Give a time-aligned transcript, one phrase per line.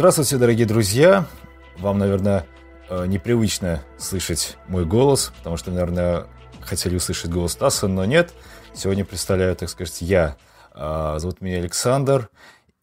[0.00, 1.26] Здравствуйте, дорогие друзья.
[1.76, 2.46] Вам, наверное,
[2.88, 6.26] э, непривычно слышать мой голос, потому что, наверное,
[6.62, 8.32] хотели услышать голос Стаса, но нет.
[8.72, 10.38] Сегодня представляю, так сказать, я.
[10.72, 12.30] А, зовут меня Александр.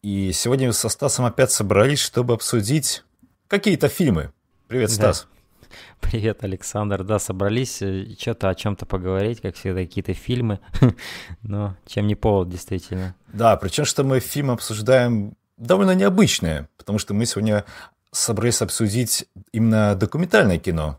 [0.00, 3.02] И сегодня со Стасом опять собрались, чтобы обсудить
[3.48, 4.30] какие-то фильмы.
[4.68, 5.26] Привет, Стас.
[5.28, 5.68] Да.
[6.00, 7.02] Привет, Александр.
[7.02, 10.60] Да, собрались э, что-то о чем-то поговорить, как всегда, какие-то фильмы.
[11.42, 13.16] Но чем не повод, действительно.
[13.32, 17.64] Да, причем, что мы фильмы обсуждаем довольно необычные, потому что мы сегодня
[18.10, 20.98] собрались обсудить именно документальное кино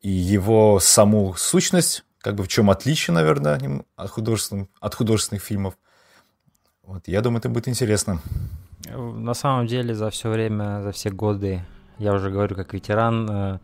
[0.00, 5.74] и его саму сущность, как бы в чем отличие, наверное, от художественных, от художественных фильмов.
[6.82, 8.20] Вот, я думаю, это будет интересно.
[8.86, 11.64] На самом деле, за все время, за все годы,
[11.98, 13.58] я уже говорю как ветеран, э,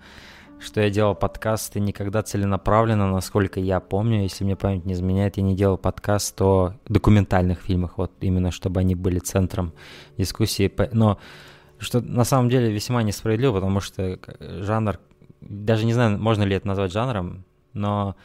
[0.61, 5.43] что я делал подкасты никогда целенаправленно, насколько я помню, если мне память не изменяет, я
[5.43, 9.73] не делал подкаст о документальных фильмах, вот именно чтобы они были центром
[10.19, 10.71] дискуссии.
[10.93, 11.19] Но
[11.79, 15.01] что на самом деле весьма несправедливо, потому что жанр,
[15.41, 18.17] даже не знаю, можно ли это назвать жанром, но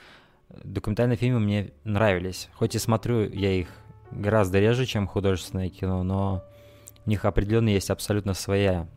[0.63, 2.49] документальные фильмы мне нравились.
[2.53, 3.69] Хоть и смотрю я их
[4.11, 6.43] гораздо реже, чем художественное кино, но
[7.05, 8.87] у них определенно есть абсолютно своя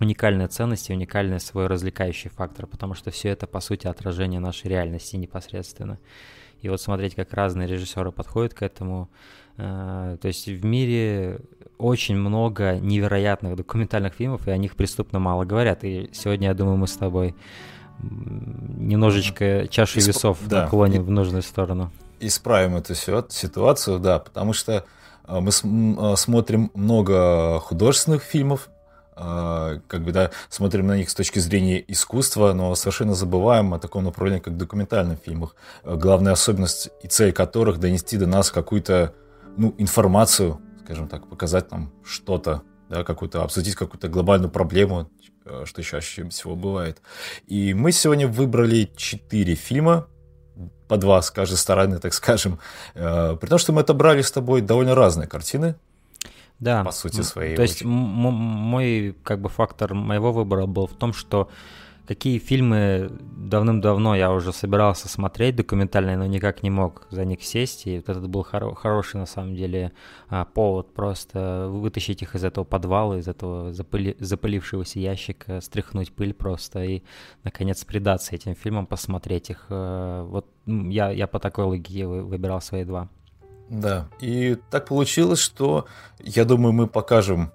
[0.00, 4.68] уникальная ценность и уникальный свой развлекающий фактор, потому что все это, по сути, отражение нашей
[4.68, 5.98] реальности непосредственно.
[6.62, 9.08] И вот смотреть, как разные режиссеры подходят к этому.
[9.56, 11.40] Э, то есть в мире
[11.78, 15.84] очень много невероятных документальных фильмов, и о них преступно мало говорят.
[15.84, 17.34] И сегодня, я думаю, мы с тобой
[17.98, 20.08] немножечко чаши Исп...
[20.08, 20.62] весов да.
[20.62, 21.90] наклоним в нужную сторону.
[22.20, 24.84] Исправим эту ситуацию, да, потому что
[25.26, 28.70] э, мы э, смотрим много художественных фильмов,
[29.16, 34.04] как бы, да, смотрим на них с точки зрения искусства, но совершенно забываем о таком
[34.04, 35.56] направлении, как документальных фильмах.
[35.84, 39.14] Главная особенность и цель которых донести до нас какую-то,
[39.56, 45.08] ну, информацию, скажем так, показать нам что-то, да, какую-то, обсудить какую-то глобальную проблему,
[45.46, 47.00] Э, что чаще всего бывает.
[47.46, 50.06] И мы сегодня выбрали четыре фильма,
[50.88, 52.58] по два с каждой стороны, так скажем.
[52.94, 55.74] При том, что мы отобрали с тобой довольно разные картины.
[56.58, 56.84] Да.
[56.84, 57.56] По сути своей.
[57.56, 61.50] То есть мой как бы фактор моего выбора был в том, что
[62.06, 67.86] какие фильмы давным-давно я уже собирался смотреть документальные, но никак не мог за них сесть.
[67.86, 69.92] И вот этот был хоро- хороший, на самом деле,
[70.28, 76.32] а, повод просто вытащить их из этого подвала, из этого запыли- запылившегося ящика, стряхнуть пыль
[76.32, 77.02] просто и,
[77.44, 79.66] наконец, предаться этим фильмам, посмотреть их.
[79.68, 83.08] Э, вот я, я по такой логике выбирал свои два.
[83.68, 85.86] Да, и так получилось, что,
[86.20, 87.52] я думаю, мы покажем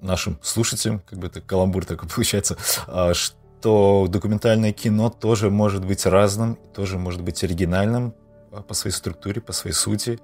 [0.00, 5.84] нашим слушателям, как бы это каламбур такой получается, а, что то документальное кино тоже может
[5.84, 8.14] быть разным, тоже может быть оригинальным
[8.52, 10.20] а, по своей структуре, по своей сути.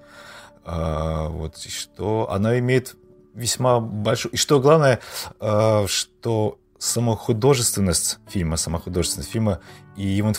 [0.65, 2.95] А, вот, что оно имеет
[3.35, 4.33] весьма большую...
[4.33, 5.01] И что главное,
[5.41, 9.61] что сама художественность фильма, сама художественность фильма
[9.97, 10.33] и его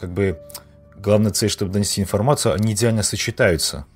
[0.00, 0.40] как бы
[0.96, 3.86] главная цель, чтобы донести информацию, они идеально сочетаются.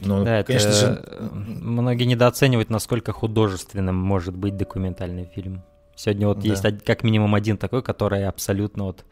[0.00, 1.30] Но, да, конечно это же...
[1.32, 5.62] Многие недооценивают, насколько художественным может быть документальный фильм.
[5.94, 6.48] Сегодня вот да.
[6.48, 9.04] есть как минимум один такой, который абсолютно вот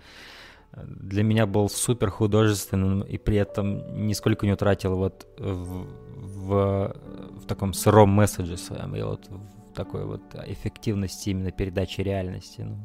[0.73, 6.97] э, для меня был супер художественным и при этом нисколько не утратил вот в, в,
[7.43, 12.63] в таком сыром месседже своем и вот в такой вот эффективности именно передачи реальности.
[12.63, 12.79] Ну,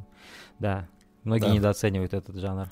[0.60, 0.90] да,
[1.24, 1.54] многие да.
[1.54, 2.68] недооценивают этот жанр.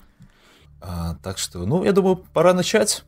[0.82, 3.04] А, так что, ну, я думаю, пора начать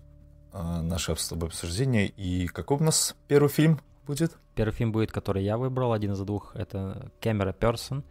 [0.54, 2.06] наше с тобой обсуждение.
[2.06, 4.36] И какой у нас первый фильм будет?
[4.54, 8.04] Первый фильм будет, который я выбрал, один из двух, это «Камера Персон»,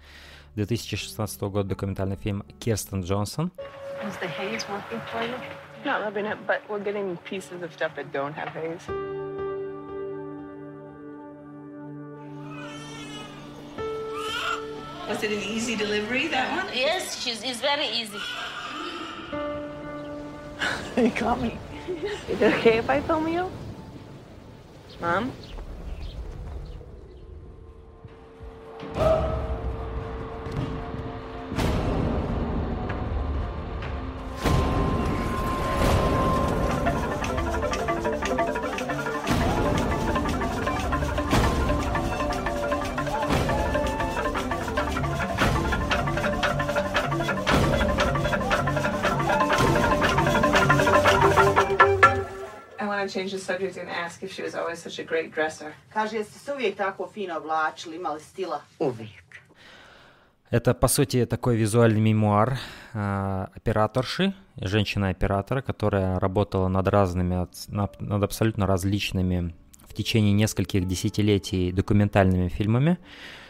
[0.55, 3.51] 2016 года документальный фильм Кирстен Джонсон.
[15.09, 16.65] Was it an easy delivery, that one?
[16.73, 18.17] Yes, she's, it's very easy.
[20.95, 21.57] you caught me.
[21.87, 23.51] Is it okay if I film you?
[25.01, 25.31] Mom?
[53.09, 55.71] Change the subject and ask if she was always such a great dresser.
[55.93, 58.61] Kaže, jeste se uvijek tako fino oblačili, imali stila?
[58.79, 59.23] Uvijek.
[60.51, 62.59] Это, по сути, такой визуальный мемуар
[62.93, 69.55] э, операторши, женщины-оператора, которая работала над разными, над, абсолютно различными
[69.89, 72.99] в течение нескольких десятилетий документальными фильмами.
[72.99, 73.42] А,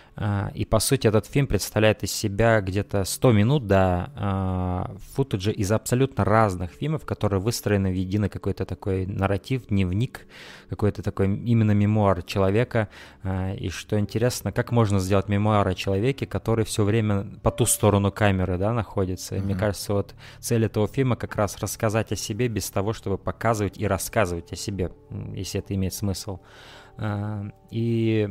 [0.54, 5.72] и, по сути, этот фильм представляет из себя где-то 100 минут, да, а, футажа из
[5.72, 10.28] абсолютно разных фильмов, которые выстроены в единый какой-то такой нарратив, дневник,
[10.70, 12.90] какой-то такой именно мемуар человека.
[13.24, 17.66] А, и что интересно, как можно сделать мемуар о человеке, который все время по ту
[17.66, 19.36] сторону камеры, да, находится.
[19.36, 19.44] Mm-hmm.
[19.44, 23.80] Мне кажется, вот цель этого фильма как раз рассказать о себе без того, чтобы показывать
[23.80, 24.92] и рассказывать о себе,
[25.34, 26.40] если это имеет смысл.
[27.72, 28.30] И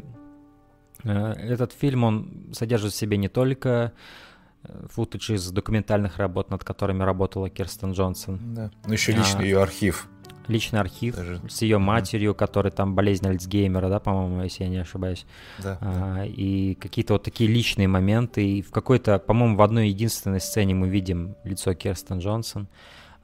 [1.04, 3.92] этот фильм, он содержит в себе не только
[4.64, 8.54] э, футаж из документальных работ, над которыми работала Кирстен Джонсон.
[8.54, 8.70] Да.
[8.86, 10.08] Ну еще личный а, ее архив.
[10.48, 11.40] Личный архив Даже.
[11.48, 15.26] с ее матерью, которая там болезнь Альцгеймера, да, по-моему, если я не ошибаюсь.
[15.58, 16.24] Да, а, да.
[16.26, 18.44] И какие-то вот такие личные моменты.
[18.44, 22.68] И в какой-то, по-моему, в одной единственной сцене мы видим лицо Кирстен Джонсон.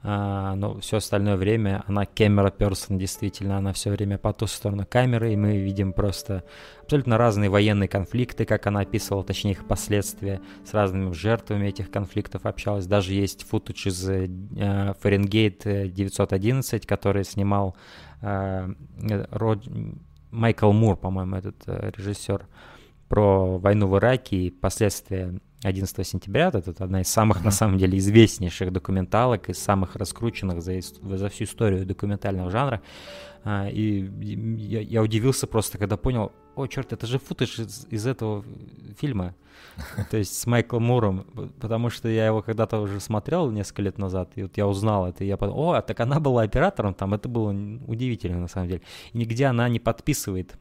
[0.01, 4.85] А, но все остальное время она камера персон, действительно, она все время по ту сторону
[4.89, 6.45] камеры, и мы видим просто
[6.83, 12.45] абсолютно разные военные конфликты, как она описывала, точнее их последствия, с разными жертвами этих конфликтов
[12.45, 12.87] общалась.
[12.87, 14.29] Даже есть футаж из э,
[15.01, 17.75] Фаренгейт 911, который снимал
[18.21, 18.69] э,
[19.31, 19.67] Род...
[20.31, 22.45] Майкл Мур, по-моему, этот э, режиссер,
[23.09, 26.51] про войну в Ираке и последствия 11 сентября.
[26.53, 31.43] Это одна из самых, на самом деле, известнейших документалок, из самых раскрученных за, за всю
[31.43, 32.81] историю документального жанра.
[33.43, 38.07] А, и я, я удивился просто, когда понял, о, черт, это же футаж из, из
[38.07, 38.43] этого
[38.99, 39.35] фильма.
[40.11, 41.25] То есть с Майклом Муром,
[41.59, 45.23] потому что я его когда-то уже смотрел несколько лет назад, и вот я узнал это,
[45.23, 47.51] и я подумал, о, так она была оператором там, это было
[47.87, 48.81] удивительно на самом деле.
[49.13, 50.57] И нигде она не подписывает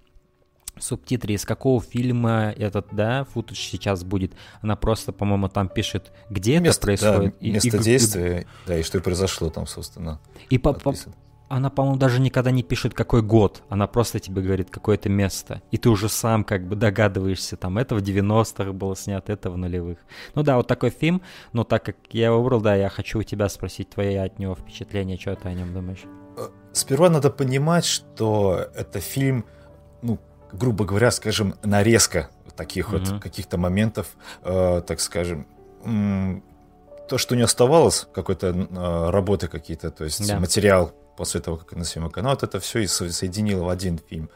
[0.80, 4.32] субтитры, из какого фильма этот, да, футаж сейчас будет.
[4.60, 7.34] Она просто, по-моему, там пишет, где место, это происходит.
[7.40, 10.20] Да, место и, действия, и, да, и что произошло там, собственно.
[10.50, 10.94] И по, по,
[11.48, 13.62] она, по-моему, даже никогда не пишет, какой год.
[13.68, 15.62] Она просто тебе говорит какое-то место.
[15.70, 19.56] И ты уже сам как бы догадываешься, там, это в 90-х было снято, это в
[19.56, 19.98] нулевых.
[20.34, 21.22] Ну да, вот такой фильм,
[21.52, 24.54] но так как я его выбрал, да, я хочу у тебя спросить твои от него
[24.54, 26.04] впечатления, что ты о нем думаешь?
[26.36, 29.44] Э, сперва надо понимать, что это фильм,
[30.02, 30.18] ну,
[30.52, 33.12] грубо говоря, скажем, нарезка таких mm-hmm.
[33.12, 34.08] вот каких-то моментов,
[34.42, 35.46] э, так скажем,
[37.08, 40.38] то, что не оставалось, какой-то э, работы какие-то, то есть да.
[40.40, 44.28] материал после того, как на съемок канал, вот это все и соединило в один фильм.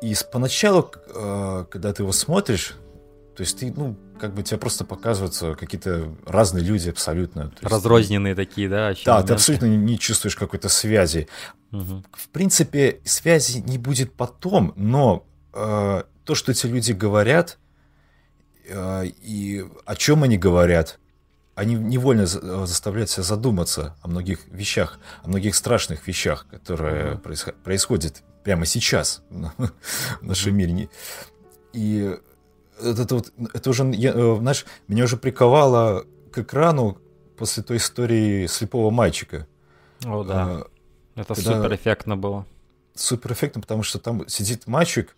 [0.00, 2.76] И поначалу, э, когда ты его смотришь,
[3.36, 7.44] то есть ты, ну, как бы тебе просто показываются какие-то разные люди абсолютно.
[7.44, 8.92] есть, Разрозненные такие, да?
[9.04, 9.28] Да, моменты.
[9.28, 11.28] ты абсолютно не чувствуешь какой-то связи.
[11.72, 12.04] Угу.
[12.12, 17.58] В принципе, связи не будет потом, но э, то, что эти люди говорят,
[18.68, 20.98] э, и о чем они говорят,
[21.54, 28.22] они невольно заставляют себя задуматься о многих вещах, о многих страшных вещах, которые mm происходят
[28.44, 29.70] прямо сейчас в
[30.22, 30.88] нашем мире.
[31.72, 32.18] И
[32.82, 36.98] это, вот, это уже, я, э, знаешь, меня уже приковало к экрану
[37.36, 39.46] после той истории слепого мальчика.
[40.04, 40.44] О, да.
[40.44, 40.66] А,
[41.16, 42.46] это супер эффектно было.
[42.94, 45.16] Супер эффектно, потому что там сидит мальчик,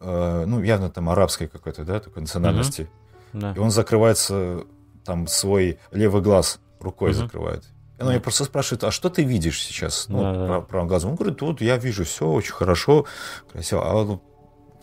[0.00, 2.88] э, ну, явно там арабской какой-то, да, такой национальности.
[3.32, 3.52] Да.
[3.52, 4.64] И он закрывается,
[5.04, 7.18] там, свой левый глаз рукой угу.
[7.18, 7.64] закрывает.
[7.98, 10.08] И он меня просто спрашивает, а что ты видишь сейчас?
[10.08, 10.60] Ну, да, да.
[10.60, 11.10] правым глазом.
[11.10, 13.06] Он говорит, вот я вижу все очень хорошо,
[13.50, 13.88] красиво.
[13.88, 14.20] А он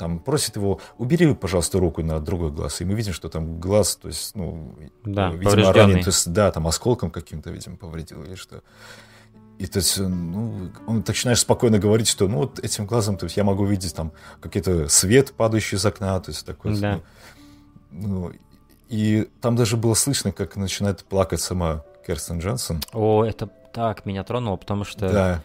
[0.01, 2.81] там просит его, убери, пожалуйста, руку на другой глаз.
[2.81, 4.73] И мы видим, что там глаз, то есть, ну,
[5.05, 8.63] да, видимо, ранен, то есть, да, там осколком каким-то, видимо, повредил или что.
[9.59, 13.37] И то есть, ну, он начинаешь спокойно говорить, что, ну, вот этим глазом, то есть,
[13.37, 16.99] я могу видеть там какой-то свет, падающий из окна, то есть, такой, да.
[17.91, 18.31] ну, ну,
[18.89, 22.81] и там даже было слышно, как начинает плакать сама Керстен Джонсон.
[22.91, 25.43] О, это так меня тронуло, потому что да.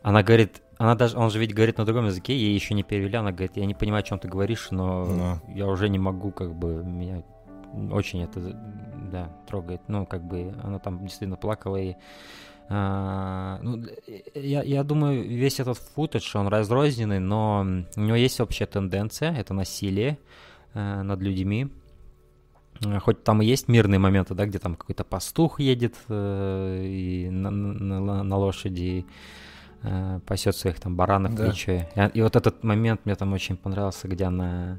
[0.00, 3.16] она говорит, она даже, он же ведь говорит на другом языке, ей еще не перевели,
[3.16, 5.38] она говорит, я не понимаю, о чем ты говоришь, но, но.
[5.54, 7.22] я уже не могу, как бы, меня
[7.90, 8.40] очень это,
[9.10, 9.82] да, трогает.
[9.88, 11.96] Ну, как бы, она там действительно плакала и
[12.70, 13.82] а, ну,
[14.34, 17.66] я, я думаю, весь этот футаж, он разрозненный, но
[17.96, 20.18] у него есть общая тенденция, это насилие
[20.74, 21.68] э, над людьми.
[23.00, 27.50] Хоть там и есть мирные моменты, да, где там какой-то пастух едет э, и на,
[27.50, 29.06] на, на лошади,
[29.82, 31.48] э, пасет своих там баранов да.
[31.48, 34.78] и И, и вот этот момент мне там очень понравился, где она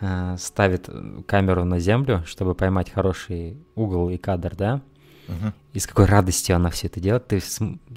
[0.00, 0.88] э, ставит
[1.26, 4.80] камеру на землю, чтобы поймать хороший угол и кадр, да.
[5.28, 5.52] Угу.
[5.74, 7.26] И с какой радостью она все это делает.
[7.28, 7.40] Ты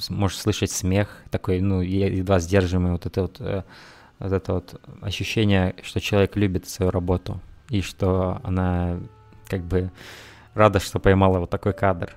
[0.09, 3.63] можешь слышать смех, такой, ну, едва сдерживаемый, вот это вот, э,
[4.19, 8.99] вот это вот ощущение, что человек любит свою работу, и что она
[9.47, 9.91] как бы
[10.53, 12.15] рада, что поймала вот такой кадр.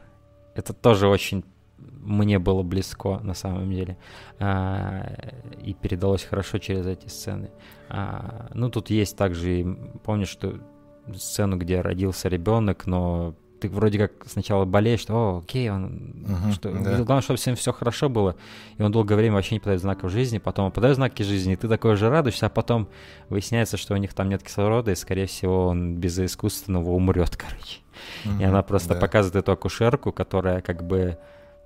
[0.54, 1.44] Это тоже очень
[1.78, 3.96] мне было близко на самом деле.
[4.38, 5.12] А,
[5.62, 7.50] и передалось хорошо через эти сцены.
[7.88, 10.58] А, ну, тут есть также, помню, что
[11.16, 16.52] сцену, где родился ребенок, но ты вроде как сначала болеешь, что, о, окей, он, Мгм,
[16.52, 16.98] что, да.
[16.98, 18.36] главное, чтобы всем все хорошо было,
[18.76, 21.56] и он долгое время вообще не подает знаков жизни, потом он подает знаки жизни, и
[21.56, 22.88] ты такой же радуешься, а потом
[23.28, 27.80] выясняется, что у них там нет кислорода, и, скорее всего, он без искусственного умрет, короче.
[28.24, 29.00] И Мгм, она просто да.
[29.00, 31.18] показывает эту акушерку, которая как бы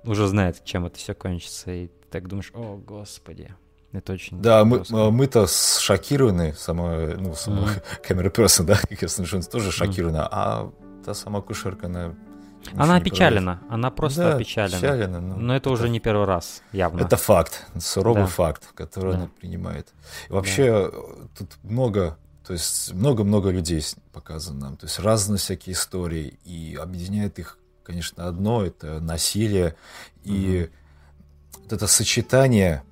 [0.05, 3.53] уже знает, чем это все кончится, и ты так думаешь, о, господи,
[3.91, 4.41] это очень...
[4.41, 7.69] Да, мы, а, мы-то шокированы, сама, ну, сама Мгм.
[8.07, 10.71] камера Персон, да, я слышу, тоже шокирована, а
[11.05, 12.15] та сама кушерка, она...
[12.77, 14.77] Она опечалена, она просто Да, опечалена.
[14.77, 17.01] опечалена, ну, Но это уже не первый раз, явно.
[17.01, 18.27] Это факт, суровый Да.
[18.27, 19.17] факт, который Да.
[19.17, 19.89] она принимает.
[20.29, 20.91] И вообще э,
[21.37, 22.17] тут много,
[22.47, 23.83] то есть много-много людей
[24.13, 29.75] показано нам, то есть разные всякие истории, и объединяет их, конечно, одно, это насилие,
[30.23, 30.69] и
[31.59, 32.83] вот это сочетание,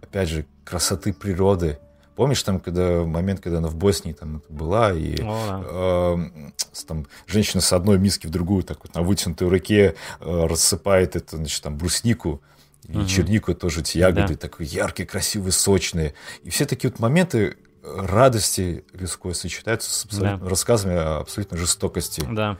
[0.00, 1.78] опять же, красоты природы.
[2.16, 5.62] Помнишь там, когда момент, когда она в Боснии там была, и О, да.
[5.66, 6.50] э,
[6.86, 11.36] там женщина с одной миски в другую так вот на вытянутой руке э, рассыпает это,
[11.36, 12.42] значит, там бруснику
[12.88, 13.06] и Мгм.
[13.06, 14.48] чернику тоже эти ягоды, Да.
[14.48, 16.14] такие яркие, красивые, сочные.
[16.42, 22.22] И все такие вот моменты радости людской сочетаются с абсолютно- рассказами о абсолютной жестокости.
[22.32, 22.56] Да.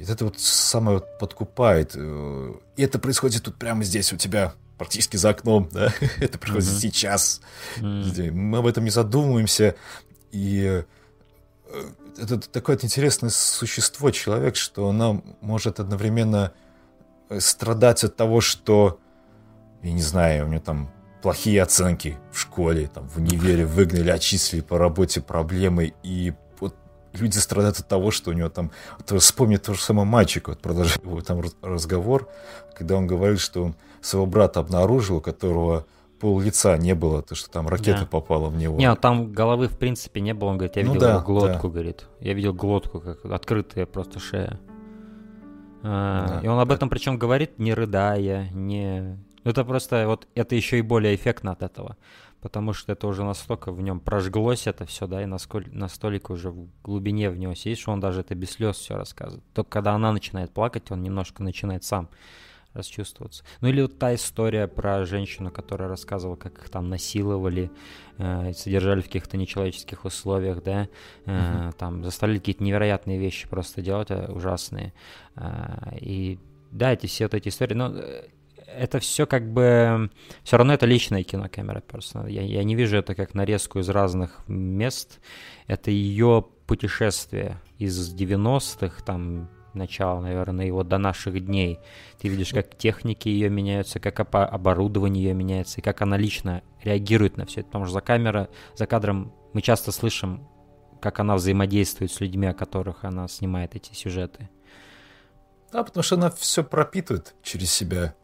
[0.00, 1.92] И это вот самое подкупает.
[1.94, 5.92] э, И это происходит тут прямо здесь у тебя, практически за окном, да?
[6.20, 6.78] Это происходит Мгм.
[6.80, 7.40] сейчас.
[7.76, 9.74] Где Мы об этом не задумываемся.
[10.32, 10.82] И
[11.66, 11.82] э,
[12.16, 16.52] это такое интересное существо, человек, что она может одновременно
[17.28, 18.98] э, страдать от того, что,
[19.82, 20.90] я не знаю, у нее там
[21.20, 26.32] плохие оценки в школе, там, в универе выгнали, отчислили по работе проблемы, и
[27.14, 28.70] люди страдают от того, что у него там...
[28.98, 32.28] Вот вспомни то же самое мальчика, вот продолжая его там раз- разговор,
[32.76, 35.86] когда он говорит, что он своего брата обнаружил, у которого
[36.20, 38.06] пол лица не было, то, что там ракета Да.
[38.06, 38.76] попала в него.
[38.78, 41.68] Не, ну там головы в принципе не было, он говорит, я Ну видел да, глотку,
[41.68, 42.06] говорит.
[42.20, 44.60] Я видел глотку, как открытая просто шея.
[45.82, 46.40] А, Да.
[46.42, 49.18] И он об этом причем говорит, не рыдая, не...
[49.44, 51.96] Ну, Это просто вот это еще и более эффектно от этого.
[52.40, 56.50] Потому что это уже настолько в нем прожглось это все, да, и насколько, настолько уже
[56.50, 59.44] в глубине в него сидит, что он даже это без слез все рассказывает.
[59.52, 62.08] Только когда она начинает плакать, он немножко начинает сам
[62.72, 63.44] расчувствоваться.
[63.60, 67.70] Ну или вот та история про женщину, которая рассказывала, как их там насиловали,
[68.18, 70.88] э, содержали в каких-то нечеловеческих условиях, да,
[71.26, 74.92] э, там заставляли какие-то невероятные вещи просто делать, э, ужасные.
[75.36, 76.38] Э, и
[76.70, 78.28] да, эти все вот эти истории, но э,
[78.76, 80.10] это все как бы...
[80.42, 82.26] Все равно это личное кино камера Персона.
[82.26, 85.20] Я, я не вижу это как нарезку из разных мест.
[85.66, 91.78] Это ее путешествие из 90-х, там, начала, наверное, и вот до наших дней.
[92.20, 97.36] Ты видишь, как техники ее меняются, как оборудование ее меняется, и как она лично реагирует
[97.36, 97.68] на все это.
[97.68, 100.48] Потому что за, камера, за кадром мы часто слышим,
[101.00, 104.48] как она взаимодействует с людьми, о которых она снимает эти сюжеты.
[105.72, 108.14] Да, потому что она все пропитывает через себя,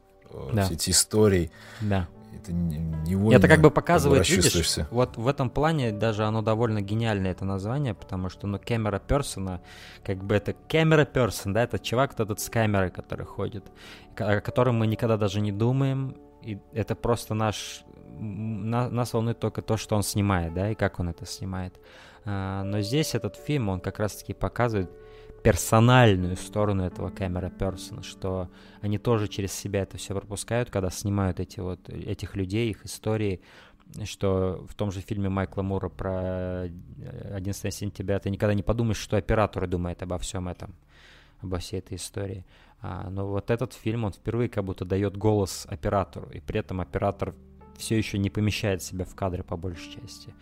[0.53, 0.65] Да.
[0.65, 1.51] все эти истории.
[1.81, 2.09] Да.
[2.43, 6.81] Это не- невольно Это как бы показывает, видишь, вот в этом плане даже оно довольно
[6.81, 9.61] гениальное это название, потому что, ну, камера персона,
[10.05, 13.65] как бы это камера персон, да, это чувак вот этот с камерой, который ходит,
[14.17, 17.85] о котором мы никогда даже не думаем, и это просто наш,
[18.19, 21.75] на- нас волнует только то, что он снимает, да, и как он это снимает.
[22.25, 24.91] А, но здесь этот фильм, он как раз-таки показывает
[25.47, 28.51] персональную сторону этого камера персона, что
[28.81, 33.41] они тоже через себя это все пропускают, когда снимают эти вот этих людей, их истории,
[34.03, 36.71] что в том же фильме Майкла Мура про э,
[37.33, 40.75] 11 сентября ты никогда не подумаешь, что оператор думает обо всем этом,
[41.41, 42.45] обо всей этой истории.
[42.83, 46.81] А, но вот этот фильм, он впервые как будто дает голос оператору, и при этом
[46.81, 47.37] оператор
[47.77, 50.35] все еще не помещает себя в кадры по большей части.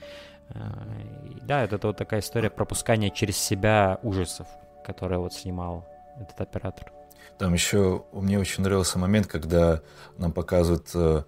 [0.48, 0.88] А,
[1.26, 4.48] и да, это вот такая история пропускания через себя ужасов,
[4.84, 5.86] которые вот снимал
[6.20, 6.92] этот оператор.
[7.38, 9.80] Там еще мне очень нравился момент, когда
[10.18, 11.22] нам показывают э,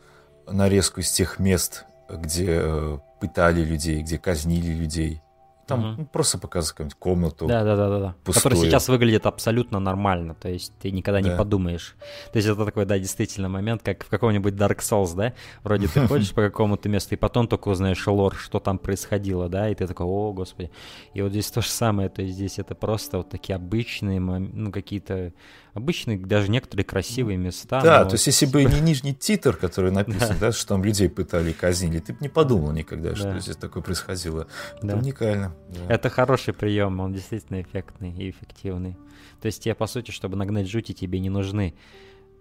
[0.47, 5.23] нарезку из тех мест, где э, пытали людей, где казнили людей.
[5.67, 5.95] Там Мгм.
[5.99, 7.47] ну, просто показывают какую-нибудь комнату.
[7.49, 8.15] Да, да, да, да, да.
[8.25, 8.55] Пустую.
[8.57, 10.35] сейчас выглядит абсолютно нормально.
[10.35, 11.37] То есть ты никогда не Да.
[11.37, 11.97] подумаешь.
[12.33, 15.33] То есть это такой, да, действительно момент, как в каком-нибудь Dark Souls, да?
[15.65, 19.69] Вроде ты ходишь по какому-то месту, и потом только узнаешь лор, что там происходило, да,
[19.69, 20.71] и ты такой, о, господи.
[21.15, 24.71] И вот здесь то же самое, то есть здесь это просто вот такие обычные, ну,
[24.71, 25.33] какие-то
[25.77, 27.81] обычные, даже некоторые красивые места.
[27.83, 31.09] Да, но то есть если бы не нижний титр, который написан, да, что там людей
[31.09, 34.47] пытали и казнили, ты бы не подумал никогда, что здесь такое происходило.
[34.83, 35.55] Это уникально.
[35.89, 38.97] Это хороший прием, он действительно эффектный и эффективный.
[39.41, 41.75] То есть тебе, по сути, чтобы нагнать жути, тебе не нужны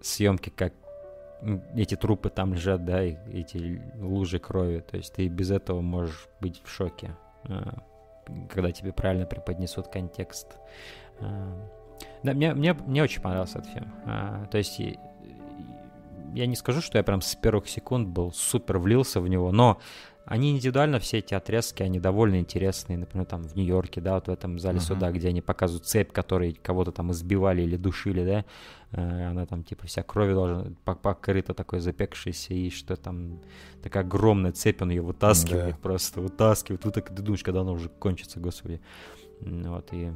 [0.02, 0.72] съемки, как
[1.74, 4.80] эти трупы там лежат, да, и эти лужи крови.
[4.80, 7.14] То есть ты без этого можешь быть в шоке.
[7.44, 7.82] А,
[8.48, 10.56] когда тебе правильно преподнесут контекст.
[12.22, 13.92] Да, мне, мне, мне очень понравился этот фильм.
[14.04, 14.80] А, то есть
[16.34, 19.80] я не скажу, что я прям с первых секунд был супер влился в него, но
[20.26, 22.98] они индивидуально, все эти отрезки, они довольно интересные.
[22.98, 24.82] Например, там в Нью-Йорке, да, вот в этом зале uh-huh.
[24.82, 28.44] суда, где они показывают цепь, которой кого-то там избивали или душили, да,
[28.90, 33.40] э, она там типа вся крови должна покрыта такой запекшейся, и что там
[33.84, 35.78] такая огромная цепь, он ее вытаскивает, да.
[35.80, 36.84] просто вытаскивает.
[36.84, 38.80] Вот так ты думаешь, когда она уже кончится, господи.
[39.40, 40.12] Вот, и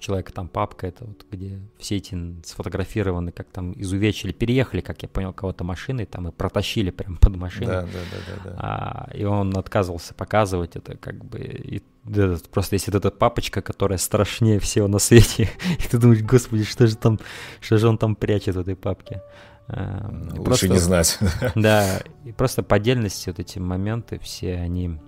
[0.00, 5.08] человека там папка, это вот где все эти сфотографированы, как там изувечили, переехали, как я
[5.08, 7.66] понял, кого-то машиной там и протащили прям под машиной.
[7.66, 8.50] Да, да, да, да.
[8.50, 8.56] да.
[8.58, 11.38] А, и он отказывался показывать это как бы.
[11.38, 15.48] И, да, просто есть вот эта папочка, которая страшнее всего на свете.
[15.78, 17.18] и ты думаешь, господи, что же там,
[17.60, 19.22] что же он там прячет в этой папке.
[19.68, 21.18] А, Лучше просто, не знать.
[21.54, 24.98] да, и просто по отдельности вот эти моменты все, они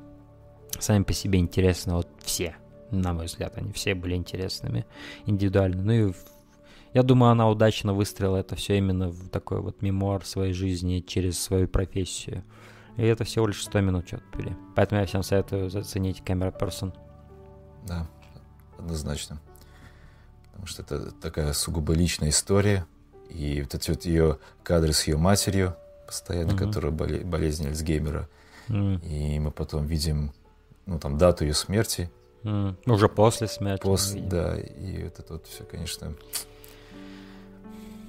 [0.79, 2.57] сами по себе интересны, вот все
[2.91, 4.87] на мой взгляд, они все были интересными
[5.27, 5.83] индивидуально.
[5.83, 6.13] Ну и
[6.95, 11.41] я думаю, она удачно выстрелила это все именно в такой вот мемуар своей жизни через
[11.41, 12.45] свою профессию.
[12.97, 14.57] И это всего лишь 100 минут что-то пили.
[14.77, 16.95] Поэтому я всем советую заценить камера Person.
[17.85, 18.09] Да,
[18.79, 19.41] однозначно.
[20.47, 22.87] Потому что это такая сугубо личная история.
[23.29, 25.75] И вот эти вот ее кадры с ее матерью,
[26.07, 26.67] постоянно, mm-hmm.
[26.67, 28.29] которая боле- болезнь Альцгеймера.
[28.69, 29.07] Mm-hmm.
[29.09, 30.33] И мы потом видим,
[30.87, 32.13] ну, там, дату ее смерти,
[32.45, 33.83] Mm, уже после смерти.
[33.83, 36.15] После, да, и вот это вот все, конечно,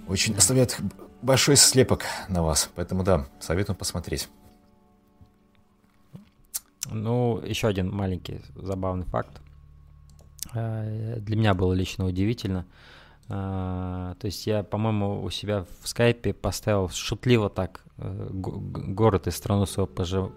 [0.08, 0.40] очень да.
[0.40, 0.78] оставляет
[1.22, 2.70] большой слепок на вас.
[2.76, 4.30] Поэтому да, советую посмотреть.
[6.92, 9.42] Ну, еще один маленький забавный факт.
[10.54, 12.66] Э, для меня было лично удивительно.
[13.28, 19.32] Э, то есть я, по-моему, у себя в скайпе поставил шутливо так э, город и
[19.32, 19.88] страну своего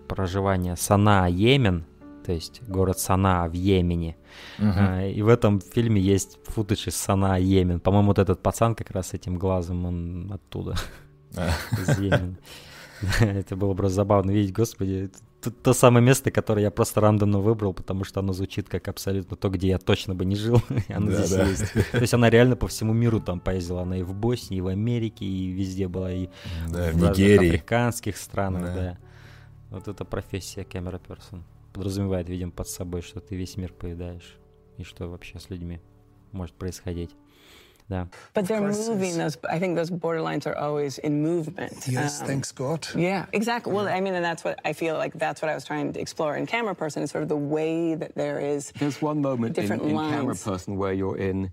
[0.09, 1.85] проживания Санаа, Йемен,
[2.29, 4.15] то есть город Санаа в Йемене.
[4.59, 5.11] Uh-huh.
[5.11, 7.81] И в этом фильме есть футаж из Санаа, Йемен.
[7.81, 10.75] По-моему, вот этот пацан как раз с этим глазом, он оттуда,
[11.33, 12.37] из Йемена.
[13.21, 15.11] Это было просто забавно видеть, господи,
[15.63, 19.49] то самое место, которое я просто рандомно выбрал, потому что оно звучит как абсолютно то,
[19.49, 21.45] где я точно бы не жил, и оно да, здесь да.
[21.45, 21.73] есть.
[21.93, 24.67] То есть она реально по всему миру там поездила, она и в Боснии, и в
[24.67, 26.29] Америке, и везде была, и
[26.69, 27.49] да, в, в Нигерии.
[27.49, 28.75] африканских странах, да.
[28.75, 28.99] да.
[29.71, 31.43] Вот это профессия камера персон
[31.74, 34.38] подразумевает, видимо, под собой, что ты весь мир поедаешь
[34.78, 35.80] и что вообще с людьми
[36.32, 37.16] может происходить.
[37.90, 38.08] Да.
[38.34, 39.38] But they're moving those.
[39.50, 41.86] I think those borderlines are always in movement.
[41.88, 42.88] Yes, um, thanks God.
[42.96, 43.74] Yeah, exactly.
[43.74, 45.14] Well, I mean, and that's what I feel like.
[45.14, 47.96] That's what I was trying to explore in Camera Person is sort of the way
[47.96, 48.72] that there is.
[48.80, 51.52] There's one moment in, in Camera Person where you're in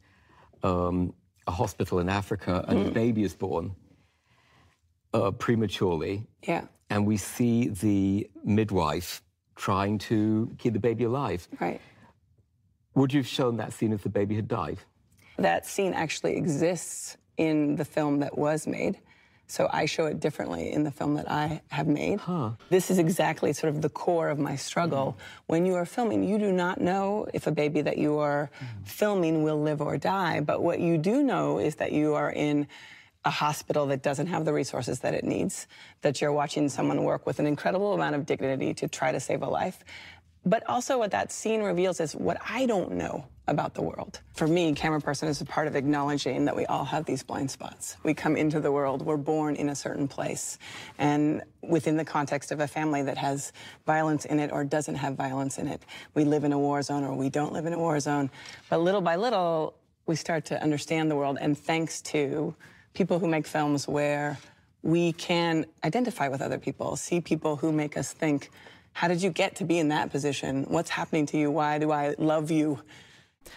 [0.62, 1.14] um,
[1.46, 2.88] a hospital in Africa and mm.
[2.88, 3.75] a baby is born
[5.12, 6.27] uh, prematurely.
[6.42, 6.64] Yeah.
[6.90, 9.23] And we see the midwife
[9.56, 11.48] trying to keep the baby alive.
[11.60, 11.82] Right.
[12.96, 14.80] Would you have shown that scene if the baby had died?
[15.38, 19.00] That scene actually exists in the film that was made.
[19.48, 22.20] So I show it differently in the film that I have made.
[22.20, 22.52] Huh.
[22.70, 25.18] This is exactly sort of the core of my struggle.
[25.18, 25.22] Mm.
[25.46, 28.88] When you are filming, you do not know if a baby that you are mm.
[28.88, 32.68] filming will live or die, but what you do know is that you are in
[33.26, 35.68] a hospital that doesn't have the resources that it needs,
[36.02, 39.42] that you're watching someone work with an incredible amount of dignity to try to save
[39.42, 39.84] a life.
[40.48, 44.22] But also, what that scene reveals is what I don't know about the world.
[44.36, 47.50] For me, camera person is a part of acknowledging that we all have these blind
[47.50, 47.98] spots.
[48.04, 50.60] We come into the world, we're born in a certain place.
[51.00, 53.54] And within the context of a family that has
[53.88, 55.82] violence in it or doesn't have violence in it,
[56.14, 58.30] we live in a war zone or we don't live in a war zone.
[58.70, 61.40] But little by little, we start to understand the world.
[61.42, 62.56] And thanks to
[62.95, 64.38] people who make films where
[64.81, 68.49] we can identify with other people, see people who make us think,
[68.93, 70.65] how did you get to be in that position?
[70.69, 71.51] What's happening to you?
[71.51, 72.79] Why do I love you?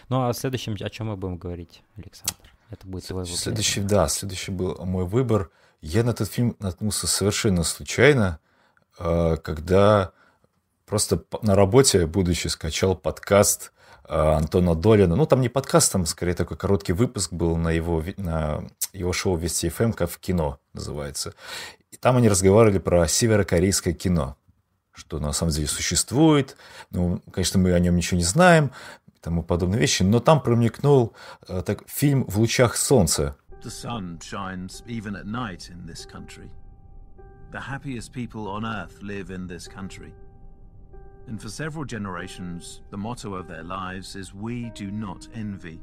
[0.09, 2.53] Ну а следующем, о чем мы будем говорить, Александр?
[2.69, 3.37] Это будет твой выбор.
[3.37, 5.49] Следующий, да, следующий был мой выбор.
[5.81, 8.39] Я на этот фильм наткнулся совершенно случайно,
[8.99, 10.11] э, когда
[10.85, 13.71] просто на работе, будучи, скачал подкаст
[14.09, 15.15] Антона Долина.
[15.15, 19.37] Ну, там не подкаст, там скорее такой короткий выпуск был на его, на его шоу
[19.37, 21.35] Вести ФМ, как в кино называется.
[21.91, 24.35] И там они разговаривали про северокорейское кино,
[24.91, 26.57] что на самом деле существует.
[26.89, 28.71] Ну, конечно, мы о нем ничего не знаем,
[29.07, 30.01] и тому подобные вещи.
[30.01, 31.13] Но там промелькнул
[31.47, 33.35] э, так, фильм «В лучах солнца».
[33.61, 36.49] The sun shines even at night in this country.
[37.51, 40.13] The happiest people on earth live in this country.
[41.29, 45.79] And for several generations, the motto of their lives is We do not envy.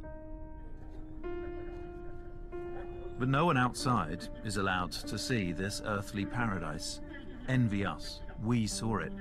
[3.16, 7.00] But no one outside is allowed to see this earthly paradise.
[7.48, 8.22] Envy us.
[8.42, 9.12] We saw it,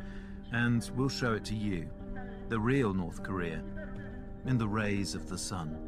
[0.52, 1.88] and we'll show it to you.
[2.50, 3.62] the real North Korea,
[4.46, 5.85] in the rays of the sun.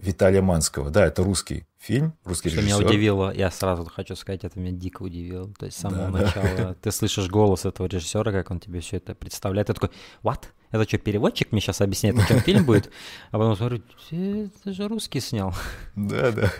[0.00, 0.90] Виталия Манского.
[0.90, 2.78] Да, это русский фильм, русский Что режиссер.
[2.78, 5.52] меня удивило, я сразу хочу сказать, это меня дико удивило.
[5.58, 6.74] То есть с самого да, начала да.
[6.74, 9.66] ты слышишь голос этого режиссера, как он тебе все это представляет.
[9.66, 9.90] Ты такой,
[10.22, 10.44] what?
[10.70, 12.90] Это что, переводчик мне сейчас объясняет, о чем фильм будет?
[13.30, 15.54] А потом смотрю, это же русский снял.
[15.96, 16.50] Да, да.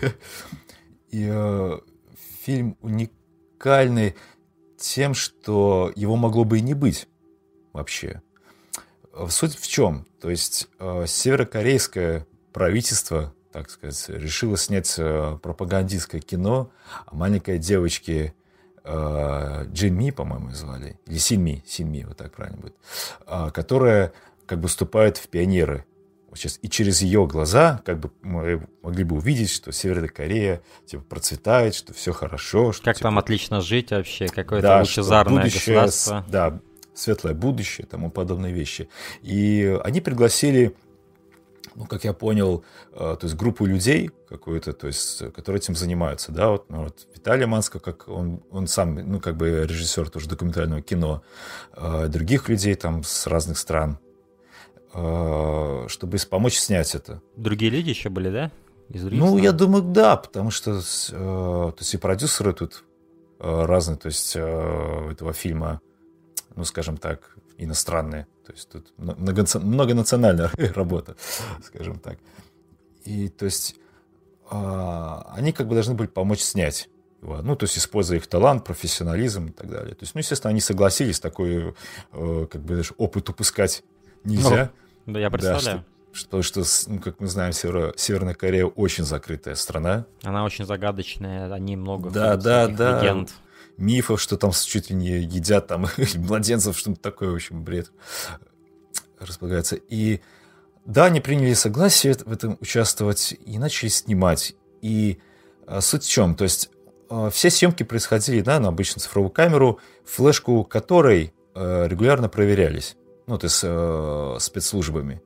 [1.11, 1.79] И э,
[2.45, 4.17] фильм уникальный
[4.79, 7.09] тем, что его могло бы и не быть
[7.73, 8.23] вообще.
[9.29, 10.07] Суть в чем?
[10.21, 16.71] То есть э, северокорейское правительство, так сказать, решило снять э, пропагандистское кино
[17.07, 18.35] о маленькой девочке
[18.85, 22.75] э, Джимми, по-моему, звали, или Синми, Синми, вот так правильно будет,
[23.27, 24.13] э, которая
[24.47, 25.85] как бы вступает в пионеры.
[26.29, 30.63] Вот сейчас, и через ее глаза как бы мы могли бы увидеть, что Северная Корея
[30.87, 32.73] типа процветает, что все хорошо.
[32.73, 36.25] Что, как типа, там отлично жить вообще, какое-то да, лучезарное будущее, государство.
[36.29, 36.61] Да,
[36.95, 38.89] светлое будущее, тому подобные вещи.
[39.23, 40.77] И они пригласили
[41.81, 42.63] ну, как я понял,
[42.93, 47.09] э, то есть группу людей какую-то, то есть, которые этим занимаются, да, вот, ну, вот
[47.15, 51.23] Виталий Манско, как он, он сам, ну, как бы режиссер тоже документального кино,
[51.73, 53.99] э, других людей там с разных стран,
[54.93, 57.23] э, чтобы помочь снять это.
[57.37, 58.51] Другие люди еще были, да?
[58.91, 59.37] Из ну, стран?
[59.39, 62.85] я думаю, да, потому что, то есть, и продюсеры тут
[63.39, 65.81] разные, то есть, этого фильма,
[66.57, 68.27] ну, скажем так, иностранные.
[68.51, 71.17] То есть тут много, многонациональная работа,
[71.65, 72.19] скажем так.
[73.05, 73.77] И то есть
[74.51, 76.89] а, они как бы должны были помочь снять
[77.23, 77.43] его.
[77.43, 79.95] Ну, то есть используя их талант, профессионализм и так далее.
[79.95, 81.75] То есть, ну, естественно, они согласились, такой,
[82.13, 83.85] э, как бы, даже опыт упускать
[84.25, 84.73] нельзя.
[85.07, 85.79] Ну, да, я представляю.
[85.79, 90.07] Да, что, что, что ну, как мы знаем, Северо, Северная Корея очень закрытая страна.
[90.25, 93.01] Она очень загадочная, они много да, да, да.
[93.01, 93.31] легенд
[93.81, 97.91] мифов, что там чуть ли не едят там младенцев, что-то такое, в общем, бред
[99.19, 99.77] располагается.
[99.77, 100.21] И
[100.85, 104.55] да, они приняли согласие в этом участвовать и начали снимать.
[104.83, 105.19] И
[105.67, 106.35] а, суть в чем?
[106.35, 106.71] То есть
[107.09, 113.39] а, все съемки происходили да, на обычную цифровую камеру, флешку которой а, регулярно проверялись, ну,
[113.39, 115.21] то есть а, спецслужбами.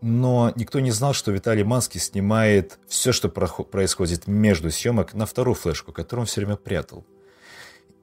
[0.00, 5.54] Но никто не знал, что Виталий Манский снимает все, что происходит между съемок, на вторую
[5.54, 7.06] флешку, которую он все время прятал.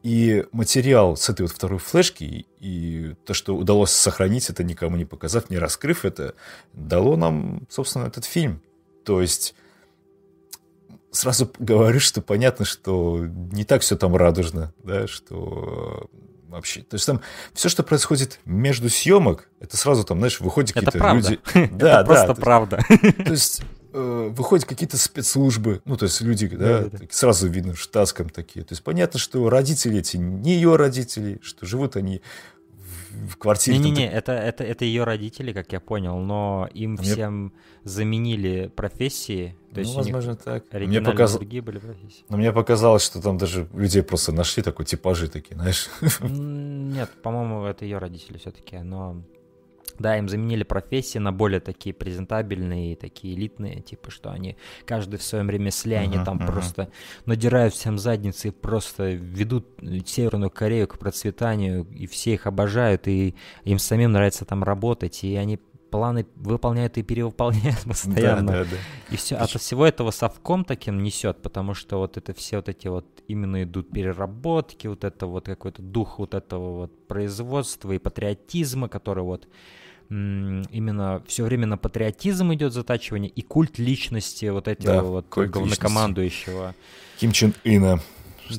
[0.03, 5.05] И материал с этой вот второй флешки, и то, что удалось сохранить это, никому не
[5.05, 6.33] показав, не раскрыв это,
[6.73, 8.61] дало нам, собственно, этот фильм.
[9.05, 9.53] То есть
[11.11, 16.09] сразу говорю, что понятно, что не так все там радужно, да, что
[16.47, 16.81] вообще.
[16.81, 17.21] То есть там
[17.53, 21.39] все, что происходит между съемок, это сразу там, знаешь, выходят какие-то люди.
[21.71, 22.79] Да, это просто правда.
[23.25, 23.61] То есть
[23.93, 27.05] э, выходят какие-то спецслужбы, ну, то есть люди, да, да, да.
[27.09, 28.65] сразу видно в штатском такие.
[28.65, 32.21] То есть понятно, что родители эти не ее родители, что живут они
[33.11, 33.77] в квартире.
[33.77, 37.51] Не-не-не, это, это, это ее родители, как я понял, но им а всем мне...
[37.83, 39.55] заменили профессии.
[39.73, 40.65] То ну, возможно, так.
[40.73, 41.33] Мне показ...
[41.33, 42.23] другие были профессии.
[42.29, 45.89] Но мне показалось, что там даже людей просто нашли такой типажи такие, знаешь.
[46.21, 49.23] Нет, по-моему, это ее родители все-таки, но
[49.99, 55.23] да, им заменили профессии на более такие презентабельные, такие элитные, типа, что они каждый в
[55.23, 56.47] своем ремесле, uh-huh, они там uh-huh.
[56.47, 56.91] просто
[57.25, 59.67] надирают всем задницы и просто ведут
[60.05, 65.35] Северную Корею к процветанию, и все их обожают, и им самим нравится там работать, и
[65.35, 65.59] они
[65.91, 68.51] планы выполняют и перевыполняют постоянно.
[68.51, 68.77] Да, да, да.
[69.13, 72.87] И все, от всего этого совком таким несет, потому что вот это все вот эти
[72.87, 78.87] вот именно идут переработки, вот это вот какой-то дух вот этого вот производства и патриотизма,
[78.87, 79.47] который вот
[80.11, 86.75] именно все время на патриотизм идет затачивание и культ личности вот этого да, вот главнокомандующего.
[87.19, 88.01] Ким Чен Ына.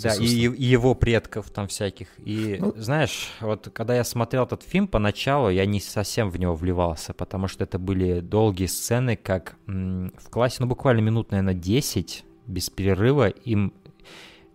[0.03, 2.09] Да, и, и его предков там всяких.
[2.25, 6.55] И ну, знаешь, вот когда я смотрел этот фильм, поначалу я не совсем в него
[6.55, 12.25] вливался, потому что это были долгие сцены, как в классе, ну буквально минут, наверное, 10
[12.47, 13.75] без перерыва им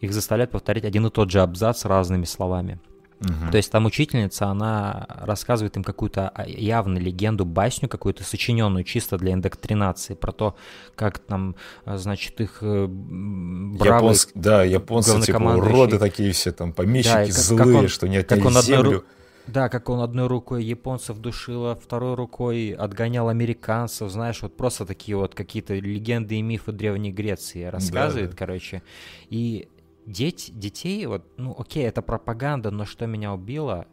[0.01, 2.79] их заставляют повторять один и тот же абзац разными словами.
[3.19, 3.51] Угу.
[3.51, 9.17] То есть там учительница, она рассказывает им какую-то а, явно легенду, басню какую-то сочиненную чисто
[9.17, 10.55] для индоктринации про то,
[10.95, 16.73] как там, а, значит, их э, бравые Японск, Да, японцы типа уроды такие все, там
[16.73, 18.87] помещики да, злые, как он, что не отняли как он землю.
[18.87, 19.03] Одной,
[19.47, 24.85] да, как он одной рукой японцев душил, а второй рукой отгонял американцев, знаешь, вот просто
[24.85, 28.37] такие вот какие-то легенды и мифы Древней Греции рассказывает, да, да.
[28.37, 28.83] короче.
[29.29, 29.69] И
[30.07, 33.87] дети, детей, вот, ну окей, это пропаганда, но что меня убило,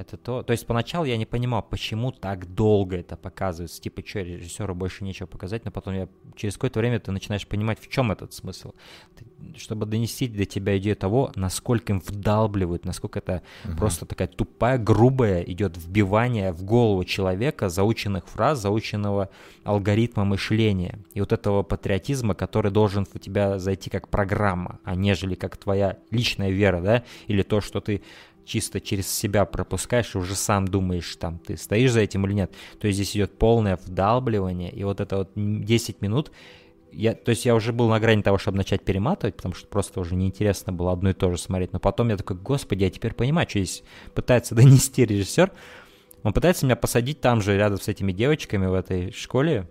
[0.00, 0.42] это то.
[0.42, 3.80] То есть поначалу я не понимал, почему так долго это показывается.
[3.80, 7.78] Типа, что, режиссеру больше нечего показать, но потом я через какое-то время ты начинаешь понимать,
[7.80, 8.72] в чем этот смысл.
[9.16, 9.24] Ты,
[9.58, 13.76] чтобы донести до тебя идею того, насколько им вдалбливают, насколько это угу.
[13.76, 19.28] просто такая тупая, грубая идет вбивание в голову человека заученных фраз, заученного
[19.64, 20.98] алгоритма мышления.
[21.14, 25.98] И вот этого патриотизма, который должен у тебя зайти как программа, а нежели как твоя
[26.10, 28.02] личная вера, да, или то, что ты
[28.44, 32.52] чисто через себя пропускаешь и уже сам думаешь, там, ты стоишь за этим или нет.
[32.78, 36.32] То есть здесь идет полное вдалбливание, и вот это вот 10 минут,
[36.92, 40.00] я, то есть я уже был на грани того, чтобы начать перематывать, потому что просто
[40.00, 41.72] уже неинтересно было одно и то же смотреть.
[41.72, 43.82] Но потом я такой, господи, я теперь понимаю, что здесь
[44.14, 45.52] пытается донести режиссер.
[46.22, 49.68] Он пытается меня посадить там же, рядом с этими девочками в этой школе,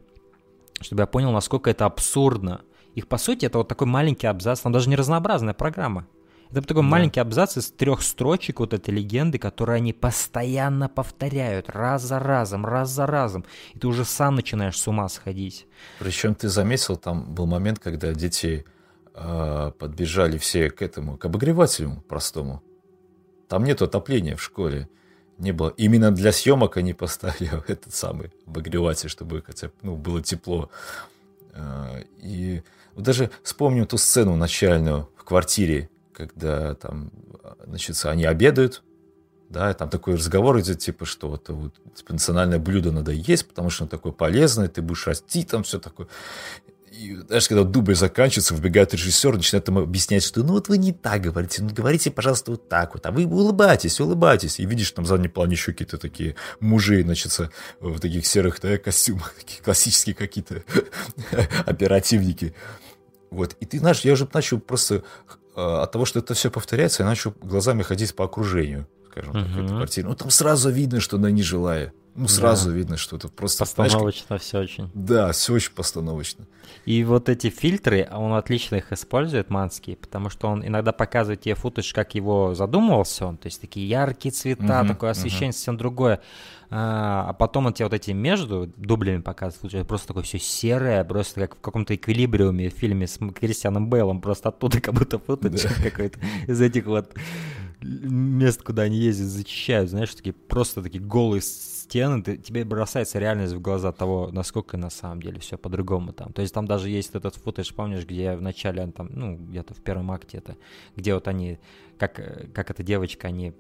[0.82, 2.62] чтобы я понял, насколько это абсурдно.
[2.96, 6.08] Их, по сути, это вот такой маленький абзац, там даже не разнообразная программа.
[6.52, 6.90] Это такой да.
[6.90, 12.66] маленький абзац из трех строчек вот этой легенды, которые они постоянно повторяют раз за разом,
[12.66, 13.46] раз за разом.
[13.76, 15.68] И ты уже сам начинаешь с ума сходить.
[16.00, 18.66] Причем ты заметил, там был момент, когда дети
[19.14, 22.64] э, подбежали все к этому, к обогревателю простому.
[23.48, 24.90] Там нет отопления в школе.
[25.38, 25.70] Не было.
[25.78, 30.72] Именно для съемок они поставили этот самый обогреватель, чтобы хотя бы ну, было тепло.
[31.54, 32.64] Э, и
[32.96, 37.12] вот даже вспомню ту сцену начальную в квартире, когда там,
[37.66, 38.84] значит, они обедают,
[39.48, 43.48] да, и там такой разговор идет, типа, что вот, вот типа, национальное блюдо надо есть,
[43.48, 46.08] потому что оно такое полезное, ты будешь расти, там все такое.
[46.92, 50.92] И даже когда дубль заканчивается, выбегает режиссер, начинает там объяснять, что ну вот вы не
[50.92, 54.60] так говорите, ну говорите, пожалуйста, вот так вот, а вы улыбайтесь, улыбайтесь.
[54.60, 57.32] И видишь, там в заднем плане еще какие-то такие мужи, значит,
[57.80, 60.64] в таких серых да, костюмах, такие классические какие-то
[61.66, 62.54] оперативники.
[63.32, 65.04] Вот, и ты знаешь, я уже начал просто
[65.60, 69.66] от того, что это все повторяется, я начал глазами ходить по окружению, скажем так, uh-huh.
[69.66, 70.08] этой квартиры.
[70.08, 71.94] Ну, там сразу видно, что она не жилая.
[72.16, 72.76] Ну, сразу да.
[72.76, 73.64] видно, что это просто...
[73.64, 74.92] Постановочно знаешь, все очень.
[74.94, 76.48] Да, все очень постановочно.
[76.86, 81.56] И вот эти фильтры, он отлично их использует, Манский, потому что он иногда показывает тебе
[81.56, 85.56] футаж, как его задумывался он, то есть такие яркие цвета, угу, такое освещение, угу.
[85.56, 86.20] совсем другое.
[86.72, 91.42] А, а потом он тебе вот эти между дублями показывает, просто такое все серое, просто
[91.42, 95.70] как в каком-то эквилибриуме в фильме с Кристианом Бейлом, просто оттуда как будто футаж да.
[95.84, 97.16] какой-то из этих вот
[97.82, 101.42] мест, куда они ездят, зачищают, знаешь, такие просто такие голые
[101.90, 106.32] стены, ты, тебе бросается реальность в глаза того, насколько на самом деле все по-другому там.
[106.34, 109.82] То есть там даже есть этот футаж, помнишь, где в начале, там, ну, где-то в
[109.82, 110.56] первом акте это,
[110.96, 111.60] где вот они,
[111.98, 112.22] как,
[112.54, 113.54] как эта девочка, они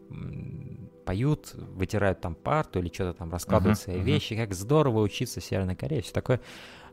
[1.05, 4.03] поют, вытирают там парту или что-то там, раскладывают uh-huh, свои uh-huh.
[4.03, 6.39] вещи, как здорово учиться в Северной Корее, все такое.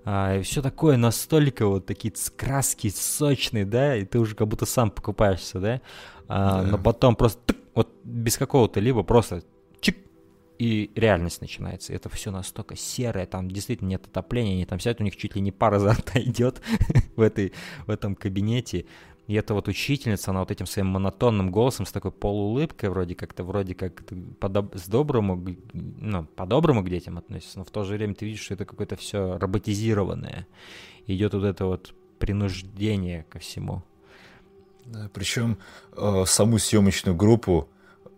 [0.05, 4.91] А, все такое настолько вот такие краски сочные, да, и ты уже как будто сам
[4.91, 5.81] покупаешься, да,
[6.29, 6.69] а, да.
[6.69, 9.43] но потом просто тык, вот без какого-то либо просто
[10.59, 11.93] и реальность начинается.
[11.93, 15.41] Это все настолько серое, там действительно нет отопления, они там сидят, у них чуть ли
[15.41, 16.63] не пара изо рта идет
[17.17, 17.53] в, этой,
[17.87, 18.87] в этом кабинете.
[19.27, 23.43] И эта вот учительница, она вот этим своим монотонным голосом, с такой полуулыбкой, вроде как-то,
[23.43, 24.05] вроде как
[24.39, 24.75] подоб...
[24.77, 28.55] с доброму, ну, по-доброму к детям относится, но в то же время ты видишь, что
[28.55, 30.47] это какое-то все роботизированное.
[31.09, 33.83] Идет вот это вот принуждение ко всему.
[34.85, 35.59] Да, причем
[35.97, 37.69] э, саму съемочную группу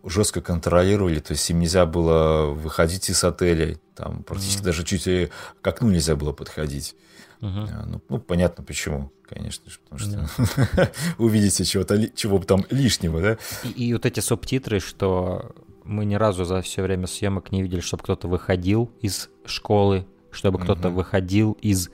[0.04, 4.64] жестко контролировали, то есть им нельзя было выходить из отеля, там практически mm-hmm.
[4.64, 5.30] даже чуть ли
[5.61, 6.94] к окну нельзя было подходить.
[7.40, 7.68] Uh-huh.
[7.87, 10.92] Ну, ну, понятно почему, конечно же, потому что yeah.
[11.18, 13.38] увидите чего-то, чего там лишнего, да?
[13.62, 17.80] И, и вот эти субтитры, что мы ни разу за все время съемок не видели,
[17.80, 20.64] чтобы кто-то выходил из школы, чтобы uh-huh.
[20.64, 21.90] кто-то выходил из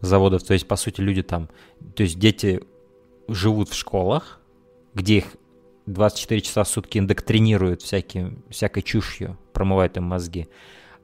[0.00, 0.44] заводов.
[0.44, 1.48] То есть, по сути, люди там,
[1.96, 2.62] то есть дети
[3.26, 4.40] живут в школах,
[4.94, 5.24] где их
[5.86, 10.48] 24 часа в сутки индоктринируют всяким, всякой чушью, промывают им мозги.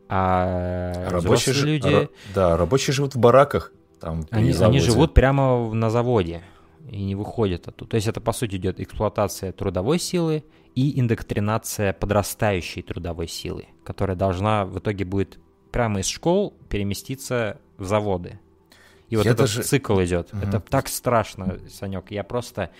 [0.08, 1.64] А рабочие ж...
[1.64, 2.08] люди...
[2.34, 3.72] Да, рабочие живут в бараках.
[4.00, 6.42] Там, они, они живут прямо на заводе
[6.88, 7.92] и не выходят оттуда.
[7.92, 10.42] То есть это, по сути, идет эксплуатация трудовой силы
[10.74, 15.38] и индоктринация подрастающей трудовой силы, которая должна в итоге будет
[15.70, 18.40] прямо из школ переместиться в заводы.
[19.08, 19.62] И вот Я этот даже...
[19.62, 20.32] цикл идет.
[20.32, 20.42] Угу.
[20.42, 22.10] Это так страшно, Санек.
[22.10, 22.70] Я просто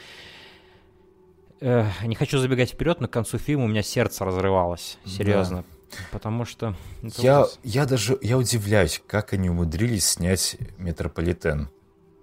[1.61, 4.99] э, не хочу забегать вперед, но к концу фильма у меня сердце разрывалось.
[5.05, 5.59] Серьезно.
[5.59, 5.97] Да.
[6.13, 6.77] Потому что...
[7.03, 11.69] Я, я даже я удивляюсь, как они умудрились снять метрополитен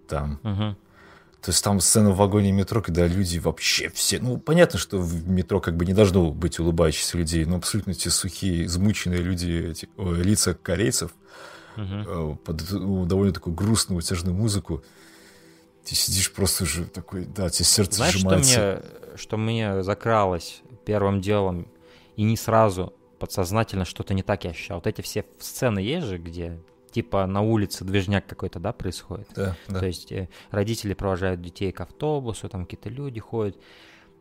[0.08, 0.40] там.
[0.44, 0.76] Угу.
[1.42, 4.20] То есть там сцена в вагоне метро, когда люди вообще все...
[4.20, 8.10] Ну, понятно, что в метро как бы не должно быть улыбающихся людей, но абсолютно эти
[8.10, 11.12] сухие, измученные люди, эти, о, лица корейцев,
[11.78, 12.36] угу.
[12.44, 14.84] под ну, довольно такую грустную, утяжную музыку.
[15.88, 18.52] Ты сидишь просто уже такой, да, тебе сердце Знаешь, сжимается.
[18.52, 21.68] Что мне, что мне закралось первым делом?
[22.18, 24.78] и не сразу подсознательно что-то не так я ощущал.
[24.78, 26.60] Вот эти все сцены есть же, где
[26.92, 29.28] типа на улице движняк какой-то, да, происходит.
[29.36, 29.80] Да, да.
[29.80, 33.58] То есть э, родители провожают детей к автобусу, там какие-то люди ходят.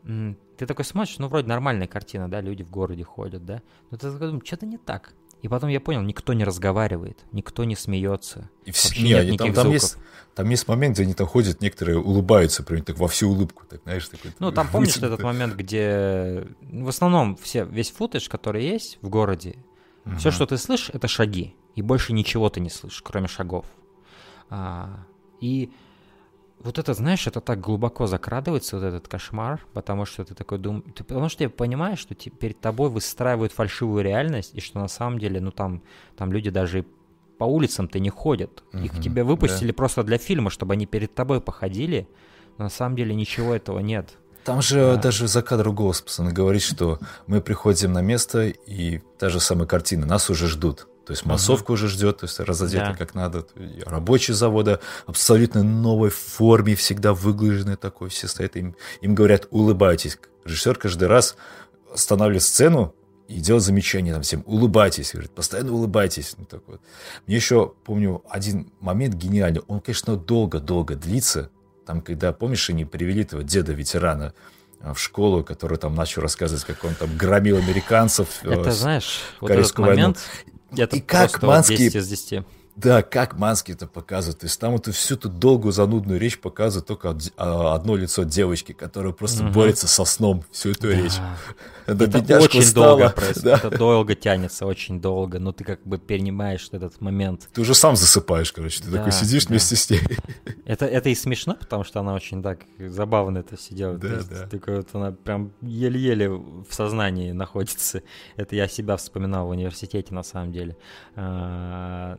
[0.04, 3.60] Ты такой смотришь, ну, вроде нормальная картина, да, люди в городе ходят, да.
[3.90, 5.14] Но ты такой думаешь, что-то не так.
[5.42, 8.50] И потом я понял, никто не разговаривает, никто не смеется.
[8.64, 9.96] И все, не, нет там, там, есть,
[10.34, 13.82] там есть момент, где они там ходят, некоторые улыбаются, прям так во всю улыбку, так,
[13.84, 14.32] знаешь, такой.
[14.38, 19.56] Ну, там помнишь этот момент, где в основном все, весь футаж, который есть в городе,
[20.04, 20.16] угу.
[20.16, 23.66] все, что ты слышишь, это шаги, и больше ничего ты не слышишь, кроме шагов.
[24.48, 25.06] А,
[25.40, 25.70] и
[26.62, 30.84] вот это, знаешь, это так глубоко закрадывается, вот этот кошмар, потому что ты такой думаешь,
[30.96, 35.40] потому что я понимаю, что перед тобой выстраивают фальшивую реальность, и что на самом деле,
[35.40, 35.82] ну там,
[36.16, 36.84] там люди даже
[37.38, 38.64] по улицам-то не ходят.
[38.72, 39.74] Uh-huh, Их тебе выпустили да.
[39.74, 42.08] просто для фильма, чтобы они перед тобой походили,
[42.56, 44.16] но на самом деле ничего этого нет.
[44.44, 44.96] Там же да.
[44.96, 49.66] даже за кадр голос пацаны говорит, что мы приходим на место, и та же самая
[49.66, 50.88] картина, нас уже ждут.
[51.06, 51.74] То есть массовка uh-huh.
[51.74, 52.94] уже ждет, то есть разодета да.
[52.94, 53.46] как надо.
[53.84, 60.18] Рабочие завода абсолютно новой форме, всегда выглаженные такой, все стоят, им, им говорят, улыбайтесь.
[60.44, 61.36] Режиссер каждый раз
[61.94, 62.92] останавливает сцену
[63.28, 66.34] и делает замечание там всем, улыбайтесь, говорит, постоянно улыбайтесь.
[66.38, 66.80] Ну, так вот.
[67.28, 71.50] Мне еще, помню, один момент гениальный, он, конечно, долго-долго длится,
[71.86, 74.34] там, когда, помнишь, они привели этого деда-ветерана,
[74.80, 78.44] а, в школу, который там начал рассказывать, как он там громил американцев.
[78.44, 80.18] Это, знаешь, вот этот момент,
[80.84, 81.76] это и как Манский...
[81.76, 82.44] 10 из 10.
[82.76, 84.40] Да, как Манский это показывает.
[84.40, 88.72] То есть там вот всю эту долгую занудную речь показывает только а, одно лицо девочки,
[88.72, 89.52] которая просто угу.
[89.52, 90.94] борется со сном всю эту да.
[90.94, 91.14] речь.
[91.86, 92.98] Это, это очень устала.
[92.98, 93.56] долго происходит, да.
[93.58, 97.48] это долго тянется, очень долго, но ты как бы перенимаешь этот момент.
[97.52, 99.50] Ты уже сам засыпаешь, короче, ты да, такой сидишь да.
[99.50, 100.00] вместе с ней.
[100.64, 104.00] Это, это и смешно, потому что она очень так забавно это все делает.
[104.00, 104.48] Да, да.
[104.48, 108.02] Такой вот она прям еле-еле в сознании находится.
[108.34, 110.76] Это я себя вспоминал в университете на самом деле.
[111.14, 112.16] А,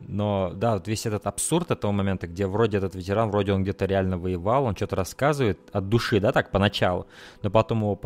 [0.54, 4.18] да, вот весь этот абсурд этого момента, где вроде этот ветеран, вроде он где-то реально
[4.18, 7.06] воевал, он что-то рассказывает от души, да, так поначалу,
[7.42, 7.96] но потом его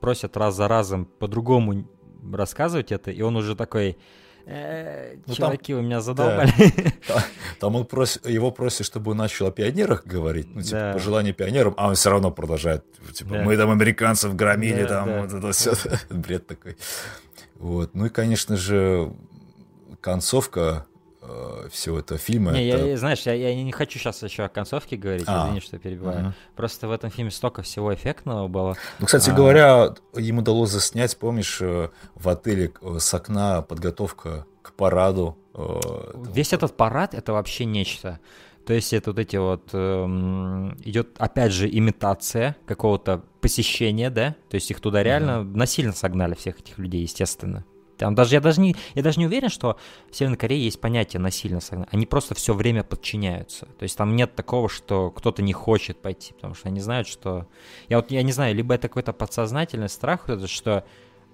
[0.00, 1.86] просят раз за разом по-другому
[2.32, 3.96] рассказывать это, и он уже такой,
[4.46, 6.52] э, ну, чуваки, там, вы меня задолбали.
[7.08, 7.24] Да,
[7.60, 10.92] там он просит, его просит, чтобы он начал о пионерах говорить, ну, типа, да.
[10.92, 13.42] пожелания пионерам, а он все равно продолжает, типа, да.
[13.42, 15.22] мы там американцев громили, да, там, да.
[15.22, 15.72] вот это все,
[16.10, 16.76] бред такой.
[17.56, 19.12] Вот, ну и, конечно же,
[20.00, 20.86] концовка
[21.26, 22.52] э, всего этого фильма.
[22.52, 22.84] Не, это...
[22.84, 26.26] я, знаешь, я, я не хочу сейчас еще о концовке говорить, а, извини, что перебиваю.
[26.26, 26.34] Угу.
[26.56, 28.76] Просто в этом фильме столько всего эффектного было.
[28.98, 29.32] Ну, кстати а...
[29.32, 35.36] говоря, ему удалось заснять, помнишь, э, в отеле э, с окна подготовка к параду.
[36.32, 38.18] Весь этот парад это вообще нечто.
[38.66, 44.36] То есть это вот эти вот эм, идет опять же имитация какого-то посещения, да?
[44.48, 47.64] То есть их туда реально mm насильно согнали всех этих людей, естественно.
[47.96, 49.78] Там даже я даже не я даже не уверен, что
[50.10, 51.88] в Северной Корее есть понятие насильно согнать.
[51.92, 53.66] Они просто все время подчиняются.
[53.78, 57.46] То есть там нет такого, что кто-то не хочет пойти, потому что они знают, что
[57.88, 60.84] я вот я не знаю, либо это какой-то подсознательный страх, что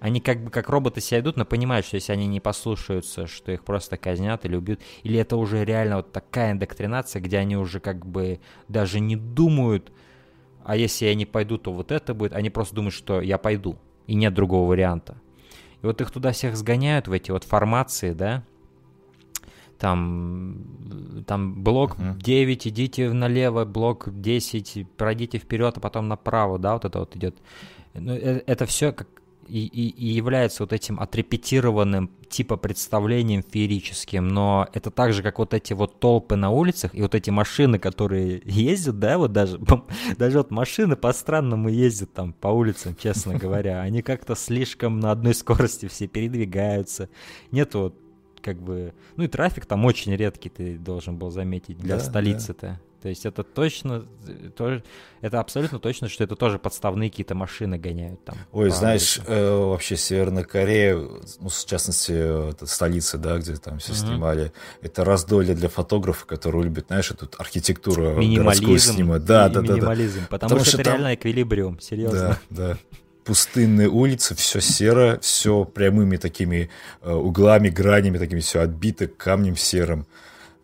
[0.01, 3.51] они как бы как роботы себя идут, но понимают, что если они не послушаются, что
[3.51, 7.79] их просто казнят или убьют, или это уже реально вот такая индоктринация, где они уже
[7.79, 9.91] как бы даже не думают,
[10.63, 13.77] а если я не пойду, то вот это будет, они просто думают, что я пойду,
[14.07, 15.17] и нет другого варианта.
[15.81, 18.43] И вот их туда всех сгоняют в эти вот формации, да,
[19.81, 22.21] там, там блок uh-huh.
[22.21, 27.35] 9, идите налево, блок 10, пройдите вперед, а потом направо, да, вот это вот идет.
[27.95, 29.07] Ну, это, это все как
[29.47, 35.39] и, и, и является вот этим отрепетированным типа представлением феерическим, но это так же, как
[35.39, 39.59] вот эти вот толпы на улицах и вот эти машины, которые ездят, да, вот даже,
[40.17, 45.33] даже вот машины по-странному ездят там по улицам, честно говоря, они как-то слишком на одной
[45.33, 47.09] скорости все передвигаются,
[47.51, 47.95] нет вот
[48.41, 52.67] как бы, ну и трафик там очень редкий, ты должен был заметить для да, столицы-то.
[52.67, 52.90] Да.
[53.01, 54.05] То есть это точно,
[54.55, 54.81] то,
[55.21, 58.37] это абсолютно точно, что это тоже подставные какие-то машины гоняют там.
[58.51, 60.97] Ой, знаешь, э, вообще Северная Корея,
[61.39, 63.95] ну, в частности, это столица, да, где там все mm-hmm.
[63.95, 69.25] снимали, это раздолье для фотографов, которые любят, знаешь, эту архитектуру городскую снимать.
[69.25, 70.27] Да, да, да, минимализм, да.
[70.29, 70.99] Потому, потому что, что это там...
[70.99, 72.39] реально эквилибриум, серьезно.
[72.49, 72.77] Да, да
[73.23, 76.69] пустынные улицы, все серо, все прямыми такими
[77.01, 80.07] э, углами, гранями, такими все отбито камнем серым.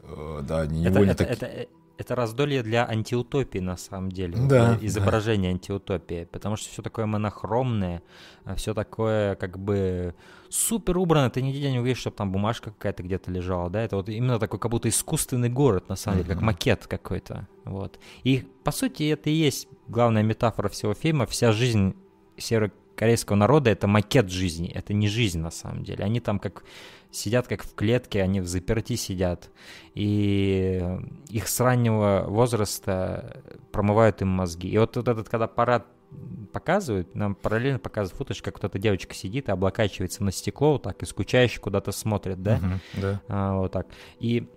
[0.03, 1.31] Э, да, они невольно это, так...
[1.31, 1.67] это,
[1.97, 4.37] это, раздолье для антиутопии, на самом деле.
[4.37, 4.77] Да.
[4.81, 5.55] Изображение да.
[5.55, 6.27] антиутопии.
[6.31, 8.01] Потому что все такое монохромное,
[8.45, 10.15] а все такое как бы
[10.49, 11.29] супер убрано.
[11.29, 13.69] Ты нигде не увидишь, чтобы там бумажка какая-то где-то лежала.
[13.69, 13.81] Да?
[13.81, 17.47] Это вот именно такой как будто искусственный город, на самом деле, как макет какой-то.
[17.65, 17.99] Вот.
[18.23, 21.25] И по сути это и есть главная метафора всего фильма.
[21.25, 21.95] Вся жизнь
[22.37, 26.03] Северо корейского народа это макет жизни, это не жизнь на самом деле.
[26.03, 26.63] Они там как
[27.11, 29.49] сидят как в клетке, они в заперти сидят.
[29.93, 30.81] И
[31.29, 33.41] их с раннего возраста
[33.71, 34.69] промывают им мозги.
[34.69, 35.85] И вот, вот этот, когда парад
[36.53, 40.83] показывают, нам параллельно показывают футаж, как вот эта девочка сидит и облокачивается на стекло вот
[40.83, 42.57] так, и скучающе куда-то смотрит, да?
[42.57, 43.21] Uh-huh, да.
[43.27, 43.87] А, вот так.
[44.19, 44.47] И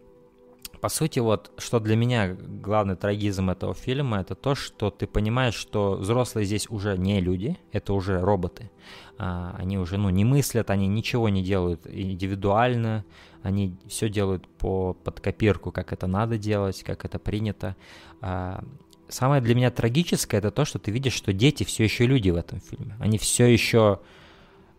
[0.81, 5.55] по сути, вот, что для меня главный трагизм этого фильма, это то, что ты понимаешь,
[5.55, 8.71] что взрослые здесь уже не люди, это уже роботы.
[9.19, 13.05] А, они уже, ну, не мыслят, они ничего не делают индивидуально,
[13.43, 17.77] они все делают по, под копирку, как это надо делать, как это принято.
[18.23, 18.65] А,
[19.09, 22.37] самое для меня трагическое, это то, что ты видишь, что дети все еще люди в
[22.37, 22.97] этом фильме.
[22.99, 24.01] Они все еще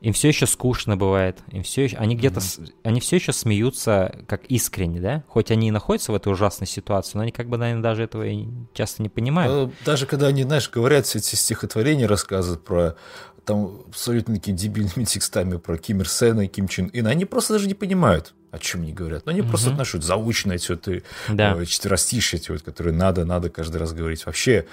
[0.01, 2.73] им все еще скучно бывает, им все еще, они где-то, mm-hmm.
[2.83, 7.17] они все еще смеются как искренне, да, хоть они и находятся в этой ужасной ситуации,
[7.17, 9.53] но они как бы, наверное, даже этого и часто не понимают.
[9.53, 12.95] Ну, даже когда они, знаешь, говорят все эти стихотворения, рассказывают про
[13.45, 17.53] там абсолютно такими дебильными текстами про Ким Ир Сена и Ким Чен Ына, они просто
[17.53, 19.27] даже не понимают, о чем они говорят.
[19.27, 19.49] Но они mm-hmm.
[19.49, 20.87] просто отношут заученные эти вот
[21.29, 21.55] да.
[21.55, 24.25] Э, четверостишие, эти вот, которые надо, надо каждый раз говорить.
[24.25, 24.65] Вообще,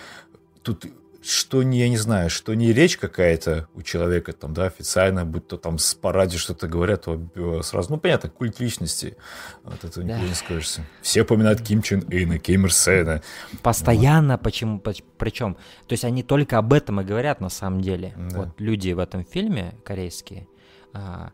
[0.62, 0.86] тут
[1.20, 5.48] что не, я не знаю, что не речь какая-то у человека там, да, официально, будь
[5.48, 9.16] то там с параде что-то говорят, то э, сразу, ну, понятно, культ личности,
[9.64, 10.14] от этого да.
[10.14, 10.84] никуда не скажешься.
[11.02, 13.22] Все поминают Ким Чен Ына, Ким Ир Сена.
[13.62, 14.42] Постоянно, вот.
[14.42, 14.80] почему,
[15.18, 15.54] причем,
[15.86, 18.14] то есть они только об этом и говорят на самом деле.
[18.16, 18.38] Да.
[18.38, 20.46] Вот люди в этом фильме корейские,
[20.92, 21.32] а,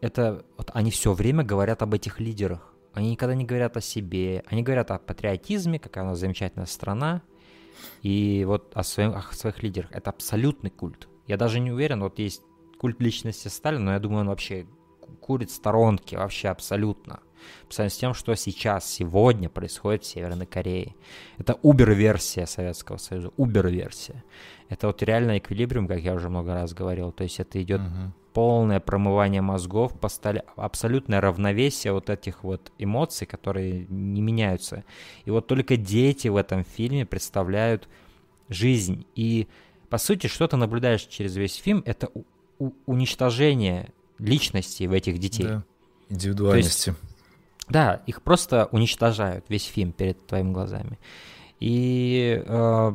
[0.00, 2.72] это, вот они все время говорят об этих лидерах.
[2.92, 7.22] Они никогда не говорят о себе, они говорят о патриотизме, какая у нас замечательная страна,
[8.02, 9.90] и вот о, своем, о своих лидерах.
[9.92, 11.08] Это абсолютный культ.
[11.26, 12.42] Я даже не уверен, вот есть
[12.78, 14.66] культ личности Сталина, но я думаю, он вообще
[15.30, 17.20] курит сторонки, вообще абсолютно.
[17.68, 20.96] По сравнению с тем, что сейчас, сегодня происходит в Северной Корее.
[21.38, 24.24] Это убер-версия Советского Союза, убер-версия.
[24.68, 27.12] Это вот реально эквилибриум, как я уже много раз говорил.
[27.12, 28.12] То есть это идет угу.
[28.32, 34.82] полное промывание мозгов, поставили абсолютное равновесие вот этих вот эмоций, которые не меняются.
[35.26, 37.88] И вот только дети в этом фильме представляют
[38.48, 39.06] жизнь.
[39.14, 39.46] И
[39.90, 42.08] по сути, что ты наблюдаешь через весь фильм, это
[42.86, 45.46] уничтожение личности в этих детей.
[45.46, 45.64] Да,
[46.08, 46.90] индивидуальности.
[46.90, 47.00] Есть,
[47.68, 50.98] да, их просто уничтожают весь фильм перед твоими глазами.
[51.60, 52.92] И э,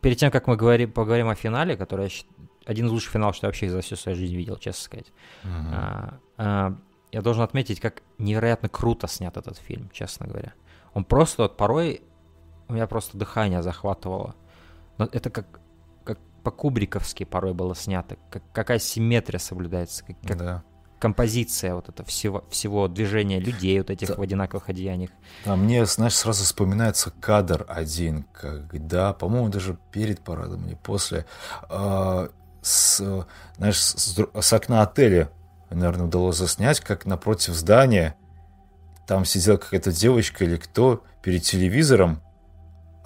[0.00, 2.10] перед тем, как мы говорим, поговорим о финале, который
[2.64, 5.12] один из лучших финалов, что я вообще за всю свою жизнь видел, честно сказать.
[5.44, 5.50] Uh-huh.
[5.72, 6.76] А, а,
[7.12, 10.52] я должен отметить, как невероятно круто снят этот фильм, честно говоря.
[10.94, 12.02] Он просто вот порой
[12.68, 14.34] у меня просто дыхание захватывало.
[14.98, 15.60] Но это как
[16.46, 18.16] по-кубриковски порой было снято.
[18.30, 20.04] Как, какая симметрия соблюдается.
[20.04, 20.62] Как, как, да
[21.00, 24.14] композиция вот это всего, всего движения людей вот этих да.
[24.14, 25.10] в одинаковых одеяниях.
[25.44, 31.26] А мне, знаешь, сразу вспоминается кадр один, когда, по-моему, даже перед парадом или после,
[31.68, 32.28] э,
[32.62, 33.26] с,
[33.58, 35.30] знаешь, с, с окна отеля,
[35.68, 38.16] наверное, удалось заснять, как напротив здания
[39.06, 42.22] там сидела какая-то девочка или кто перед телевизором,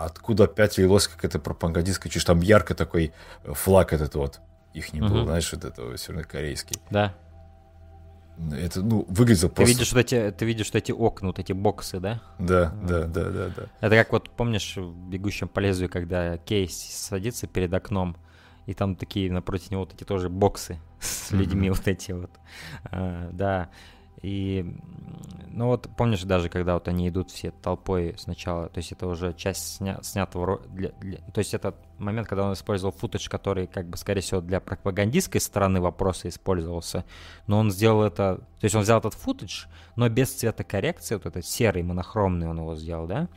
[0.04, 2.24] откуда опять лилось какая-то пропагандистская чушь.
[2.24, 3.12] Там ярко такой
[3.44, 4.40] флаг этот вот.
[4.74, 6.76] Их не было, знаешь, вот этого севернокорейский.
[6.90, 7.14] Да.
[8.52, 9.72] Это, ну, выглядело ты просто...
[9.72, 12.22] Видишь, вот эти, ты видишь вот эти окна, вот эти боксы, да?
[12.38, 13.62] Да, да, да, да, да.
[13.80, 18.16] Это как вот, помнишь, в «Бегущем по лезвию», когда Кейс садится перед окном,
[18.66, 21.72] и там такие напротив него вот эти тоже боксы с людьми mm-hmm.
[21.72, 22.30] вот эти вот.
[22.84, 23.68] А, да.
[24.22, 24.76] И,
[25.48, 29.32] ну вот, помнишь даже, когда вот они идут все толпой сначала, то есть это уже
[29.32, 33.88] часть сня, снятого, для, для, то есть это момент, когда он использовал футаж, который, как
[33.88, 37.06] бы, скорее всего, для пропагандистской стороны вопроса использовался,
[37.46, 41.46] но он сделал это, то есть он взял этот футаж, но без цветокоррекции, вот этот
[41.46, 43.28] серый, монохромный он его сделал, да,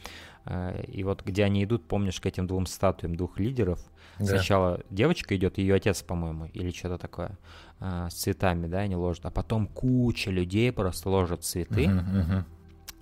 [0.88, 3.80] и вот где они идут, помнишь, к этим двум статуям двух лидеров,
[4.20, 4.26] да.
[4.26, 7.38] Сначала девочка идет, ее отец, по-моему, или что-то такое,
[7.80, 11.86] а, с цветами, да, они ложат, а потом куча людей просто ложат цветы.
[11.86, 12.44] Uh-huh, uh-huh.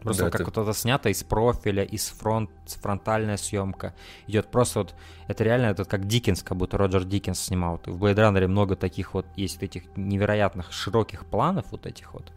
[0.01, 0.61] Просто да, как это...
[0.61, 3.93] вот это снято из профиля, из фронт, фронтальная съемка.
[4.25, 4.95] Идет просто вот,
[5.27, 7.79] это реально это как Диккенс, как будто Роджер Диккенс снимал.
[7.85, 12.31] В Blade Runner много таких вот, есть этих невероятных широких планов вот этих вот.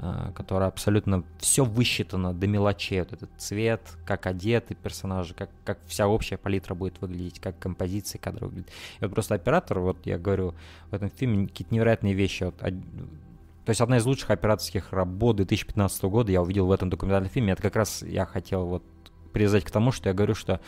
[0.00, 3.00] А, которая абсолютно все высчитано до мелочей.
[3.00, 8.16] Вот этот цвет, как одеты персонажи, как, как вся общая палитра будет выглядеть, как композиции
[8.16, 8.68] кадра выглядит.
[9.00, 10.54] И вот просто оператор, вот я говорю,
[10.92, 12.44] в этом фильме какие-то невероятные вещи.
[12.44, 17.28] Вот, то есть одна из лучших операторских работ 2015 года я увидел в этом документальном
[17.28, 17.54] фильме.
[17.54, 18.84] Это как раз я хотел вот
[19.32, 20.60] привязать к тому, что я говорю, что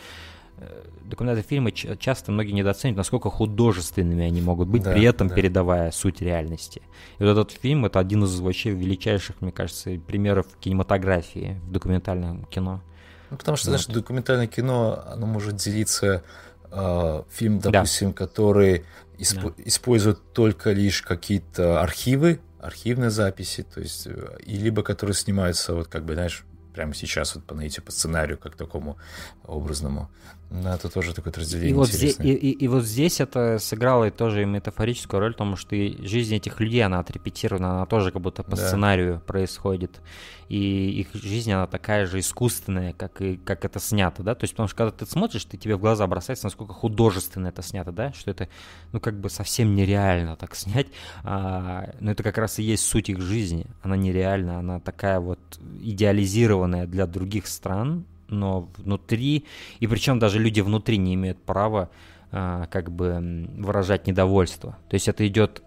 [1.03, 5.35] документальные фильмы часто многие недооценивают, насколько художественными они могут быть, да, при этом да.
[5.35, 6.81] передавая суть реальности.
[7.19, 12.45] И вот этот фильм это один из вообще величайших, мне кажется, примеров кинематографии в документальном
[12.45, 12.81] кино.
[13.29, 13.79] Ну, потому что, вот.
[13.79, 16.23] знаешь, документальное кино, оно может делиться
[16.71, 18.15] э, фильм, допустим, да.
[18.15, 18.85] который
[19.17, 19.63] исп- да.
[19.65, 25.87] использует только лишь какие-то архивы, архивные записи, то есть, э, и либо которые снимаются, вот
[25.87, 26.43] как бы, знаешь,
[26.73, 28.97] прямо сейчас вот по наитию, по сценарию, как такому
[29.43, 30.09] образному.
[30.51, 34.05] Да, это тоже такое разделение и вот, здесь, и, и, и вот здесь это сыграло
[34.05, 38.21] и тоже метафорическую роль, потому что и жизнь этих людей, она отрепетирована, она тоже как
[38.21, 38.67] будто по да.
[38.67, 40.01] сценарию происходит.
[40.49, 44.35] И их жизнь, она такая же искусственная, как, и, как это снято, да?
[44.35, 47.61] То есть, потому что когда ты смотришь, ты тебе в глаза бросается, насколько художественно это
[47.61, 48.11] снято, да?
[48.11, 48.49] Что это,
[48.91, 50.87] ну, как бы совсем нереально так снять.
[51.23, 53.67] А, но это как раз и есть суть их жизни.
[53.81, 55.39] Она нереальна, она такая вот
[55.79, 59.45] идеализированная для других стран, но внутри,
[59.79, 61.89] и причем даже люди внутри не имеют права
[62.31, 64.77] а, как бы выражать недовольство.
[64.89, 65.63] То есть это идет,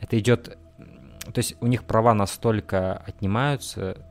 [0.00, 0.58] это идет,
[1.24, 4.06] то есть у них права настолько отнимаются,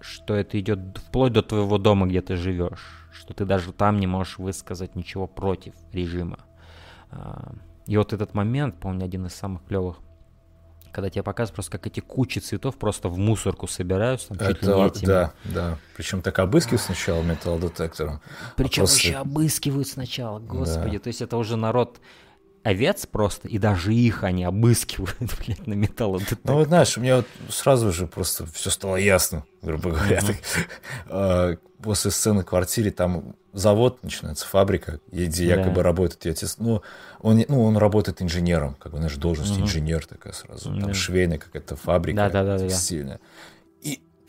[0.00, 4.06] что это идет вплоть до твоего дома, где ты живешь, что ты даже там не
[4.06, 6.38] можешь высказать ничего против режима.
[7.10, 7.52] А,
[7.86, 9.96] и вот этот момент, помню, один из самых клевых
[10.92, 14.34] когда тебе показывают просто, как эти кучи цветов просто в мусорку собираются.
[14.34, 15.78] Там, Это, ли да, да.
[15.96, 18.20] Причем так обыскивают сначала металлодетектором.
[18.56, 18.98] Причем а просто...
[18.98, 20.98] еще обыскивают сначала, господи.
[20.98, 21.04] Да.
[21.04, 22.00] То есть это уже народ
[22.62, 26.40] овец просто, и даже их они обыскивают, блядь, на металлодетектор.
[26.44, 30.20] Ну вот знаешь, у меня вот сразу же просто все стало ясно, грубо говоря.
[31.08, 31.58] Mm-hmm.
[31.82, 35.82] После сцены в квартире там завод начинается, фабрика, где якобы да.
[35.82, 36.56] работает отец.
[36.58, 36.82] Ну
[37.20, 39.62] он, ну, он работает инженером, как бы, знаешь, должность угу.
[39.62, 40.70] инженер такая сразу.
[40.70, 40.94] Там да.
[40.94, 43.16] швейная какая-то фабрика да, да, да, текстильная.
[43.16, 43.24] Да.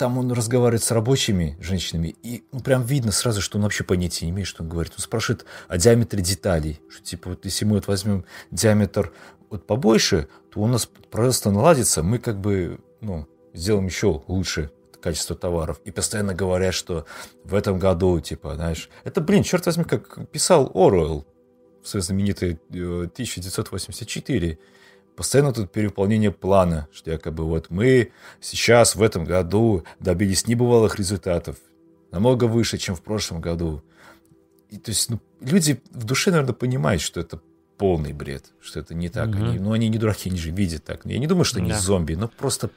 [0.02, 4.26] Там он разговаривает с рабочими женщинами, и ну, прям видно сразу, что он вообще понятия
[4.26, 4.94] не имеет, что он говорит.
[4.98, 9.14] Он спрашивает о диаметре деталей, что типа вот если мы вот возьмем диаметр
[9.52, 15.36] вот побольше, то у нас просто наладится, мы как бы, ну, сделаем еще лучше качество
[15.36, 15.80] товаров.
[15.86, 17.06] И постоянно говорят, что
[17.44, 21.28] в этом году, типа, знаешь, это, блин, черт возьми, как писал Оруэлл
[21.84, 24.58] в своей знаменитой 1984.
[25.22, 31.58] Постоянно тут переполнение плана, что якобы вот мы сейчас в этом году добились небывалых результатов,
[32.10, 33.84] намного выше, чем в прошлом году.
[34.72, 37.40] И, то есть ну, люди в душе, наверное, понимают, что это
[37.78, 39.30] полный бред, что это не так.
[39.30, 39.38] Угу.
[39.38, 41.06] Они, ну, они не дураки, они же видят так.
[41.06, 41.80] Я не думаю, что они да.
[41.80, 42.72] зомби, но просто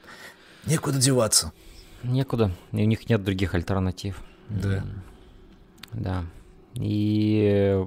[0.66, 1.50] некуда деваться.
[2.02, 4.20] Некуда, и у них нет других альтернатив.
[4.50, 4.84] Да.
[5.94, 6.26] Да.
[6.74, 7.86] И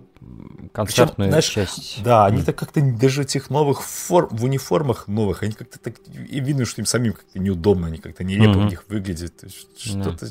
[0.72, 2.04] концертную Причем, знаешь, часть.
[2.04, 6.40] Да, они так как-то даже этих новых форм, в униформах новых, они как-то так, и
[6.40, 8.68] видно, что им самим как-то неудобно, они как-то нелепо mm-hmm.
[8.68, 9.34] в них выглядят.
[9.78, 10.28] Что-то,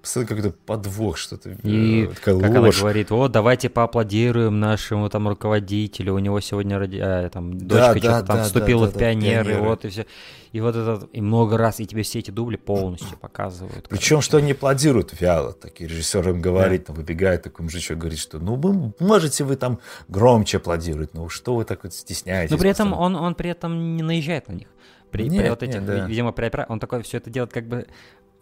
[0.00, 2.44] постоянно какой-то подвох, что-то И э, как ложь.
[2.44, 6.98] она говорит, о, давайте поаплодируем нашему там руководителю, у него сегодня ради...
[6.98, 9.84] а, там, дочка да, что-то да, там да, вступила да, да, в пионеры, пионеры, вот
[9.84, 10.06] и все.
[10.52, 13.88] И вот этот, и много раз, и тебе все эти дубли полностью показывают.
[13.88, 18.38] Причем, что они аплодируют вяло, такие режиссер им говорит, там выбегает такой мужичок, говорит, что
[18.38, 22.50] ну вы можете вы там громче аплодировать, ну что вы так вот стесняетесь?
[22.50, 24.68] Но при этом он, он при этом не наезжает на них.
[25.10, 26.06] При, нет, при вот этих, нет, да.
[26.06, 27.86] видимо, при, он такой все это делает как бы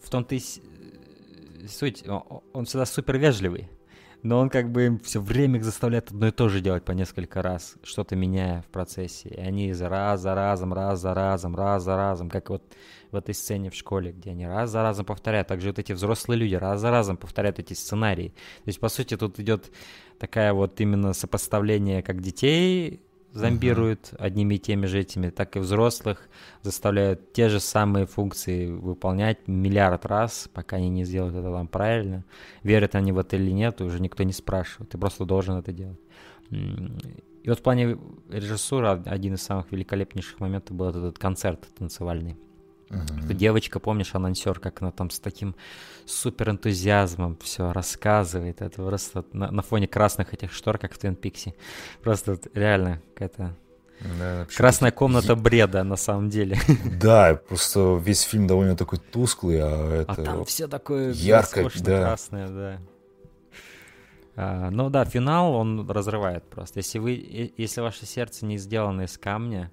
[0.03, 0.41] в том-то и
[1.69, 2.23] суть, он,
[2.53, 3.69] он всегда супер вежливый
[4.23, 6.93] но он как бы им все время их заставляет одно и то же делать по
[6.93, 9.29] несколько раз, что-то меняя в процессе.
[9.31, 12.63] И они за раз за разом, раз за разом, раз за разом, как вот
[13.11, 15.49] в этой сцене в школе, где они раз за разом повторяют.
[15.49, 18.29] Также вот эти взрослые люди раз за разом повторяют эти сценарии.
[18.65, 19.71] То есть, по сути, тут идет
[20.21, 23.01] такая вот именно сопоставление как детей
[23.33, 24.17] зомбируют uh-huh.
[24.17, 26.29] одними и теми же этими, так и взрослых
[26.63, 32.25] заставляют те же самые функции выполнять миллиард раз, пока они не сделают это там правильно.
[32.63, 34.91] Верят они в это или нет, уже никто не спрашивает.
[34.91, 36.01] Ты просто должен это делать.
[36.51, 37.97] И вот в плане
[38.29, 42.37] режиссуры один из самых великолепнейших моментов был этот концерт танцевальный.
[42.91, 43.35] Uh-huh.
[43.35, 45.55] Девочка, помнишь, анонсер, как она там с таким
[46.07, 48.61] супер энтузиазмом все рассказывает.
[48.63, 51.55] Это просто на, на фоне красных этих штор, как в Твин Пикси.
[52.03, 53.55] Просто вот, реально какая-то
[54.19, 56.59] да, Красная комната бреда, на самом деле.
[57.01, 60.13] Да, просто весь фильм довольно такой тусклый, а это...
[60.13, 62.01] А там все такое ярко, да.
[62.01, 62.79] красное, да.
[64.37, 66.79] А, ну да, финал он разрывает просто.
[66.79, 69.71] Если вы, если ваше сердце не сделано из камня,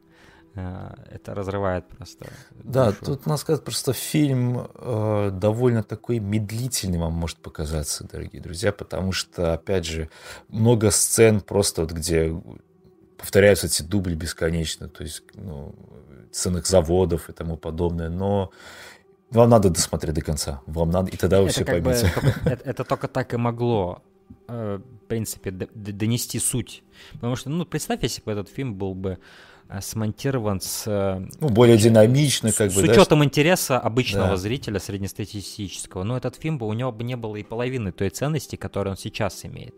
[0.57, 2.27] это разрывает просто.
[2.63, 3.05] Да, душу.
[3.05, 9.11] тут надо сказать, просто фильм э, довольно такой медлительный вам может показаться, дорогие друзья, потому
[9.11, 10.09] что, опять же,
[10.49, 12.33] много сцен просто вот где
[13.17, 15.75] повторяются эти дубли бесконечно, то есть ну,
[16.31, 18.51] ценных заводов и тому подобное, но
[19.29, 22.11] вам надо досмотреть до конца, вам надо, и тогда вы это все поймете.
[22.21, 24.01] Бы, это, это только так и могло
[24.47, 26.83] э, в принципе, донести суть.
[27.13, 29.21] Потому что, ну, представь, если бы этот фильм был бы Э,
[29.81, 30.83] смонтирован с...
[30.87, 33.25] Э, ну, более динамично, как с, бы, С учетом да?
[33.25, 34.37] интереса обычного да.
[34.37, 36.03] зрителя, среднестатистического.
[36.03, 38.97] Но этот фильм бы, у него бы не было и половины той ценности, которую он
[38.97, 39.75] сейчас имеет.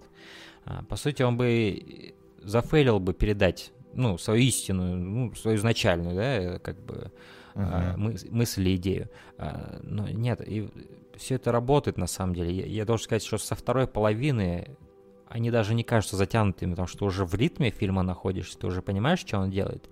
[0.65, 2.13] А, по сути, он бы
[2.43, 7.11] зафейлил бы передать, ну, свою истину, ну, свою изначальную, да, как бы
[7.55, 7.97] uh-huh.
[7.97, 9.09] мы, мысль и идею.
[9.37, 10.69] А, но нет, и
[11.17, 12.53] все это работает на самом деле.
[12.53, 14.77] Я, я должен сказать, что со второй половины
[15.29, 19.19] они даже не кажутся затянутыми, потому что уже в ритме фильма находишься, ты уже понимаешь,
[19.19, 19.89] что он делает.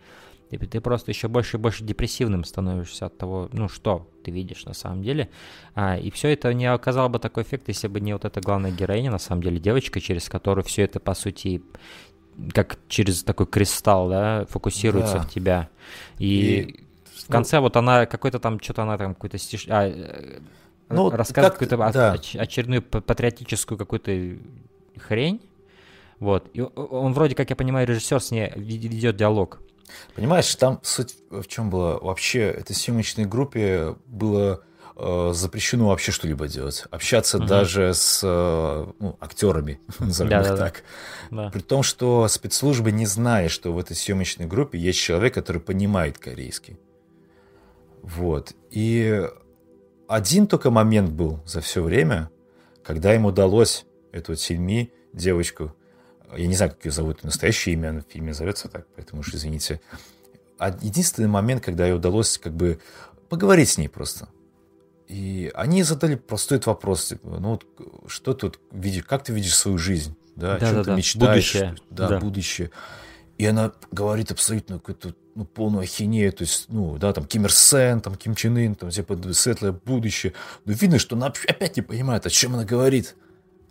[0.49, 4.65] Ты, ты просто еще больше и больше депрессивным становишься от того, ну что ты видишь
[4.65, 5.29] на самом деле.
[5.75, 8.71] А, и все это не оказало бы такой эффект, если бы не вот эта главная
[8.71, 11.61] героиня, на самом деле, девочка, через которую все это, по сути,
[12.53, 15.21] как через такой кристалл, да, фокусируется да.
[15.21, 15.69] в тебя.
[16.17, 16.83] И, и
[17.27, 19.65] в конце ну, вот она какой-то там, что-то она там какой-то стиш...
[19.67, 20.39] А, э,
[20.89, 22.13] ну, рассказывает какую-то да.
[22.13, 24.37] очередную патриотическую какую-то
[24.99, 25.41] хрень.
[26.19, 26.49] Вот.
[26.53, 29.59] И он вроде, как я понимаю, режиссер с ней ведет диалог.
[30.15, 31.97] Понимаешь, там суть в чем была?
[31.99, 34.63] Вообще, этой съемочной группе было
[34.95, 36.85] э, запрещено вообще что-либо делать.
[36.91, 37.45] Общаться угу.
[37.45, 40.83] даже с э, ну, актерами, назовем да, их да, так.
[41.31, 41.49] Да.
[41.51, 46.17] При том, что спецслужбы не знали, что в этой съемочной группе есть человек, который понимает
[46.17, 46.77] корейский.
[48.01, 48.53] Вот.
[48.71, 49.23] И
[50.07, 52.29] один только момент был за все время,
[52.83, 55.75] когда им удалось эту Сильми, девочку,
[56.35, 59.33] я не знаю, как ее зовут, настоящее имя, она в фильме зовется так, поэтому уж
[59.33, 59.81] извините.
[60.57, 62.79] А единственный момент, когда ей удалось как бы
[63.29, 64.29] поговорить с ней просто.
[65.07, 67.65] И они задали простой вопрос, типа, ну вот
[68.07, 70.95] что тут видишь, как ты видишь свою жизнь, да, да о чем да, ты да.
[70.95, 71.75] мечтаешь, будущее.
[71.89, 72.71] Да, да, будущее.
[73.37, 77.53] И она говорит абсолютно какую-то ну, полную ахинею, то есть, ну, да, там, Ким Ир
[77.53, 80.33] Сен, там, Ким Чен Ын, там, типа, светлое будущее.
[80.65, 83.15] Но видно, что она опять не понимает, о чем она говорит.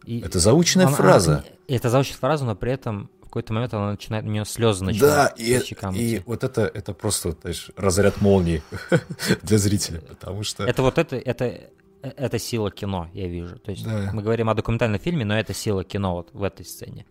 [0.06, 1.32] И это заученная она, фраза.
[1.32, 4.84] Она, это заученная фраза, но при этом в какой-то момент она начинает, у нее слезы
[4.84, 5.60] начинают Да, и,
[5.94, 8.62] и вот это, это просто, знаешь, разряд молнии
[9.42, 10.64] для зрителя, потому что...
[10.64, 11.70] Это вот это, это,
[12.02, 13.58] это сила кино, я вижу.
[13.58, 14.10] То есть да.
[14.12, 17.04] мы говорим о документальном фильме, но это сила кино вот в этой сцене.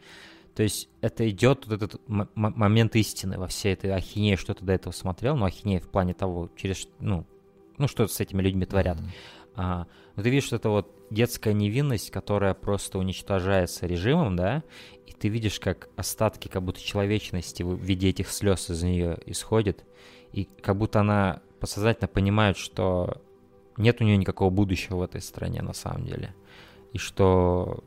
[0.56, 4.72] То есть это идет вот этот момент истины во всей этой ахинее, что ты до
[4.72, 7.26] этого смотрел, но ахинея в плане того, через, ну,
[7.78, 8.98] ну что с этими людьми творят.
[8.98, 9.10] Mm-hmm.
[9.56, 14.64] А, но ты видишь, что это вот детская невинность, которая просто уничтожается режимом, да,
[15.06, 19.84] и ты видишь, как остатки как будто человечности в виде этих слез из нее исходят,
[20.32, 23.22] и как будто она подсознательно понимает, что
[23.78, 26.36] нет у нее никакого будущего в этой стране на самом деле,
[26.94, 27.84] и что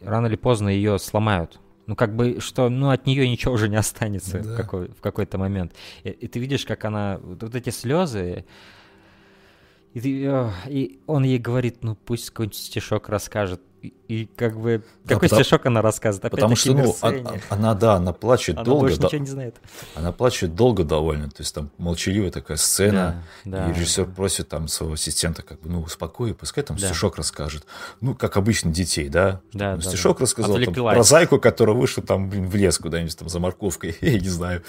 [0.00, 1.60] рано или поздно ее сломают.
[1.86, 4.52] Ну, как бы, что, ну, от нее ничего уже не останется да.
[4.52, 5.72] в, какой, в какой-то момент.
[6.04, 8.44] И, и ты видишь, как она, вот, вот эти слезы,
[9.94, 13.60] и, ты, и он ей говорит, ну, пусть какой-нибудь стишок расскажет.
[13.80, 16.24] И, и как бы, да, какой потому, стишок она рассказывает?
[16.24, 18.80] Опять потому что, ну, она, она, да, она плачет она долго.
[18.80, 19.56] Больше да, ничего не знает.
[19.94, 24.12] Она плачет долго довольно, то есть там молчаливая такая сцена, да, да, и режиссер да.
[24.12, 26.88] просит там своего ассистента, как бы, ну, успокой, пускай там да.
[26.88, 27.66] стишок расскажет.
[28.00, 29.42] Ну, как обычно детей, да?
[29.52, 30.22] Да, ну, да Стишок да.
[30.22, 34.18] рассказал там, про зайку, которая вышла там, блин, в лес куда-нибудь там за морковкой, я
[34.18, 34.64] не знаю.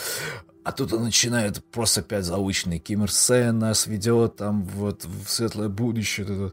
[0.69, 2.77] А тут он начинает просто опять заученный.
[2.77, 6.51] Ким Ир Сен нас ведет там вот в светлое будущее.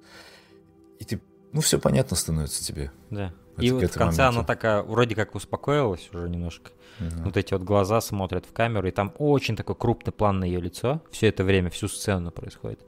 [0.99, 1.21] И ты
[1.53, 2.91] ну, все понятно становится тебе.
[3.11, 3.35] Да.
[3.59, 6.71] И вот в конце она такая, вроде как успокоилась уже немножко.
[6.99, 7.25] Угу.
[7.27, 10.63] Вот эти вот глаза смотрят в камеру, и там очень такой крупный план на ее
[10.63, 11.03] лицо.
[11.11, 12.81] Все это время, всю сцену происходит.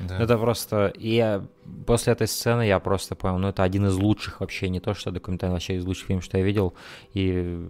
[0.00, 0.18] Да.
[0.18, 0.92] Это просто...
[0.98, 1.44] И я...
[1.86, 5.10] после этой сцены я просто понял, ну, это один из лучших вообще, не то, что
[5.10, 6.74] документальный, вообще из лучших фильмов, что я видел.
[7.12, 7.68] И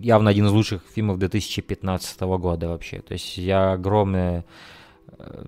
[0.00, 3.00] явно один из лучших фильмов 2015 года вообще.
[3.00, 4.44] То есть я огромное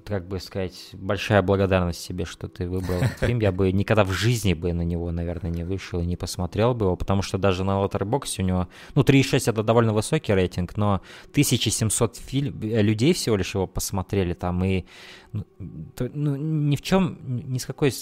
[0.04, 3.40] как бы сказать, большая благодарность себе, что ты выбрал этот фильм.
[3.40, 6.86] Я бы никогда в жизни бы на него, наверное, не вышел и не посмотрел бы
[6.86, 11.00] его, потому что даже на Letterboxd у него, ну, 3,6 это довольно высокий рейтинг, но
[11.32, 14.84] 1700 фильм, э, людей всего лишь его посмотрели там, и
[15.34, 15.44] ну,
[15.98, 17.92] ну, ни в чем, ни с какой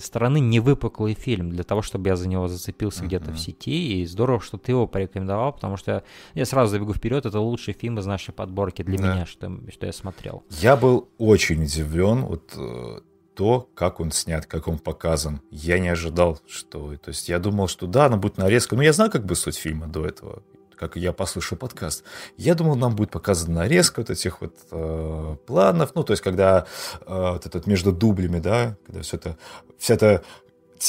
[0.00, 3.06] стороны не выпуклый фильм для того, чтобы я за него зацепился uh-huh.
[3.06, 6.04] где-то в сети, и здорово, что ты его порекомендовал, потому что
[6.34, 9.14] я сразу забегу вперед, это лучший фильм из нашей подборки для да.
[9.14, 10.42] меня, что, что я смотрел.
[10.48, 13.00] Я был очень удивлен, вот э,
[13.34, 15.40] то, как он снят, как он показан.
[15.50, 16.96] Я не ожидал, что...
[16.96, 18.74] То есть я думал, что да, она будет нарезка.
[18.74, 20.42] Ну, я знаю, как бы суть фильма до этого
[20.78, 22.04] как я послушал подкаст,
[22.36, 26.66] я думал, нам будет показана нарезка вот этих вот э, планов, ну, то есть, когда
[27.04, 29.36] э, вот этот между дублями, да, когда все это,
[29.76, 30.22] все это,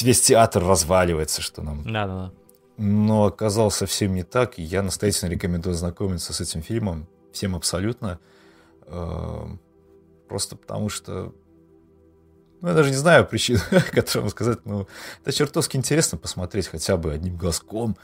[0.00, 1.82] весь театр разваливается, что нам...
[1.84, 2.32] Да, да, да.
[2.76, 8.18] Но оказалось совсем не так, и я настоятельно рекомендую знакомиться с этим фильмом, всем абсолютно,
[8.86, 9.46] э,
[10.30, 11.34] просто потому что
[12.60, 13.58] ну, я даже не знаю причин,
[13.92, 14.86] которым сказать, но
[15.22, 17.96] это чертовски интересно посмотреть хотя бы одним глазком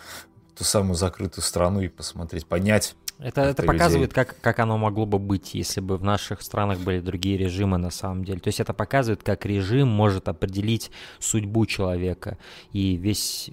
[0.57, 5.21] ту самую закрытую страну и посмотреть, понять, Это, это показывает, как, как оно могло бы
[5.21, 8.41] быть, если бы в наших странах были другие режимы на самом деле.
[8.41, 12.39] То есть это показывает, как режим может определить судьбу человека
[12.73, 13.51] и весь,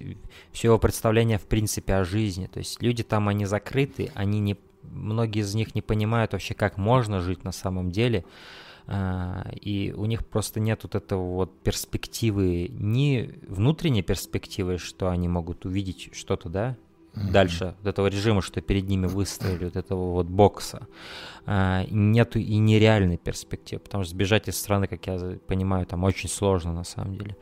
[0.50, 2.46] все его представление в принципе о жизни.
[2.46, 4.56] То есть люди там, они закрыты, они не,
[4.90, 8.24] многие из них не понимают вообще, как можно жить на самом деле.
[8.86, 15.28] А, и у них просто нет вот этого вот перспективы, ни внутренней перспективы, что они
[15.28, 16.76] могут увидеть что-то, да,
[17.14, 20.86] дальше вот этого режима, что перед ними выставили, вот этого вот бокса.
[21.46, 26.28] А, нету и нереальной перспективы, потому что сбежать из страны, как я понимаю, там очень
[26.28, 27.36] сложно на самом деле.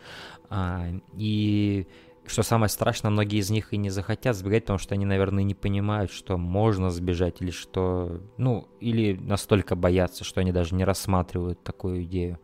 [0.50, 0.86] А,
[1.16, 1.86] и
[2.26, 5.54] что самое страшное, многие из них и не захотят сбегать, потому что они, наверное, не
[5.54, 11.62] понимают, что можно сбежать, или что, ну, или настолько боятся, что они даже не рассматривают
[11.62, 12.38] такую идею.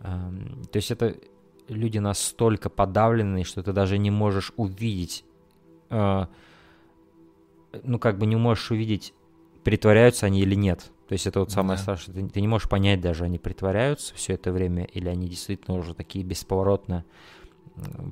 [0.00, 1.16] То есть это
[1.68, 5.24] люди настолько подавленные, что ты даже не можешь увидеть
[5.90, 6.28] а,
[7.82, 9.12] ну, как бы не можешь увидеть,
[9.64, 10.90] притворяются они или нет.
[11.08, 11.82] То есть это вот самое да.
[11.82, 12.14] страшное.
[12.14, 15.94] Ты, ты не можешь понять даже, они притворяются все это время, или они действительно уже
[15.94, 17.04] такие бесповоротно,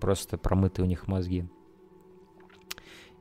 [0.01, 1.47] просто промыты у них мозги.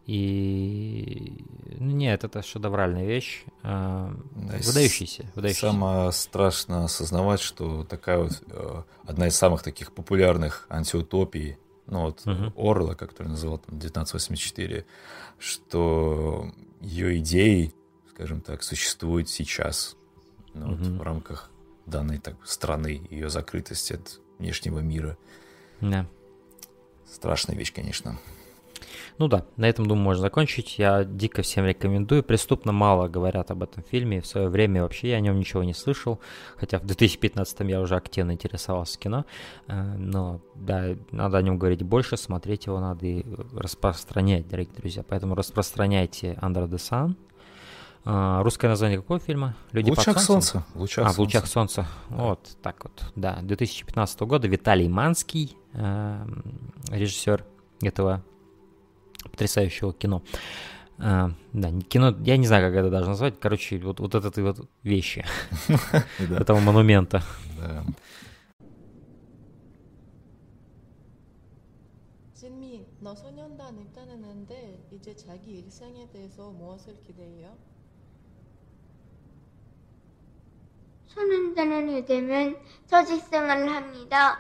[0.06, 1.44] И
[1.80, 5.72] ну, нет, это шедевральная вещь, э, выдающаяся, выдающаяся.
[5.72, 12.22] Самое страшно осознавать, что такая вот э, одна из самых таких популярных антиутопий ну вот
[12.26, 12.54] uh-huh.
[12.56, 14.86] Орла, который называл там 1984,
[15.40, 17.74] что ее идеи,
[18.12, 19.96] скажем так, существуют сейчас
[20.54, 20.76] ну, uh-huh.
[20.76, 21.52] вот, в рамках
[21.86, 25.18] данной так, страны, ее закрытости от внешнего мира.
[25.82, 26.08] Да.
[27.12, 28.18] Страшная вещь, конечно.
[29.18, 30.78] Ну да, на этом, думаю, можно закончить.
[30.78, 32.24] Я дико всем рекомендую.
[32.24, 34.22] Преступно мало говорят об этом фильме.
[34.22, 36.20] В свое время вообще я о нем ничего не слышал.
[36.56, 39.26] Хотя в 2015 я уже активно интересовался кино.
[39.68, 45.04] Э, но да, надо о нем говорить больше, смотреть его надо и распространять, дорогие друзья.
[45.08, 47.16] Поэтому распространяйте Under the Sun.
[48.10, 49.54] А, русское название какого фильма?
[49.74, 50.64] Люди в лучах солнца.
[50.74, 51.86] В лучах а, в лучах солнца.
[52.08, 53.04] Вот так вот.
[53.18, 54.48] Да, 2015 года.
[54.48, 57.45] Виталий Манский, э, режиссер
[57.83, 58.23] этого
[59.25, 60.23] потрясающего кино.
[60.99, 63.41] А, да, кино, я не знаю, как это даже назвать.
[63.41, 65.25] Короче, вот, вот этой вот вещи,
[66.19, 67.23] этого монумента.
[72.35, 77.57] 진미, 너 소년단 입단했는데 이제 자기 일상에 대해서 무엇을 기대해요?
[81.07, 82.57] 소년단원이 되면
[82.89, 84.39] 조직 생활을 합니다.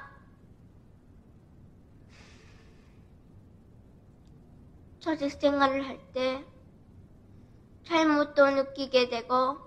[5.07, 6.43] 조직 생활을 할 때
[7.85, 9.57] 잘못도 느끼게 되고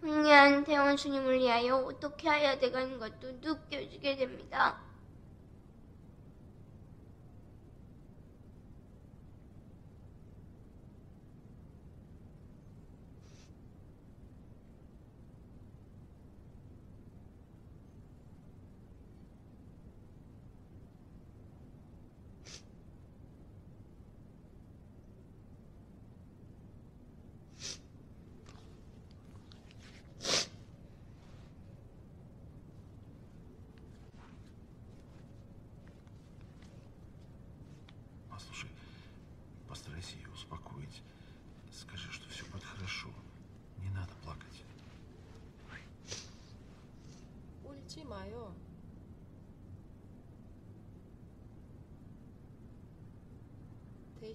[0.00, 4.87] 경례한 대원수님을 위하여 어떻게 해야 되는 것도 느껴지게 됩니다.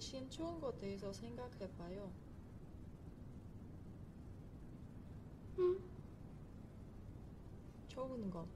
[0.03, 2.13] 대신 좋은 것 대해서 생각해봐요.
[5.59, 5.79] 응?
[7.87, 8.47] 좋은 것.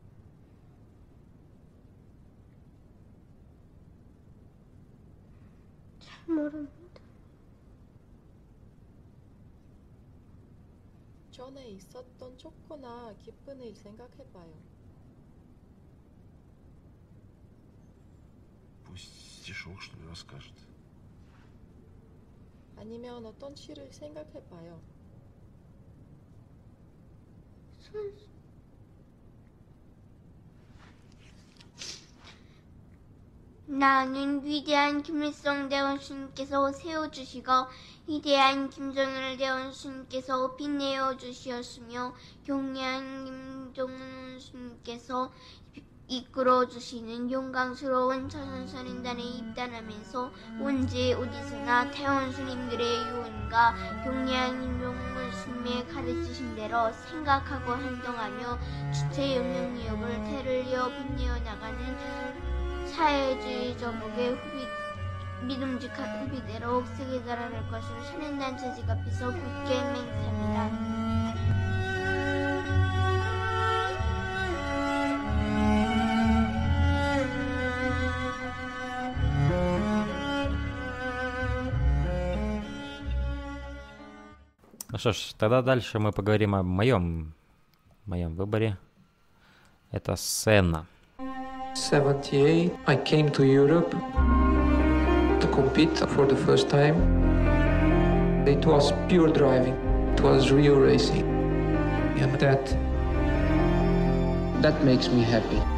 [5.99, 7.01] 잘 모릅니다.
[11.31, 14.63] 전에 있었던 좋거나 기쁜 일 생각해봐요.
[18.83, 20.53] Пусть стишок, что ли, расскажет.
[22.78, 24.80] 아니면 어떤 시를 생각해봐요.
[33.66, 37.52] 나는 위대한 김일성 대원수님께서 세워주시고
[38.06, 42.14] 위대한 김정일 대원수님께서 빛내어 주시었으며
[42.44, 45.30] 경례한 김정은 수님께서
[46.10, 50.32] 이끌어 주시는 영광스러운 천선인단에 입단하면서
[50.62, 58.58] 언제 어디서나 태원 스님들의 유언과 경례한 인종을 스님의 가르치신 대로 생각하고 행동하며
[58.90, 64.66] 주체 영향력을 대를 이어 빛내어 나가는 사회주의 정복의 후비
[65.46, 70.97] 믿음직한 비대로 옥색에 달아날 것으로 신인단 체질 앞에서 굳게 맹세합니다.
[84.98, 87.32] Ну что ж, тогда дальше мы поговорим о моем,
[88.04, 88.76] моем выборе.
[89.92, 90.86] Это сцена.
[91.76, 93.94] 78, I came to Europe
[95.40, 96.96] to compete for the first time.
[98.44, 99.76] It was pure driving.
[100.14, 101.24] It was real racing.
[102.20, 102.66] And that
[104.62, 105.77] that makes me happy.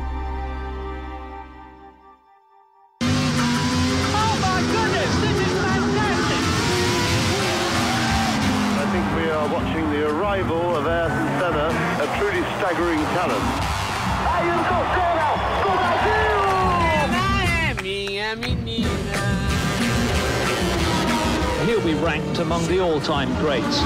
[22.91, 23.79] All-time greats.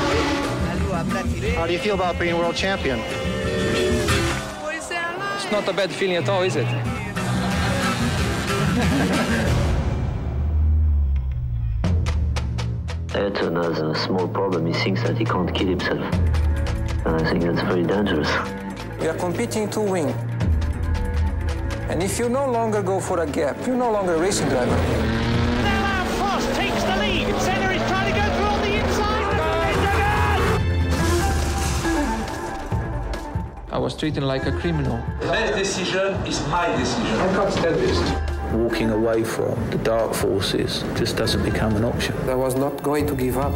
[1.55, 2.99] How do you feel about being world champion?
[5.37, 6.65] It's not a bad feeling at all, is it?
[13.15, 14.65] Ayrton has a small problem.
[14.65, 16.01] He thinks that he can't kill himself.
[17.05, 18.31] And I think that's very dangerous.
[19.01, 20.09] We are competing to win.
[21.91, 25.14] And if you no longer go for a gap, you're no longer a racing driver.
[33.85, 34.97] Was treated like a criminal.
[35.21, 37.17] That decision is my decision.
[37.21, 37.99] I can't stand this.
[38.55, 42.17] Walking away from the dark forces just doesn't become an option.
[42.31, 43.53] I was not going to give up.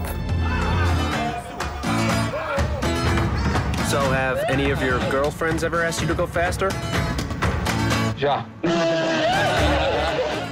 [3.88, 6.68] So, have any of your girlfriends ever asked you to go faster?
[8.18, 8.44] Yeah.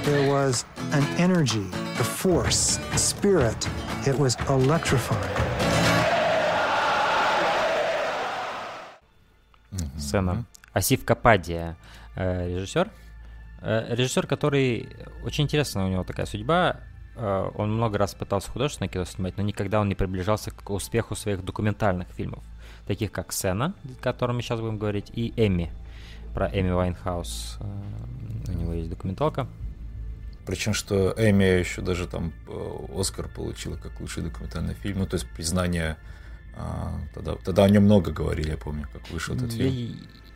[0.05, 1.67] There was an energy,
[1.99, 3.69] a force, a spirit.
[4.07, 5.36] It was electrifying.
[10.07, 10.45] Сенна.
[10.73, 11.75] Асиф Кападия,
[12.15, 12.89] э, режиссер.
[13.61, 14.89] Э, режиссер, который...
[15.23, 16.77] Очень интересная у него такая судьба.
[17.15, 21.15] Э, Он много раз пытался художественное кино снимать, но никогда он не приближался к успеху
[21.15, 22.43] своих документальных фильмов,
[22.85, 25.71] таких как «Сенна», о котором мы сейчас будем говорить, и «Эмми»,
[26.33, 27.57] про Эми Вайнхаус.
[28.47, 29.47] У него есть документалка.
[30.45, 32.31] Причем, что Эми еще даже там
[32.95, 34.99] Оскар получила как лучший документальный фильм.
[34.99, 35.97] Ну, то есть признание...
[36.57, 39.73] а, Тогда, тогда о нем много говорили, я помню, как вышел этот фильм.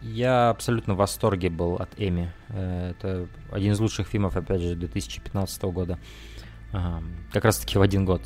[0.01, 2.31] Я, я абсолютно в восторге был от Эми.
[2.49, 5.97] Э, Это один из лучших фильмов, опять же, 2015 года.
[6.73, 7.03] Ага.
[7.33, 8.21] Как раз таки в один год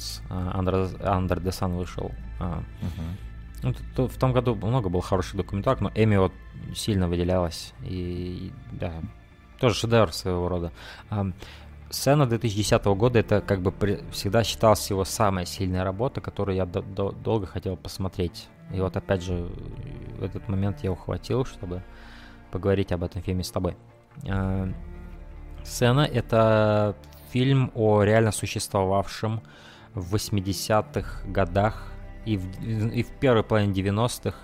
[1.51, 2.11] Сан вышел.
[2.39, 3.73] А, Мгм.
[3.97, 6.33] ну, в том году много было хороших документалок, но Эми вот
[6.75, 7.73] сильно выделялась.
[7.83, 8.93] И, и, да,
[9.59, 10.71] тоже шедевр своего рода.
[11.95, 16.65] Сцена 2010 года это как бы при- всегда считалась его самая сильная работа, которую я
[16.65, 18.49] до- до- долго хотел посмотреть.
[18.73, 19.47] И вот опять же
[20.19, 21.81] в этот момент я ухватил, чтобы
[22.51, 23.77] поговорить об этом фильме с тобой.
[24.29, 24.67] А,
[25.63, 26.97] Сцена это
[27.31, 29.41] фильм о реально существовавшем
[29.93, 31.93] в 80-х годах
[32.25, 32.61] и в,
[32.93, 34.35] и в первой половине 90-х.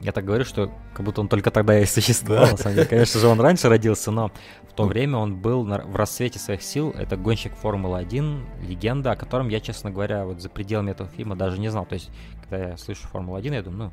[0.00, 2.46] Я так говорю, что как будто он только тогда и существовал.
[2.46, 2.50] Да.
[2.52, 4.32] На самом деле, конечно же, он раньше родился, но
[4.68, 6.90] в то время он был на- в расцвете своих сил.
[6.98, 11.60] Это гонщик Формулы-1, легенда, о котором я, честно говоря, вот за пределами этого фильма даже
[11.60, 11.86] не знал.
[11.86, 12.10] То есть,
[12.42, 13.92] когда я слышу Формулу-1, я думаю, ну,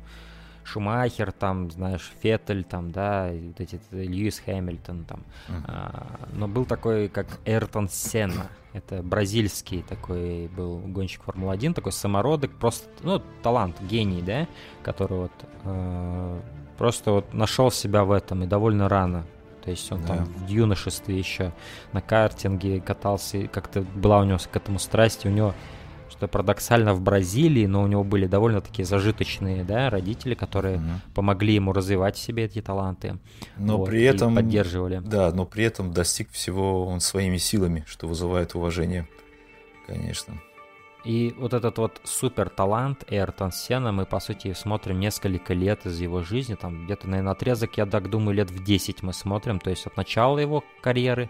[0.64, 5.22] Шумахер, там, знаешь, Феттель, там, да, и вот эти э, Льюис Хэмилтон, там.
[5.66, 8.46] А, но был такой, как Эртон Сенна.
[8.72, 14.48] Это бразильский такой был гонщик Формулы-1, такой самородок, просто, ну, талант, гений, да,
[14.82, 15.32] который вот
[15.64, 16.40] э,
[16.76, 19.26] просто вот нашел себя в этом и довольно рано.
[19.62, 20.08] То есть он Да.
[20.08, 21.52] там в юношестве еще
[21.92, 25.54] на картинге катался, и как-то была у него к этому страсть, у него
[26.16, 31.00] что парадоксально в Бразилии, но у него были довольно такие зажиточные, да, родители, которые Мгм.
[31.14, 33.18] помогли ему развивать в себе эти таланты.
[33.56, 34.34] Но Вот, при этом...
[34.36, 35.00] поддерживали.
[35.04, 39.08] Да, но при этом достиг всего он своими силами, что вызывает уважение,
[39.86, 40.40] конечно.
[41.04, 46.00] И вот этот вот супер талант Эртон Сена мы, по сути, смотрим несколько лет из
[46.00, 49.68] его жизни, там где-то, наверное, отрезок, я так думаю, лет в 10 мы смотрим, то
[49.68, 51.28] есть от начала его карьеры,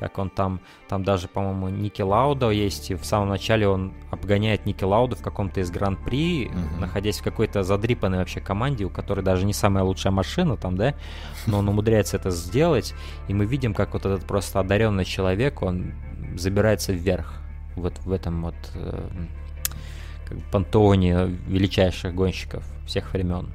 [0.00, 4.64] как он там, там даже, по-моему, Ники Лауда есть, и в самом начале он обгоняет
[4.64, 6.80] Ники Лауда в каком-то из гран-при, Мгм.
[6.80, 10.94] находясь в какой-то задрипанной вообще команде, у которой даже не самая лучшая машина там, да,
[11.46, 12.94] но он умудряется это сделать,
[13.28, 15.92] и мы видим, как вот этот просто одаренный человек, он
[16.34, 17.34] забирается вверх
[17.76, 19.06] вот в этом вот э,
[20.50, 23.48] пантеоне величайших гонщиков всех времен.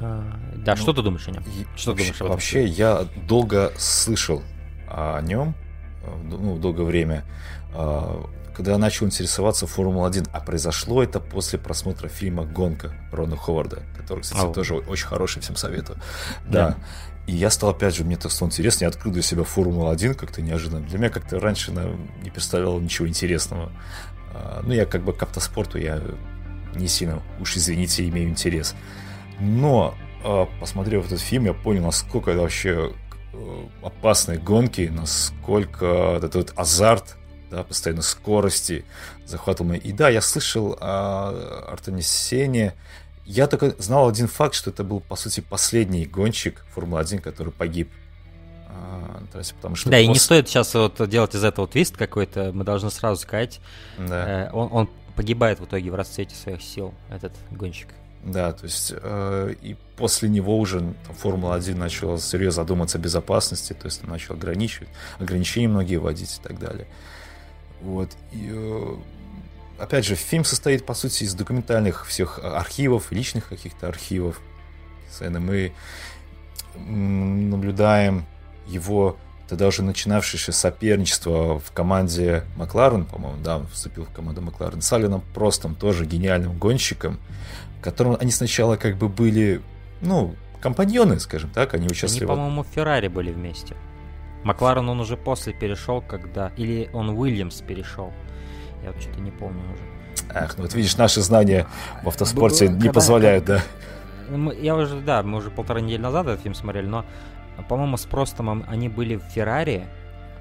[0.00, 0.24] А,
[0.56, 1.44] да, Ну, что ты думаешь о нем?
[1.76, 4.42] Что ты вообще, думаешь об этом вообще, я долго слышал
[4.92, 5.54] о нем,
[6.24, 7.24] ну, долгое время.
[8.54, 14.20] Когда я начал интересоваться Формулой-1, а произошло это после просмотра фильма «Гонка» Рона Ховарда, который,
[14.20, 14.52] кстати, oh.
[14.52, 15.98] тоже очень хороший, всем советую.
[16.46, 16.68] Да.
[16.68, 16.76] Yeah.
[17.28, 20.42] И я стал, опять же, мне это стало интересно, я открыл для себя Формулу-1 как-то
[20.42, 20.86] неожиданно.
[20.86, 23.70] Для меня как-то раньше на, не представляло ничего интересного.
[24.64, 26.02] Ну, я как бы к автоспорту я
[26.74, 28.74] не сильно, уж извините, имею интерес.
[29.40, 29.94] Но,
[30.60, 32.92] посмотрев этот фильм, я понял, насколько это вообще
[33.32, 37.16] э, опасные гонки, насколько этот, этот азарт
[37.52, 38.84] да, постоянно скорости,
[39.26, 39.78] захватываемой.
[39.78, 42.74] И да, я слышал о Артене Сене.
[43.26, 47.90] Я только знал один факт, что это был, по сути, последний гонщик Формулы-1, который погиб
[48.68, 49.90] а, трассе, потому что...
[49.90, 50.04] Да, после...
[50.06, 53.60] и не стоит сейчас вот делать из этого твист какой-то, мы должны сразу сказать,
[53.98, 54.46] да.
[54.46, 57.88] э, он, он погибает в итоге в расцвете своих сил, этот гонщик.
[58.24, 63.86] Да, то есть э, и после него уже Формула-1 начала серьезно задуматься о безопасности, то
[63.86, 66.86] есть начал ограничивать, ограничения многие вводить и так далее.
[67.80, 68.10] Вот.
[68.30, 68.96] И, э,
[69.78, 74.40] опять же, фильм состоит, по сути, из документальных всех архивов, личных каких-то архивов.
[75.20, 75.72] Мы
[76.76, 78.24] наблюдаем
[78.68, 79.16] его
[79.48, 84.90] тогда уже начинавшееся соперничество в команде Макларен, по-моему, да, он вступил в команду Макларен, с
[84.92, 87.18] Алленом Простом, тоже гениальным гонщиком,
[87.82, 89.60] которым они сначала как бы были,
[90.00, 92.24] ну, компаньоны, скажем так, они участвовали...
[92.24, 93.76] Они, по-моему, в Феррари были вместе.
[94.44, 96.52] Макларен он уже после перешел, когда...
[96.56, 98.12] Или он Уильямс перешел.
[98.82, 99.82] Я вот что-то не помню уже.
[100.34, 101.66] Ах, ну вот видишь, наши знания
[102.02, 103.62] в автоспорте не позволяют, да.
[104.60, 107.04] Я уже, да, мы уже полтора недели назад этот фильм смотрели, но,
[107.68, 109.86] по-моему, с Простомом они были в Феррари,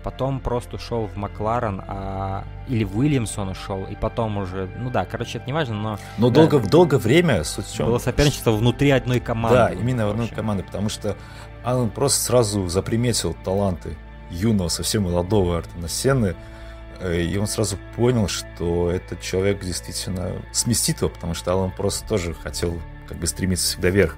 [0.02, 2.44] потом просто ушел в Макларен, а...
[2.68, 6.00] или в Уильямс он ушел, и потом уже, ну да, короче, это не важно, но...
[6.18, 7.88] Но да, долго, долго время, суть в чем?
[7.88, 9.58] Было соперничество внутри одной команды.
[9.58, 11.16] Да, именно в одной команды, потому что
[11.64, 13.96] Алан просто сразу заприметил таланты
[14.30, 16.36] юного, совсем молодого Артена Сены,
[17.00, 22.08] э, и он сразу понял, что этот человек действительно сместит его, потому что Алан просто
[22.08, 24.16] тоже хотел как бы стремиться всегда вверх.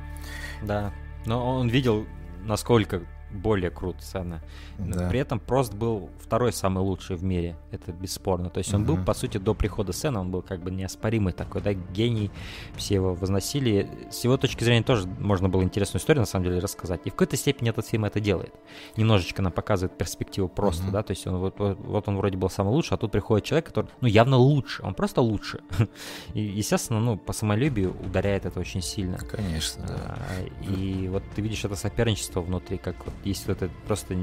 [0.61, 0.91] Да,
[1.25, 2.05] но он видел,
[2.43, 3.01] насколько
[3.33, 4.41] более крут сцена.
[4.77, 5.09] Да.
[5.09, 8.49] При этом Прост был второй самый лучший в мире, это бесспорно.
[8.49, 8.95] То есть он угу.
[8.95, 12.31] был, по сути, до прихода сцены, он был как бы неоспоримый такой, да, гений,
[12.75, 13.89] все его возносили.
[14.11, 17.01] С его точки зрения тоже можно было интересную историю, на самом деле, рассказать.
[17.05, 18.53] И в какой-то степени этот фильм это делает.
[18.97, 20.91] Немножечко нам показывает перспективу просто, угу.
[20.91, 23.65] да, то есть он, вот, вот он вроде был самый лучший, а тут приходит человек,
[23.65, 25.59] который, ну, явно лучше, он просто лучше.
[26.33, 29.17] И, естественно, ну, по самолюбию ударяет это очень сильно.
[29.17, 30.17] Конечно, да.
[30.17, 34.15] А, и вот ты видишь это соперничество внутри, как вот есть вот это просто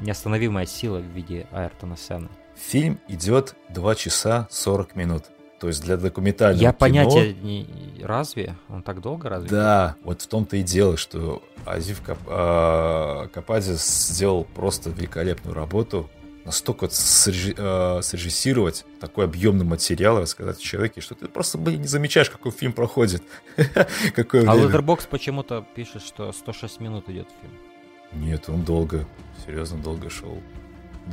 [0.00, 2.28] неостановимая сила в виде Айртона Сена.
[2.56, 5.24] Фильм идет 2 часа 40 минут.
[5.60, 6.78] То есть для документального Я кино...
[6.78, 7.66] понятия не...
[8.02, 8.56] Разве?
[8.68, 9.48] Он так долго разве?
[9.48, 12.18] Да, вот в том-то и дело, что Азив Кап...
[12.26, 13.28] а...
[13.28, 16.08] Капади сделал просто великолепную работу.
[16.44, 17.54] Настолько срежи...
[17.58, 18.00] а...
[18.02, 23.22] срежиссировать такой объемный материал, рассказать человеке, что ты просто, блин, не замечаешь, какой фильм проходит.
[24.14, 27.67] Какое а Letterboxd почему-то пишет, что 106 минут идет фильм.
[28.12, 29.06] Нет, он долго,
[29.44, 30.38] серьезно долго шел.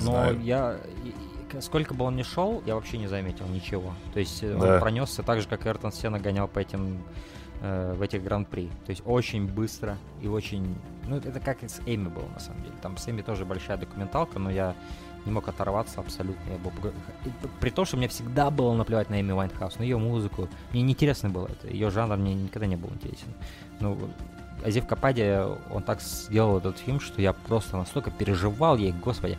[0.02, 0.78] Но я
[1.62, 3.94] сколько бы он ни шел, я вообще не заметил ничего.
[4.14, 4.76] То есть э, да.
[4.76, 7.04] он пронесся так же, как Айртон Сенна гонял по этим
[7.62, 8.68] э, в этих гран-при.
[8.86, 10.76] То есть очень быстро и очень...
[11.08, 12.76] Ну, это как и с Эми было, на самом деле.
[12.82, 14.76] Там с Эми тоже большая документалка, но я
[15.26, 16.52] не мог оторваться абсолютно.
[16.52, 16.72] Я был...
[17.60, 20.48] При том, что мне всегда было наплевать на Эми Вайнхаус, на ее музыку.
[20.72, 21.68] Мне неинтересно было это.
[21.68, 23.34] Ее жанр мне никогда не был интересен.
[23.80, 23.98] Ну,
[24.66, 25.40] Азив Капади,
[25.72, 29.38] он так сделал этот фильм, что я просто настолько переживал ей, господи.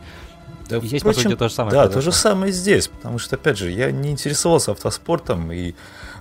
[0.69, 1.73] Да, и здесь, впрочем, по сути, то же самое.
[1.73, 2.01] Да, произошло.
[2.01, 5.75] то же самое здесь, потому что, опять же, я не интересовался автоспортом, и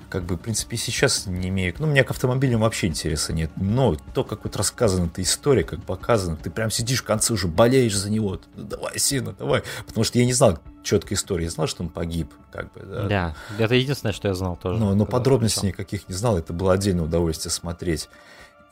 [0.09, 1.73] как бы, в принципе, сейчас не имею...
[1.79, 3.51] Ну, меня к автомобилям вообще интереса нет.
[3.55, 7.47] Но то, как вот рассказана эта история, как показано, ты прям сидишь в конце уже
[7.47, 8.39] болеешь за него.
[8.55, 9.63] Ну, давай, Сина, давай.
[9.85, 11.45] Потому что я не знал четкой истории.
[11.45, 13.03] Я знал, что он погиб, как бы, да.
[13.07, 14.79] Да, это единственное, что я знал тоже.
[14.79, 16.37] Но, но подробностей никаких не знал.
[16.37, 18.07] Это было отдельное удовольствие смотреть.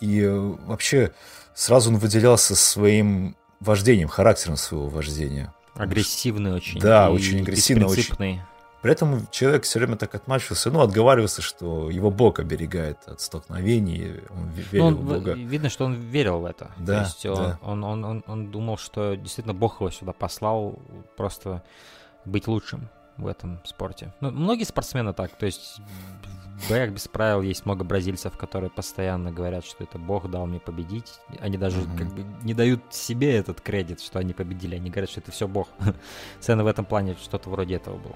[0.04, 1.14] И э, вообще
[1.54, 5.54] сразу он выделялся своим вождением, характером своего вождения.
[5.76, 6.82] Агрессивный очень.
[6.82, 7.86] Да, очень агрессивный.
[7.86, 8.42] Очень.
[8.82, 14.20] При этом человек все время так отмачивался, ну, отговаривался, что его Бог оберегает от столкновений,
[14.30, 15.34] он верил ну, он, в Бога.
[15.36, 16.72] Видно, что он верил в это.
[16.78, 17.60] Да, То есть да.
[17.62, 20.80] Он, он, он, он думал, что действительно Бог его сюда послал
[21.16, 21.64] просто
[22.26, 24.14] быть лучшим в этом спорте.
[24.20, 25.80] Ну, многие спортсмены так, то есть
[26.60, 30.60] в боях без правил есть много бразильцев, которые постоянно говорят, что это Бог дал мне
[30.60, 31.14] победить.
[31.40, 31.98] Они даже mm-hmm.
[31.98, 34.76] как бы не дают себе этот кредит, что они победили.
[34.76, 35.68] Они говорят, что это все Бог.
[36.40, 38.16] Сцена в этом плане что-то вроде этого было.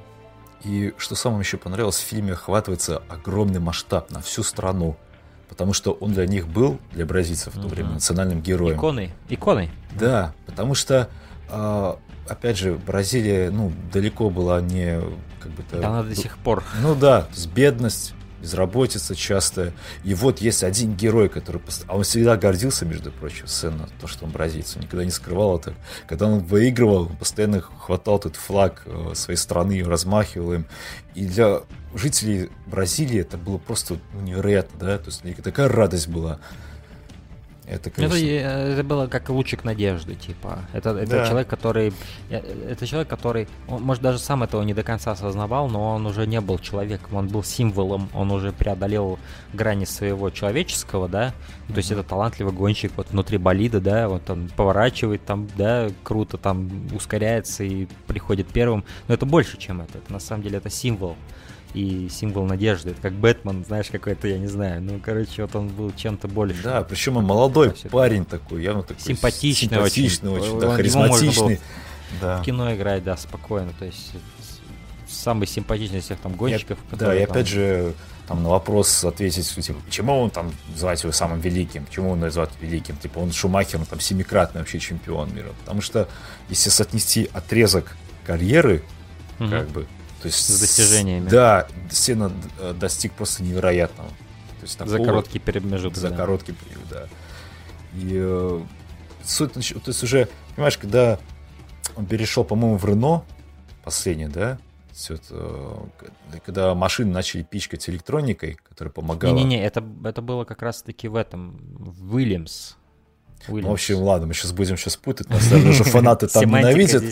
[0.64, 4.98] И что самым еще понравилось, в фильме охватывается огромный масштаб на всю страну.
[5.50, 8.78] Потому что он для них был, для бразильцев в то время, национальным героем.
[8.78, 9.14] Иконой.
[9.30, 9.72] Иконой.
[9.98, 11.10] Да, потому что
[11.50, 11.96] э,
[12.28, 15.00] опять же, Бразилия, ну, далеко была не
[15.40, 16.64] как бы Да, она до сих пор.
[16.82, 19.74] Ну да, то есть бедность, безработица часто.
[20.04, 21.62] И вот есть один герой, который...
[21.88, 24.76] А он всегда гордился, между прочим, сына, то, что он бразилец.
[24.76, 25.74] Он никогда не скрывал это.
[26.08, 30.66] Когда он выигрывал, он постоянно хватал этот флаг э, своей страны, размахивал им.
[31.16, 31.62] И для
[31.96, 34.98] жителей Бразилии это было просто невероятно, да?
[34.98, 36.40] То есть такая радость была.
[37.68, 38.16] Это, конечно...
[38.16, 40.60] это, это было как лучик надежды, типа.
[40.72, 41.28] Это, это да.
[41.28, 41.94] человек, который.
[42.30, 42.38] Э,
[42.70, 43.50] это человек, который.
[43.68, 47.16] Он, может, даже сам этого не до конца осознавал, но он уже не был человеком,
[47.16, 49.20] он был символом, он уже преодолел
[49.54, 51.28] грани своего человеческого, да.
[51.28, 51.74] Mm-hmm.
[51.74, 56.38] То есть это талантливый гонщик вот внутри болида, да, вот он поворачивает там, да, круто
[56.38, 58.86] там ускоряется и приходит первым.
[59.10, 59.98] Но это больше, чем это.
[59.98, 61.18] это на самом деле это символ
[61.78, 62.92] и символ надежды.
[62.92, 64.82] Это как Бэтмен, знаешь, какой-то, я не знаю.
[64.82, 66.64] Ну, короче, вот он был чем-то больше.
[66.64, 71.60] Да, причем он молодой парень такой, явно такой симпатичный, симпатичный очень, очень да, харизматичный.
[72.20, 72.42] Да.
[72.42, 73.74] В кино играть, да, спокойно.
[73.78, 74.14] То есть
[75.08, 76.80] самый симпатичный из всех там гонщиков.
[76.92, 77.46] Я, да, и опять там...
[77.46, 77.94] же,
[78.28, 82.52] там на вопрос ответить, типа, почему он там называть его самым великим, почему он называет
[82.60, 86.10] великим, типа он Шумахер, он там семикратный вообще чемпион мира, потому что
[86.50, 88.84] если соотнести отрезок карьеры,
[89.40, 89.50] угу.
[89.50, 89.88] как бы,
[90.22, 91.30] то есть с достижениями.
[91.30, 94.10] Да, Сена э, достиг просто невероятного.
[94.10, 95.98] То есть такого, за короткий промежуток.
[95.98, 96.16] За да.
[96.16, 97.08] короткий период, да.
[97.94, 98.62] И э,
[99.24, 101.20] суть, то есть уже, понимаешь, когда
[101.96, 103.24] он перешел, по-моему, в Рено,
[103.84, 104.58] последний, да,
[104.92, 105.90] все это,
[106.44, 109.36] когда машины начали пичкать электроникой, которая помогала.
[109.36, 112.18] Не-не-не, это, это было как раз-таки в этом, в
[113.48, 113.64] Уильямс.
[113.64, 117.04] Ну, в общем, ладно, мы сейчас будем сейчас путать, нас даже уже фанаты там ненавидят.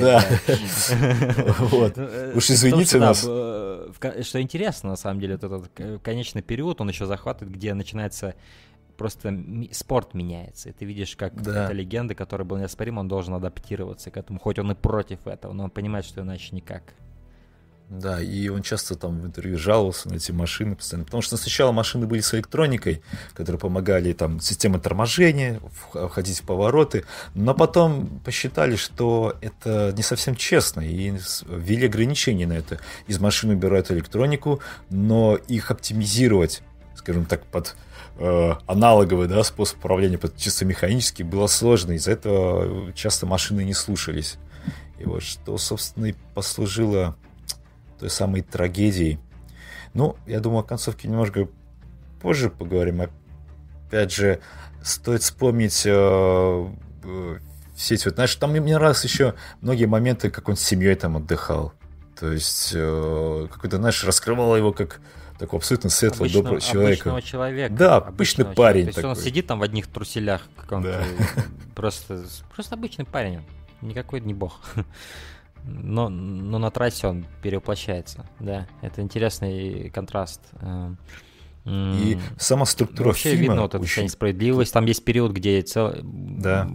[0.00, 0.24] Да.
[1.58, 1.96] Вот.
[1.96, 3.20] Ну, э, Уж извините нас.
[3.20, 5.70] Что интересно, на самом деле, этот
[6.02, 8.34] конечный период, он еще захватывает, где начинается
[8.96, 9.32] просто
[9.72, 10.68] спорт меняется.
[10.68, 11.64] И ты видишь, как да.
[11.64, 15.52] эта легенда, которая была неоспорима, он должен адаптироваться к этому, хоть он и против этого,
[15.52, 16.82] но он понимает, что иначе никак.
[17.90, 21.72] Да, и он часто там в интервью жаловался на эти машины постоянно, потому что сначала
[21.72, 23.00] машины были с электроникой,
[23.32, 25.58] которые помогали там системы торможения,
[25.92, 32.52] входить в повороты, но потом посчитали, что это не совсем честно, и ввели ограничения на
[32.52, 32.78] это.
[33.06, 34.60] Из машин убирают электронику,
[34.90, 36.62] но их оптимизировать,
[36.94, 37.74] скажем так, под
[38.18, 43.72] э, аналоговый да, способ управления, под чисто механический, было сложно, из-за этого часто машины не
[43.72, 44.36] слушались.
[44.98, 47.16] И вот что, собственно, и послужило
[47.98, 49.18] той самой трагедией.
[49.94, 51.48] Ну, я думаю, о концовке немножко
[52.20, 53.02] позже поговорим.
[53.86, 54.40] Опять же,
[54.82, 55.90] стоит вспомнить э,
[57.04, 57.38] э,
[57.74, 61.16] все эти вот, знаешь, там мне раз еще многие моменты, как он с семьей там
[61.16, 61.72] отдыхал.
[62.18, 65.00] То есть, э, какой-то, знаешь, раскрывал его как
[65.38, 67.22] такого абсолютно светлого, обычного, доброго человека.
[67.22, 67.74] человека.
[67.74, 68.82] Да, обычный парень.
[68.82, 69.10] То есть такой.
[69.10, 71.04] он сидит там в одних труселях, да.
[71.76, 73.40] просто, просто обычный парень,
[73.80, 74.60] никакой не бог
[75.64, 80.40] но, но на трассе он перевоплощается, да, это интересный контраст.
[80.60, 80.94] Э,
[81.68, 84.04] и сама структура Вообще фильма видно вот эта очень...
[84.04, 84.72] несправедливость.
[84.72, 85.92] Там есть период, где цел...
[86.02, 86.66] да.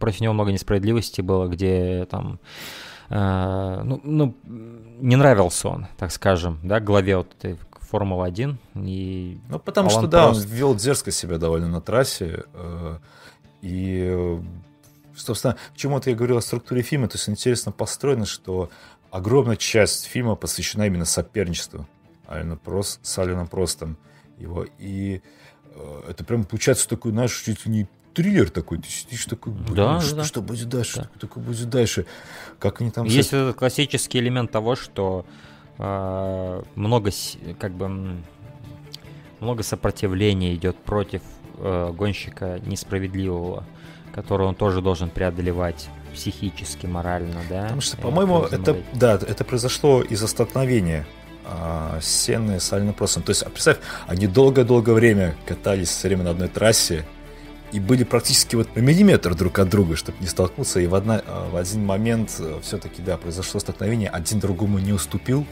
[0.00, 2.40] против него много несправедливости было, где там
[3.08, 7.58] э, ну, ну, не нравился он, так скажем, да, главе вот этой
[7.92, 8.56] Формулы-1.
[8.86, 12.44] И ну, потому Алан что, да, он вел дерзко себя довольно на трассе.
[12.54, 12.98] Э,
[13.60, 14.40] и
[15.16, 18.70] собственно, почему-то я говорил о структуре фильма, то есть интересно построено, что
[19.10, 21.86] огромная часть фильма посвящена именно соперничеству
[22.26, 23.96] Алина Прос, с Алином Простом
[24.38, 24.66] его.
[24.78, 25.20] И
[25.74, 30.00] э, это прям получается такой, знаешь, чуть ли не триллер такой, ты сидишь такой, да,
[30.00, 30.24] что, да.
[30.24, 31.02] что будет дальше, да.
[31.04, 32.06] что такое будет дальше,
[32.58, 33.06] как они там...
[33.06, 35.24] Есть этот классический элемент того, что
[35.78, 37.10] э, много,
[37.58, 38.16] как бы,
[39.40, 41.22] много сопротивления идет против
[41.58, 43.64] э, гонщика несправедливого
[44.14, 47.62] которую он тоже должен преодолевать психически, морально, да?
[47.62, 51.06] Потому что, по-моему, это, да, это произошло из-за столкновения
[51.44, 53.22] а, Сены с Альнопросом.
[53.22, 57.04] То есть, представь, они долгое-долгое время катались все время на одной трассе
[57.72, 60.80] и были практически вот на миллиметр друг от друга, чтобы не столкнуться.
[60.80, 64.92] И в, одна, а, в один момент э, все-таки, да, произошло столкновение, один другому не
[64.92, 65.46] уступил,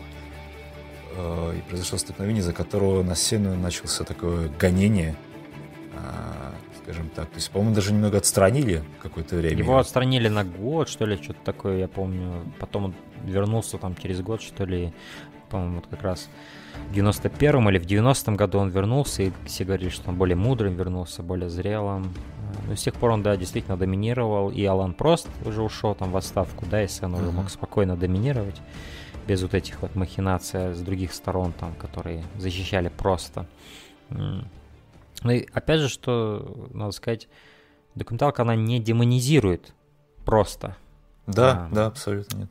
[1.16, 5.16] э, и произошло столкновение, за которого на Сену начался такое гонение
[5.94, 6.39] а,
[6.90, 7.28] скажем так.
[7.28, 9.58] То есть, по-моему, даже немного отстранили какое-то время.
[9.58, 12.42] Его отстранили на год, что ли, что-то такое, я помню.
[12.58, 12.94] Потом он
[13.24, 14.92] вернулся там через год, что ли,
[15.50, 16.28] по-моему, вот как раз
[16.90, 20.74] в 91-м или в 90-м году он вернулся, и все говорили, что он более мудрым
[20.74, 22.12] вернулся, более зрелым.
[22.66, 26.16] Но с тех пор он, да, действительно доминировал, и Алан Прост уже ушел там в
[26.16, 27.32] отставку, да, и Сен уже uh-huh.
[27.32, 28.60] мог спокойно доминировать
[29.28, 33.46] без вот этих вот махинаций с других сторон там, которые защищали просто.
[35.22, 37.28] Ну и опять же, что надо сказать,
[37.94, 39.74] документалка, она не демонизирует
[40.24, 40.76] просто.
[41.26, 42.50] Да, а, да, абсолютно нет.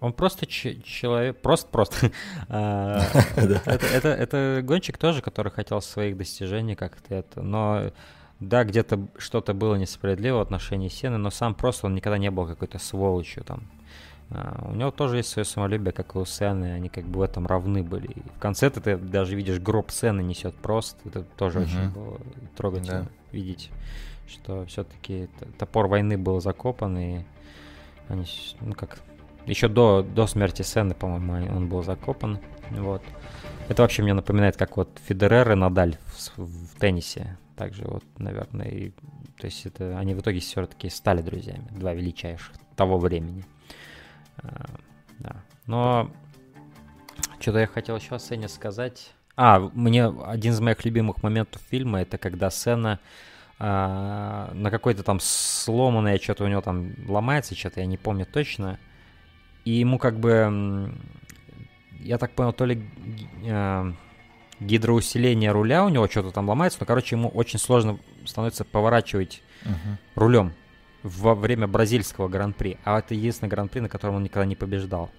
[0.00, 2.10] Он просто человек, просто просто.
[2.48, 3.00] А,
[3.36, 7.90] это гонщик тоже, который хотел своих достижений как-то это, но
[8.40, 12.46] да, где-то что-то было несправедливо в отношении Сены, но сам просто он никогда не был
[12.46, 13.62] какой-то сволочью там.
[14.28, 17.22] Uh, у него тоже есть свое самолюбие, как и у Сены, они как бы в
[17.22, 18.08] этом равны были.
[18.08, 21.62] И в конце ты даже видишь гроб Сены несет просто, это тоже uh-huh.
[21.62, 22.18] очень было
[22.56, 23.08] трогательно да.
[23.30, 23.70] видеть,
[24.26, 25.28] что все-таки
[25.58, 27.20] топор войны был закопан, и
[28.08, 28.26] они,
[28.60, 28.98] ну как,
[29.46, 32.40] еще до, до смерти Сены, по-моему, он был закопан,
[32.70, 33.02] вот.
[33.68, 38.66] Это вообще мне напоминает, как вот Федерер и Надаль в, в теннисе, также вот, наверное,
[38.66, 38.90] и,
[39.38, 43.44] то есть это, они в итоге все-таки стали друзьями, два величайших того времени.
[44.38, 44.66] А,
[45.18, 45.36] да.
[45.66, 46.10] Но
[47.40, 49.12] что-то я хотел еще о сцене сказать.
[49.36, 53.00] А, мне один из моих любимых моментов фильма это когда сцена
[53.58, 58.78] а, на какой-то там сломанное что-то у него там ломается, что-то я не помню точно.
[59.64, 60.92] И ему как бы,
[62.00, 62.88] я так понял, то ли
[63.44, 63.92] э,
[64.60, 69.96] гидроусиление руля у него что-то там ломается, но, короче, ему очень сложно становится поворачивать uh-huh.
[70.14, 70.52] рулем
[71.06, 72.78] во время бразильского гран-при.
[72.84, 75.10] А это единственный гран-при, на котором он никогда не побеждал.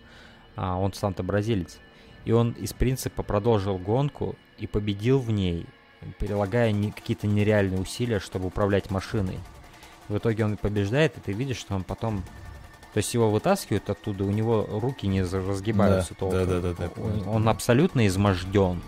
[0.56, 1.78] А, он сам-то бразилец.
[2.26, 5.66] И он из принципа продолжил гонку и победил в ней,
[6.20, 9.40] прилагая не, какие-то нереальные усилия, чтобы управлять машиной.
[10.10, 12.24] В итоге он побеждает, и ты видишь, что он потом...
[12.94, 16.40] То есть его вытаскивают оттуда, у него руки не разгибаются да, толком.
[16.40, 18.82] Да, да, да, да, он, он абсолютно изможден.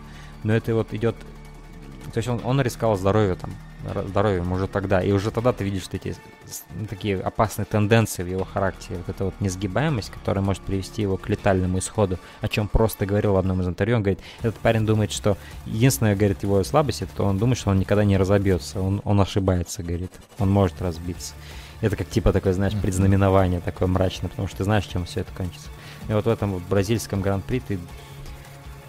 [0.44, 1.16] Но это вот идет...
[2.14, 3.52] То есть он, он рисковал здоровье там,
[4.08, 5.02] здоровьем уже тогда.
[5.02, 6.16] И уже тогда ты видишь эти
[6.76, 8.98] ну, такие опасные тенденции в его характере.
[8.98, 13.34] Вот эта вот несгибаемость, которая может привести его к летальному исходу, о чем просто говорил
[13.34, 13.98] в одном из интервью.
[13.98, 17.70] Он говорит, этот парень думает, что единственная, говорит, его слабость, это то он думает, что
[17.70, 18.82] он никогда не разобьется.
[18.82, 20.12] Он, он ошибается, говорит.
[20.40, 21.34] Он может разбиться.
[21.82, 25.32] Это как типа такое, знаешь, предзнаменование такое мрачное, потому что ты знаешь, чем все это
[25.34, 25.70] кончится.
[26.10, 27.80] И вот в этом вот бразильском гран-при ты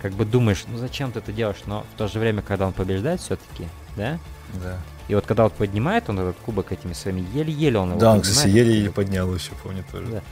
[0.00, 2.72] как бы думаешь, ну зачем ты это делаешь, но в то же время, когда он
[2.72, 4.18] побеждает все-таки, да,
[4.62, 4.78] да.
[5.08, 8.20] И вот когда вот поднимает он этот кубок этими своими, еле-еле он его Да, он,
[8.20, 10.06] кстати, еле-еле поднял еще, помню тоже.
[10.06, 10.22] Да.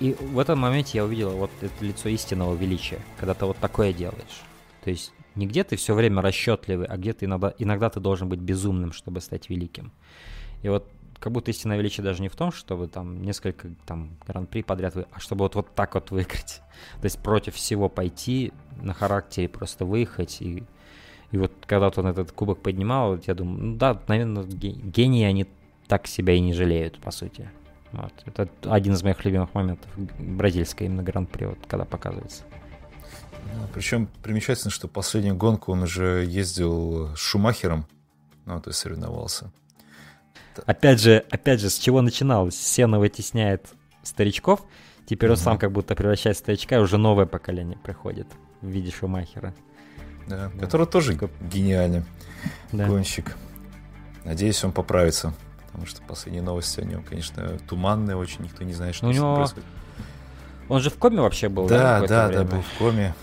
[0.00, 3.92] И в этом моменте я увидел вот это лицо истинного величия, когда ты вот такое
[3.92, 4.42] делаешь.
[4.84, 8.28] То есть не где ты все время расчетливый, а где ты иногда, иногда ты должен
[8.28, 9.92] быть безумным, чтобы стать великим.
[10.62, 14.62] И вот как будто истинное величие даже не в том, чтобы там несколько там гран-при
[14.62, 16.60] подряд, вы, а чтобы вот, вот так вот выиграть.
[17.00, 20.64] То есть против всего пойти, на характере просто выехать и
[21.30, 25.46] и вот когда он этот кубок поднимал, я думаю, ну да, наверное, гении, они
[25.86, 27.50] так себя и не жалеют, по сути.
[27.92, 28.12] Вот.
[28.26, 32.44] Это один из моих любимых моментов бразильской именно гран-при, вот, когда показывается.
[33.72, 37.86] Причем примечательно, что последнюю гонку он уже ездил с Шумахером,
[38.44, 39.50] ну, то есть соревновался.
[40.66, 42.56] Опять же, опять же, с чего начиналось?
[42.56, 43.68] Сена вытесняет
[44.02, 44.64] старичков,
[45.06, 48.26] теперь он сам как будто превращается в старичка, и уже новое поколение приходит
[48.60, 49.54] в виде Шумахера
[50.28, 50.60] да, да.
[50.60, 52.04] который тоже гениальный
[52.72, 52.86] да.
[52.86, 53.36] гонщик.
[54.24, 55.32] Надеюсь, он поправится,
[55.66, 59.14] потому что последние новости о нем, конечно, туманные очень, никто не знает, что ну, у
[59.14, 59.36] него...
[59.36, 59.66] происходит.
[60.68, 62.00] Он же в коме вообще был, да?
[62.00, 62.44] Да, да, время?
[62.44, 63.14] да, был в коме.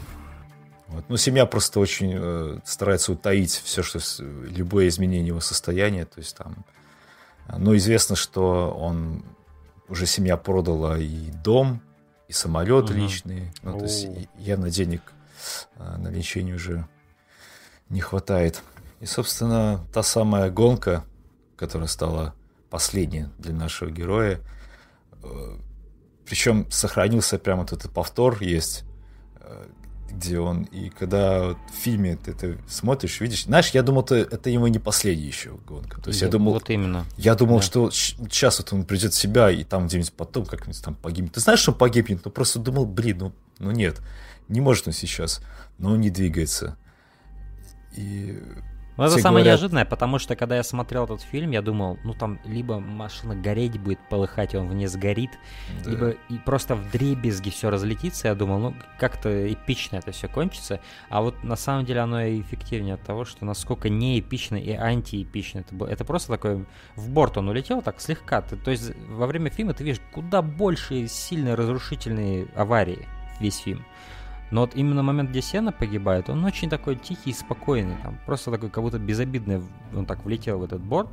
[0.88, 1.06] Вот.
[1.10, 6.06] Ну, семья просто очень э, старается утаить все, что любое изменение его состояния.
[6.06, 6.66] То есть там.
[7.58, 9.24] Ну, известно, что он
[9.88, 11.82] уже семья продала и дом,
[12.28, 12.94] и самолет угу.
[12.94, 13.52] личный.
[13.62, 14.08] Ну, то есть
[14.38, 15.02] явно денег
[15.76, 16.88] э, на лечение уже
[17.90, 18.62] не хватает.
[19.00, 21.04] И, собственно, та самая гонка,
[21.56, 22.34] которая стала
[22.70, 24.40] последней для нашего героя,
[25.24, 25.58] э,
[26.26, 28.84] причем сохранился прямо вот этот повтор есть,
[29.40, 29.68] э,
[30.10, 34.50] где он, и когда в фильме ты это смотришь, видишь, знаешь, я думал, это, это
[34.50, 36.02] ему не последняя еще гонка.
[36.02, 37.06] То есть я, я думал, вот именно.
[37.18, 37.64] Я думал, да.
[37.64, 41.34] что сейчас вот он придет в себя и там где-нибудь потом как-нибудь там погибнет.
[41.34, 44.02] Ты знаешь, что он погибнет, но просто думал, блин, ну, ну нет,
[44.48, 45.42] не может он сейчас,
[45.78, 46.78] но он не двигается.
[47.96, 48.42] И
[48.98, 49.60] ну, это самое говорят...
[49.60, 53.78] неожиданное, потому что когда я смотрел этот фильм, я думал, ну там либо машина гореть
[53.78, 55.32] будет, полыхать, и он вниз горит,
[55.84, 55.92] да.
[55.92, 58.30] либо и просто в дребезги все разлетится.
[58.30, 60.80] Я думал, ну как-то эпично это все кончится.
[61.10, 64.72] А вот на самом деле оно и эффективнее от того, что насколько не эпично и
[64.72, 65.88] антиэпично это было.
[65.88, 66.66] Это просто такой
[66.96, 68.42] в борт он улетел так слегка.
[68.42, 73.08] Ты, то есть во время фильма ты видишь куда больше сильные разрушительные аварии
[73.42, 73.86] весь фильм.
[74.56, 77.98] Но вот именно момент, где Сена погибает, он очень такой тихий и спокойный.
[78.02, 79.62] Там просто такой, как будто безобидный,
[79.94, 81.10] он так влетел в этот борт.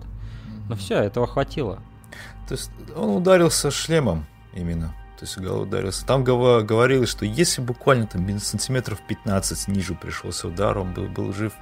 [0.69, 1.83] Но все, этого хватило.
[2.47, 4.95] То есть он ударился шлемом именно.
[5.19, 6.07] То есть голова ударился.
[6.07, 11.53] Там говорилось, что если буквально там сантиметров 15 ниже пришелся удар, он был, был жив.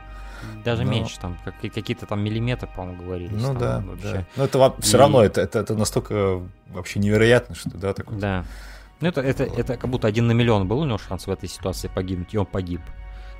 [0.62, 0.90] Даже но...
[0.90, 3.32] меньше, там как, какие-то там миллиметры, по-моему, говорили.
[3.32, 4.12] Ну да, вообще.
[4.12, 4.24] да.
[4.36, 4.82] Но это и...
[4.82, 8.18] все равно, это, это, это настолько вообще невероятно, что да, такое.
[8.18, 8.44] Да.
[9.00, 11.48] Ну это, это, это как будто один на миллион был у него шанс в этой
[11.48, 12.82] ситуации погибнуть, и он погиб.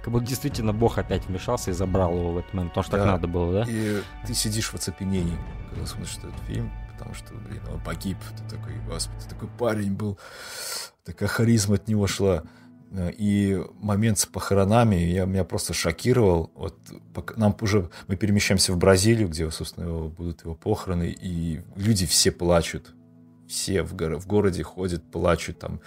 [0.03, 2.99] Как будто действительно Бог опять вмешался и забрал его в этот момент, потому что да.
[2.99, 3.71] так надо было, да?
[3.71, 5.37] И ты сидишь в оцепенении,
[5.69, 8.17] когда смотришь этот фильм, потому что, блин, он погиб.
[8.39, 10.19] Ты такой, господи, такой парень был,
[11.05, 12.45] такая харизма от него шла.
[12.93, 16.51] И момент с похоронами я, меня просто шокировал.
[16.55, 16.77] Вот
[17.37, 22.95] нам уже мы перемещаемся в Бразилию, где, собственно, будут его похороны, и люди все плачут.
[23.51, 25.81] Все в, горо, в городе ходят, плачут там.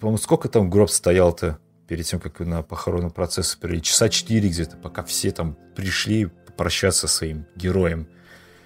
[0.00, 3.84] По-моему, сколько там гроб стоял-то перед тем, как на похоронный процесс перейти?
[3.84, 8.08] Часа четыре где-то, пока все там пришли попрощаться со своим героем.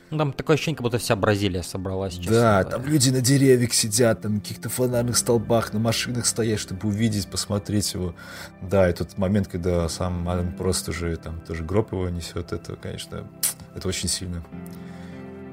[0.09, 2.33] Ну, там такое ощущение, как будто вся Бразилия собралась сейчас.
[2.33, 6.89] Да, там люди на деревьях сидят, там на каких-то фонарных столбах, на машинах стоят, чтобы
[6.89, 8.15] увидеть, посмотреть его.
[8.63, 12.77] Да, и тот момент, когда сам Ален просто уже там тоже гроб его несет, это,
[12.77, 13.29] конечно,
[13.77, 14.43] это очень сильно.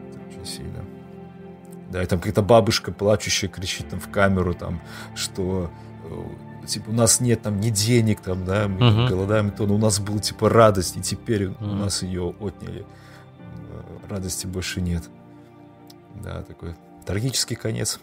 [0.10, 0.95] Это очень сильно.
[1.92, 4.82] Да, и там какая-то бабушка плачущая кричит там в камеру, там,
[5.16, 5.70] что
[6.04, 9.08] э, типа у нас нет там ни денег там, да, мы uh-huh.
[9.08, 11.72] голодаем, то, но у нас была типа радость, и теперь uh-huh.
[11.72, 12.86] у нас ее отняли
[14.10, 15.04] радости больше нет.
[16.24, 16.76] Да, такой
[17.06, 18.00] трагический конец.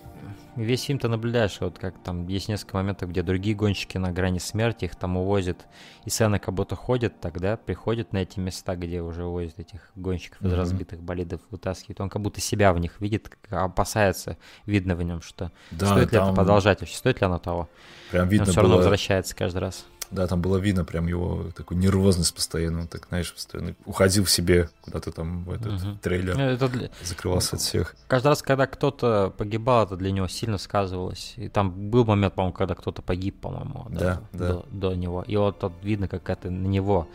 [0.56, 4.38] Весь фильм ты наблюдаешь, вот как там есть несколько моментов, где другие гонщики на грани
[4.38, 5.66] смерти, их там увозят,
[6.04, 10.42] и сцена как будто ходит тогда, приходит на эти места, где уже увозят этих гонщиков
[10.42, 10.48] mm-hmm.
[10.48, 15.22] из разбитых болидов, вытаскивает, он как будто себя в них видит, опасается, видно в нем,
[15.22, 17.70] что да, стоит ли это продолжать вообще, стоит ли оно того.
[18.10, 18.64] Прям видно он все было...
[18.64, 19.86] равно возвращается каждый раз.
[20.12, 22.80] Да, там было видно прям его такую нервозность постоянно.
[22.82, 25.98] Он так, знаешь, постоянно уходил в себе куда-то там в этот угу.
[26.02, 26.36] трейлер.
[26.36, 26.90] Ну, это для...
[27.02, 27.96] Закрывался от всех.
[28.08, 31.32] Каждый раз, когда кто-то погибал, это для него сильно сказывалось.
[31.36, 35.22] И там был момент, по-моему, когда кто-то погиб, по-моему, да, да, до, до него.
[35.26, 37.08] И вот тут видно, как это на него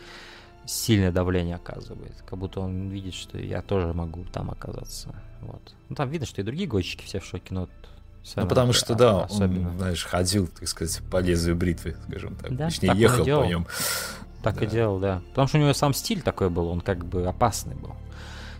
[0.66, 2.22] сильное давление оказывает.
[2.28, 5.14] Как будто он видит, что я тоже могу там оказаться.
[5.40, 5.62] Вот.
[5.88, 7.68] Ну, там видно, что и другие гонщики все в шоке, но
[8.36, 9.70] ну, потому что, да, особенно.
[9.70, 12.56] он, знаешь, ходил, так сказать, по лезвию бритвы, скажем так.
[12.56, 13.66] Да, Точнее, так ехал по нем.
[14.42, 14.64] Так да.
[14.64, 15.22] и делал, да.
[15.30, 17.94] Потому что у него сам стиль такой был, он как бы опасный был.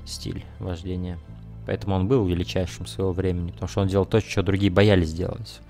[0.05, 1.19] Стиль вождения.
[1.67, 5.61] Поэтому он был величайшим своего времени, потому что он делал то, что другие боялись делать.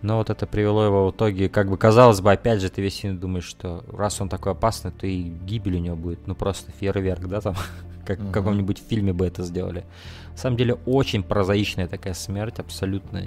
[0.00, 2.96] Но вот это привело его в итоге, как бы казалось бы, опять же, ты весь
[2.96, 6.72] фильм думаешь, что раз он такой опасный, то и гибель у него будет, ну просто
[6.72, 7.54] фейерверк, да, там,
[8.04, 8.28] как uh-huh.
[8.28, 9.84] в каком-нибудь фильме бы это сделали.
[10.32, 13.24] На самом деле очень прозаичная такая смерть, абсолютно.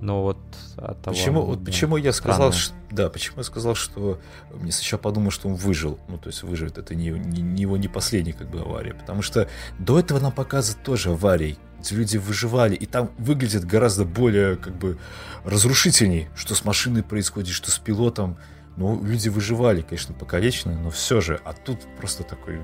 [0.00, 0.38] Но вот
[0.76, 4.20] от того, почему, вот почему я сказал, что, да, почему я сказал, что
[4.54, 7.76] мне сначала подумал, что он выжил, ну то есть выживет, это не, не, не его
[7.76, 9.48] не последняя как бы авария, потому что
[9.78, 14.76] до этого нам показывают тоже аварий, где люди выживали, и там выглядит гораздо более как
[14.76, 14.98] бы
[15.44, 18.38] разрушительней, что с машиной происходит, что с пилотом,
[18.76, 22.60] ну люди выживали, конечно, покалечены, но все же, а тут просто такой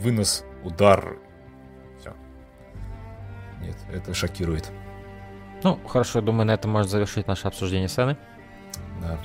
[0.00, 1.18] вынос, удар,
[3.64, 4.70] нет, это шокирует.
[5.62, 8.16] Ну, хорошо, думаю, на этом можно завершить наше обсуждение сцены.
[9.00, 9.18] Да.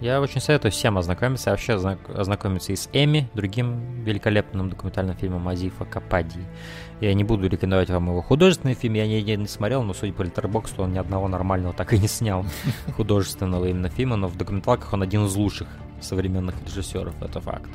[0.00, 5.84] Я очень советую всем ознакомиться, вообще ознакомиться и с Эми, другим великолепным документальным фильмом Азифа
[5.84, 6.40] Капади.
[7.00, 10.22] Я не буду рекомендовать вам его художественный фильм, я не, не смотрел, но судя по
[10.22, 12.44] Letterboxd, он ни одного нормального так и не снял
[12.96, 15.68] художественного именно фильма, но в документалках он один из лучших
[16.00, 17.70] современных режиссеров, это факт.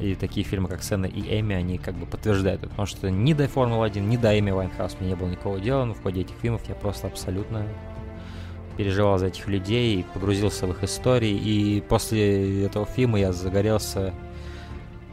[0.00, 2.70] И такие фильмы, как Сенна и Эми, они как бы подтверждают это.
[2.70, 5.94] Потому что ни до Формулы-1, ни до Эми Вайнхаус мне не было никакого дела, но
[5.94, 7.66] в ходе этих фильмов я просто абсолютно
[8.78, 14.14] переживал за этих людей, погрузился в их истории, и после этого фильма я загорелся,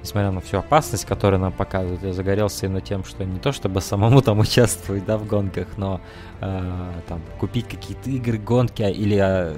[0.01, 3.81] несмотря на всю опасность, которую нам показывают, я загорелся именно тем, что не то чтобы
[3.81, 5.99] самому там участвовать, да, в гонках, но
[6.39, 9.53] э, там купить какие-то игры, гонки, или э,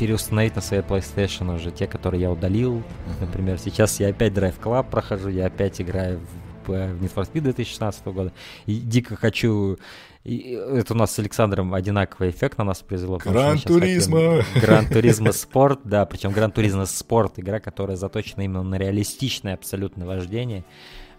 [0.00, 2.82] переустановить на своей PlayStation уже те, которые я удалил.
[3.20, 6.20] Например, сейчас я опять Driveclub прохожу, я опять играю
[6.64, 8.32] в, в Need for Speed 2016 года.
[8.64, 9.76] И дико хочу...
[10.24, 13.18] И это у нас с Александром одинаковый эффект на нас произвело.
[13.18, 14.42] Gran Turismo!
[14.54, 20.06] Gran Turismo Sport, да, причем Gran Turismo Sport, игра, которая заточена именно на реалистичное абсолютно
[20.06, 20.64] вождение.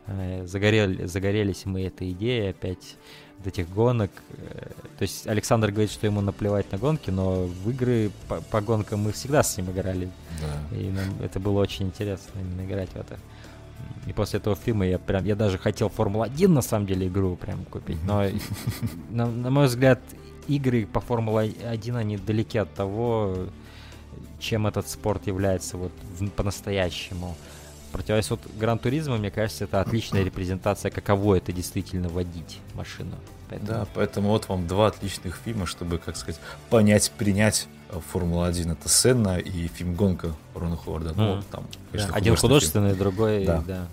[0.08, 2.96] Э, загорели, загорелись мы этой идеей опять
[3.48, 4.12] этих гонок.
[4.30, 8.62] Э, то есть Александр говорит, что ему наплевать на гонки, но в игры по, по
[8.62, 10.10] гонкам мы всегда с ним играли.
[10.40, 10.78] Да.
[10.78, 13.20] И нам это было очень интересно именно играть в это.
[14.08, 17.66] И после этого фильма я прям, я даже хотел Формула-1 на самом деле игру прям
[17.66, 18.26] купить, но
[19.10, 20.00] на, на мой взгляд
[20.48, 23.48] игры по Формула-1 они далеки от того,
[24.40, 25.92] чем этот спорт является вот
[26.36, 27.36] по-настоящему.
[27.92, 33.16] Противовес вот Гран Туризма, мне кажется, это отличная репрезентация, каково это действительно водить машину.
[33.50, 33.68] Поэтому...
[33.68, 36.40] Да, поэтому вот вам два отличных фильма, чтобы, как сказать,
[36.70, 38.72] понять, принять э, Формула-1.
[38.72, 41.14] Это Сенна и фильм «Гонка» Рона Ховарда.
[41.16, 41.44] Ну, mm.
[41.52, 42.18] там, конечно, да.
[42.18, 43.00] Один художественный, фильм.
[43.00, 43.62] другой, да.
[43.68, 43.88] да.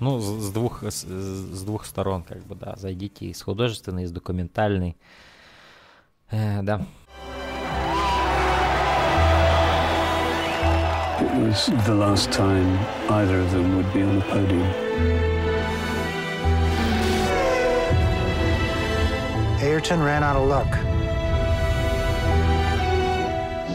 [0.00, 2.76] Ну, с двух, с, с двух сторон, как бы, да.
[2.76, 4.96] Зайдите и с художественной, и с документальной.
[6.30, 6.86] Э, да.
[11.30, 12.78] It was the last time
[13.10, 14.62] either of them would be on the podium.
[19.60, 20.70] Ayrton ran out of luck.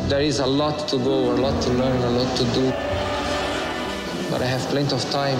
[0.09, 2.71] There is a lot to go, a lot to learn, a lot to do.
[4.31, 5.37] But I have plenty of time.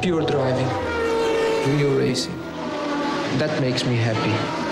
[0.00, 0.68] Pure driving,
[1.76, 2.38] real racing.
[3.38, 4.67] That makes me happy.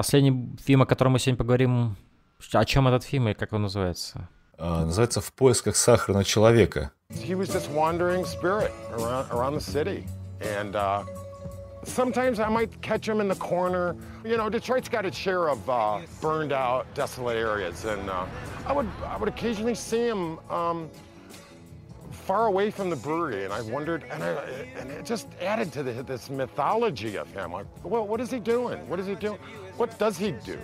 [0.00, 1.94] Последний фильм, о котором мы сегодня поговорим,
[2.54, 4.30] о чем этот фильм и как он называется?
[4.56, 6.92] Uh, называется «В поисках сахарного человека».
[7.10, 10.06] He was this wandering spirit around, around the city.
[10.40, 11.02] And uh,
[11.84, 13.94] sometimes I might catch him in the corner.
[14.24, 17.84] You know, Detroit's got its share of uh, burned out, desolate areas.
[17.84, 18.24] And uh,
[18.66, 20.88] I, would, I would occasionally see him um,
[22.20, 24.34] far away from the brewery, and I wondered, and, I,
[24.78, 27.52] and it just added to the, this mythology of him.
[27.52, 28.78] Like, well, what is he doing?
[28.88, 29.38] What is he doing?
[29.76, 30.58] What does he do?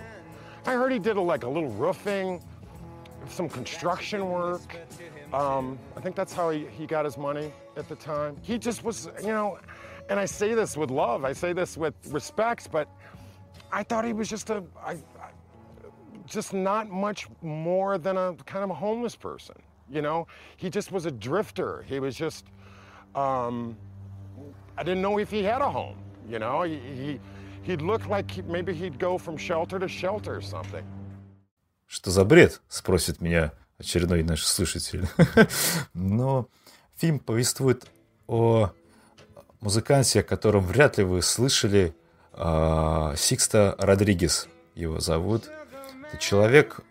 [0.65, 2.43] I heard he did a, like a little roofing,
[3.29, 4.75] some construction work.
[5.33, 8.37] Um, I think that's how he, he got his money at the time.
[8.41, 9.59] He just was, you know,
[10.09, 12.87] and I say this with love, I say this with respect, but
[13.71, 14.97] I thought he was just a, I,
[16.25, 19.55] just not much more than a kind of a homeless person.
[19.89, 20.27] You know,
[20.57, 21.83] he just was a drifter.
[21.87, 22.45] He was just,
[23.15, 23.77] um,
[24.77, 25.97] I didn't know if he had a home.
[26.29, 27.19] You know, he, he
[27.63, 30.83] he'd look like he, maybe he'd go from shelter to shelter or something.
[31.85, 32.61] Что за бред?
[32.67, 35.07] Спросит меня очередной наш слушатель.
[35.93, 36.49] Но
[36.97, 37.87] фильм повествует
[38.27, 38.71] о
[39.61, 41.95] музыканте, о котором вряд ли вы слышали,
[42.33, 45.49] а, Сикста Родригес его зовут.
[46.09, 46.81] Это человек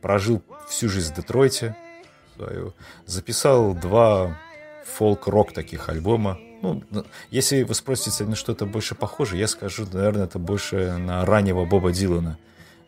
[0.00, 1.76] прожил всю жизнь в Детройте,
[2.38, 2.74] свою.
[3.06, 4.38] Записал два
[4.84, 6.38] фолк-рок таких альбома.
[6.62, 6.82] Ну,
[7.30, 11.92] если вы спросите на что-то больше похоже, я скажу, наверное, это больше на раннего Боба
[11.92, 12.38] Дилана,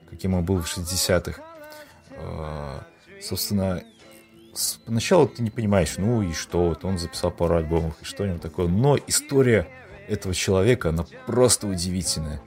[0.08, 1.40] каким он был в 60-х.
[2.16, 2.82] А,
[3.22, 3.82] собственно,
[4.86, 8.66] поначалу ты не понимаешь, ну и что, вот он записал пару альбомов, и что-нибудь такое.
[8.66, 9.68] Но история
[10.08, 12.42] этого человека, она просто удивительная.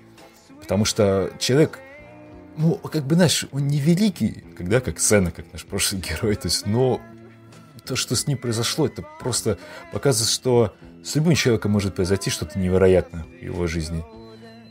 [0.60, 1.80] Потому что человек
[2.58, 6.48] ну, как бы, знаешь, он не великий, когда как сцена, как наш прошлый герой, то
[6.48, 7.02] есть, но
[7.86, 9.58] то, что с ним произошло, это просто
[9.92, 14.04] показывает, что с любым человеком может произойти что-то невероятное в его жизни.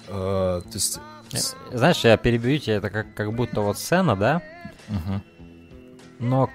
[0.08, 0.98] А, то есть...
[1.32, 4.42] Э, знаешь, я перебью тебя, это как, как будто вот сцена, да?
[4.88, 5.22] Угу.
[6.20, 6.46] Но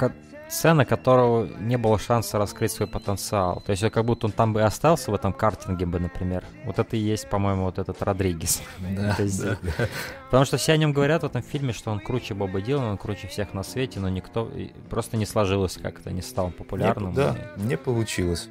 [0.50, 3.62] сцена, которого не было шанса раскрыть свой потенциал.
[3.66, 6.44] То есть как будто он там бы остался в этом картинге бы, например.
[6.66, 8.62] Вот это и есть, по-моему, вот этот Родригес.
[8.98, 9.88] Да, да, да.
[10.26, 12.98] Потому что все о нем говорят в этом фильме, что он круче Боба Дилана, он
[12.98, 14.52] круче всех на свете, но никто
[14.90, 17.12] просто не сложилось как-то, не стал популярным.
[17.12, 17.62] Не, да, и...
[17.62, 18.50] не получилось.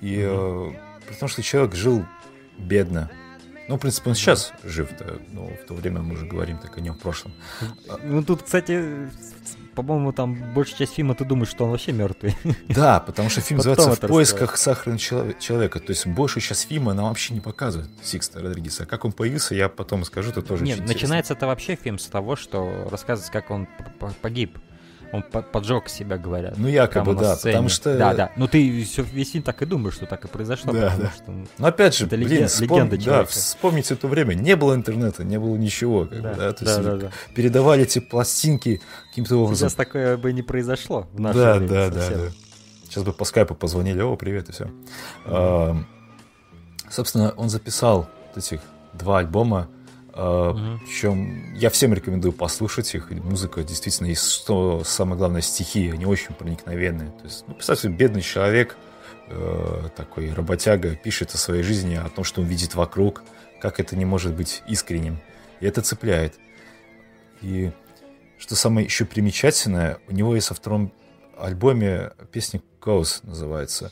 [0.00, 0.70] И угу.
[0.70, 0.72] э,
[1.06, 2.04] при том, что человек жил
[2.58, 3.10] бедно,
[3.68, 6.80] ну, в принципе, он сейчас жив-то, но в то время мы уже говорим так о
[6.80, 7.32] нем в прошлом.
[8.02, 9.08] Ну, тут, кстати,
[9.74, 12.36] по-моему, там большая часть фильма ты думаешь, что он вообще мертвый.
[12.68, 15.80] Да, потому что фильм называется «В поисках сахарного человека».
[15.80, 18.84] То есть большую часть фильма нам вообще не показывают Сикста Родригеса.
[18.84, 22.06] А как он появился, я потом скажу, это тоже Нет, начинается это вообще фильм с
[22.06, 23.68] того, что рассказывается, как он
[24.20, 24.58] погиб
[25.12, 26.56] он поджег себя, говорят.
[26.56, 27.96] Ну, якобы, да, потому что...
[27.96, 28.32] Да, да.
[28.36, 31.12] Ну, ты все, весь фильм так и думаешь, что так и произошло, да, потому да.
[31.14, 31.30] что...
[31.30, 32.78] Ну, Но опять же, это блин, леген, вспом...
[32.78, 34.34] легенда да, вспомните это время.
[34.34, 36.06] Не было интернета, не было ничего.
[36.06, 36.52] Как да, бы, да?
[36.52, 37.10] То да, есть да, да.
[37.34, 39.68] передавали эти пластинки каким-то образом.
[39.68, 42.30] Сейчас такое бы не произошло в наше да, время да, да, да.
[42.84, 44.64] Сейчас бы по скайпу позвонили, о, привет, и все.
[44.64, 44.70] Mm-hmm.
[45.26, 45.76] А,
[46.90, 48.60] собственно, он записал этих
[48.92, 49.68] два альбома
[50.14, 50.78] Uh-huh.
[50.84, 53.10] Причем я всем рекомендую послушать их.
[53.10, 57.10] Музыка действительно, и что самое главное, стихи, они очень проникновенные.
[57.10, 58.76] То есть, ну, представьте, бедный человек,
[59.28, 63.22] э, такой работяга, пишет о своей жизни, о том, что он видит вокруг,
[63.60, 65.18] как это не может быть искренним.
[65.60, 66.34] И это цепляет.
[67.42, 67.72] И
[68.38, 70.92] что самое еще примечательное, у него есть во втором
[71.36, 73.90] альбоме песня «Goes» называется.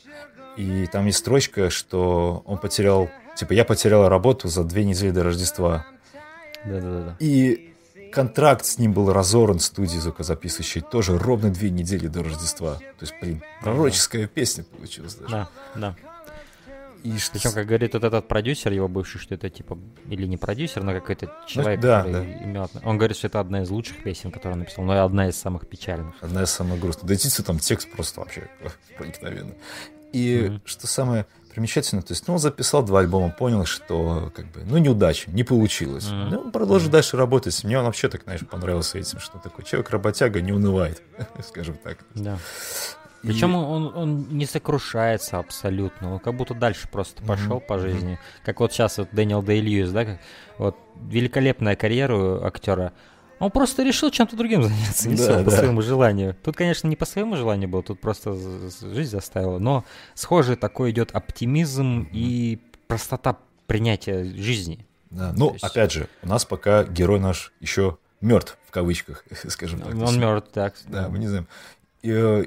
[0.55, 5.23] И там есть строчка, что он потерял, типа, я потерял работу за две недели до
[5.23, 5.85] Рождества.
[6.65, 7.15] Да-да-да.
[7.19, 7.73] И
[8.11, 12.75] контракт с ним был разорван студии звукозаписывающей тоже ровно две недели до Рождества.
[12.75, 15.31] То есть, блин, пророческая песня получилась даже.
[15.31, 15.95] Да, да.
[17.03, 17.33] И что...
[17.33, 19.77] Причем, как говорит вот этот продюсер, его бывший, что это типа,
[20.09, 22.43] или не продюсер, но какой-то человек, ну, да, который да.
[22.45, 22.69] имел...
[22.83, 25.35] Он говорит, что это одна из лучших песен, которую он написал, но и одна из
[25.35, 26.15] самых печальных.
[26.21, 27.05] Одна из самых грустных.
[27.05, 28.49] Да, действительно, там текст просто вообще
[28.97, 29.55] проникновенный.
[30.13, 30.61] И mm-hmm.
[30.63, 34.77] что самое примечательно, то есть, ну, он записал два альбома, понял, что, как бы, ну,
[34.77, 36.05] неудача, не получилось.
[36.05, 36.27] Mm-hmm.
[36.31, 36.91] Ну, он продолжит mm-hmm.
[36.91, 37.63] дальше работать.
[37.63, 41.01] Мне он вообще так, знаешь, понравился этим, что такой человек-работяга не унывает,
[41.47, 41.99] скажем так.
[42.15, 42.37] Да.
[43.21, 43.55] Причем и...
[43.55, 47.67] он, он не сокрушается абсолютно, он как будто дальше просто пошел mm-hmm.
[47.67, 48.19] по жизни.
[48.43, 50.19] Как вот сейчас вот Дэниел Дэй Льюис, да, как,
[50.57, 50.77] вот
[51.09, 52.93] великолепная карьера актера.
[53.43, 55.57] Он просто решил чем-то другим заняться, не да, по да.
[55.57, 56.35] своему желанию.
[56.43, 59.59] Тут, конечно, не по своему желанию было, тут просто жизнь заставила.
[59.59, 59.83] Но
[60.13, 62.09] схоже такой идет оптимизм mm-hmm.
[62.13, 63.37] и простота
[63.67, 64.85] принятия жизни.
[65.09, 65.33] Да.
[65.35, 65.63] Ну, есть...
[65.63, 69.93] опять же, у нас пока герой наш еще мертв, в кавычках, скажем так.
[69.93, 70.75] Он мертв, так.
[70.87, 71.47] Да, мы не знаем.
[72.01, 72.45] И, э,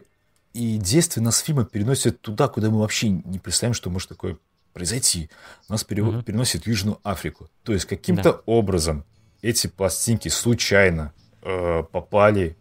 [0.54, 4.38] и действие нас фильма переносит туда, куда мы вообще не представляем, что может такое
[4.72, 5.28] произойти.
[5.68, 6.08] Нас перев...
[6.08, 6.22] угу.
[6.22, 7.50] переносит в Южную Африку.
[7.64, 8.40] То есть каким-то да.
[8.46, 9.04] образом
[9.46, 11.12] эти пластинки случайно
[11.42, 12.56] э, попали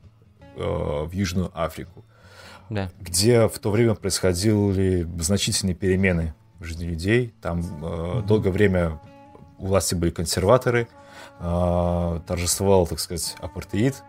[0.55, 2.05] э, в Южную Африку,
[2.69, 2.91] да.
[2.99, 7.33] где в то время происходили значительные перемены в жизни людей.
[7.41, 8.21] Там э, угу.
[8.21, 9.01] долгое время
[9.57, 10.87] у власти были консерваторы,
[11.39, 14.03] э, торжествовал, так сказать, апартеид,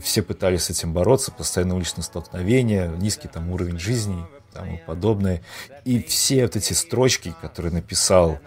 [0.00, 5.42] все пытались с этим бороться, постоянно уличные столкновения, низкий там уровень жизни и тому подобное.
[5.84, 8.38] И все вот эти строчки, которые написал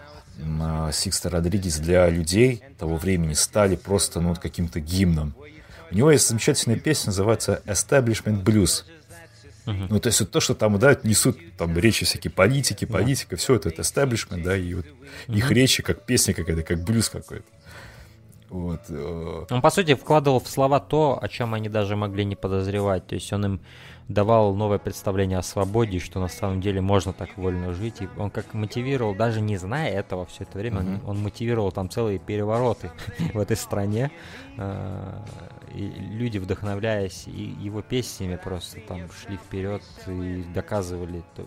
[0.92, 5.34] Сикста Родригес для людей того времени, стали просто ну, вот каким-то гимном.
[5.90, 8.84] У него есть замечательная песня, называется «Establishment Blues».
[9.64, 9.86] Uh-huh.
[9.90, 13.38] Ну, то есть вот то, что там, да, несут там речи всякие политики, политика, yeah.
[13.38, 15.36] все это, это establishment, да, и вот uh-huh.
[15.36, 17.44] их речи как песня какая-то, как блюз какой-то.
[18.52, 18.80] Вот.
[18.88, 19.46] Э.
[19.50, 23.06] Он, по сути, вкладывал в слова то, о чем они даже могли не подозревать.
[23.06, 23.60] То есть он им
[24.12, 28.00] давал новое представление о свободе, что на самом деле можно так вольно жить.
[28.00, 31.00] И он как мотивировал, даже не зная этого все это время, mm-hmm.
[31.04, 32.90] он, он мотивировал там целые перевороты
[33.34, 34.10] в этой стране.
[34.58, 35.18] Э,
[35.74, 41.46] и люди, вдохновляясь и его песнями, просто там шли вперед и доказывали то,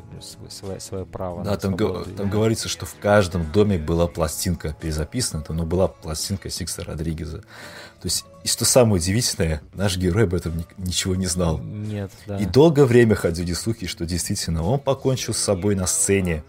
[0.49, 1.43] свое, свое право.
[1.43, 6.49] Да, там, го- там говорится, что в каждом доме была пластинка перезаписана, но была пластинка
[6.49, 7.43] Сикса Родригеза.
[8.05, 11.57] То есть, и что самое удивительное, наш герой об этом ни- ничего не знал.
[11.57, 12.37] Нет, да.
[12.37, 16.43] И долгое время ходили слухи, что действительно он покончил с собой на сцене.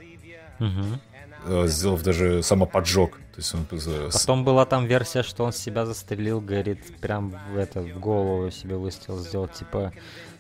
[0.60, 1.66] Угу.
[1.66, 3.12] Сделав даже самоподжог.
[3.34, 3.64] То есть он...
[4.12, 8.76] Потом была там версия, что он себя застрелил, говорит, прям в это, в голову себе
[8.76, 9.92] выстрел сделал, типа,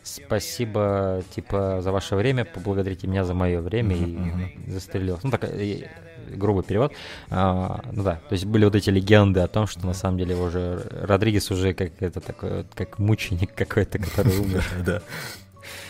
[0.02, 4.66] спасибо, типа, за ваше время, поблагодарите меня за мое время, mm-hmm.
[4.66, 5.22] и застрелился.
[5.24, 5.88] Ну, так, и,
[6.34, 6.92] грубый перевод.
[7.30, 10.36] А, ну да, то есть были вот эти легенды о том, что на самом деле
[10.36, 14.64] уже Родригес уже как это такой, как мученик какой-то, который умер.
[14.84, 15.02] Да.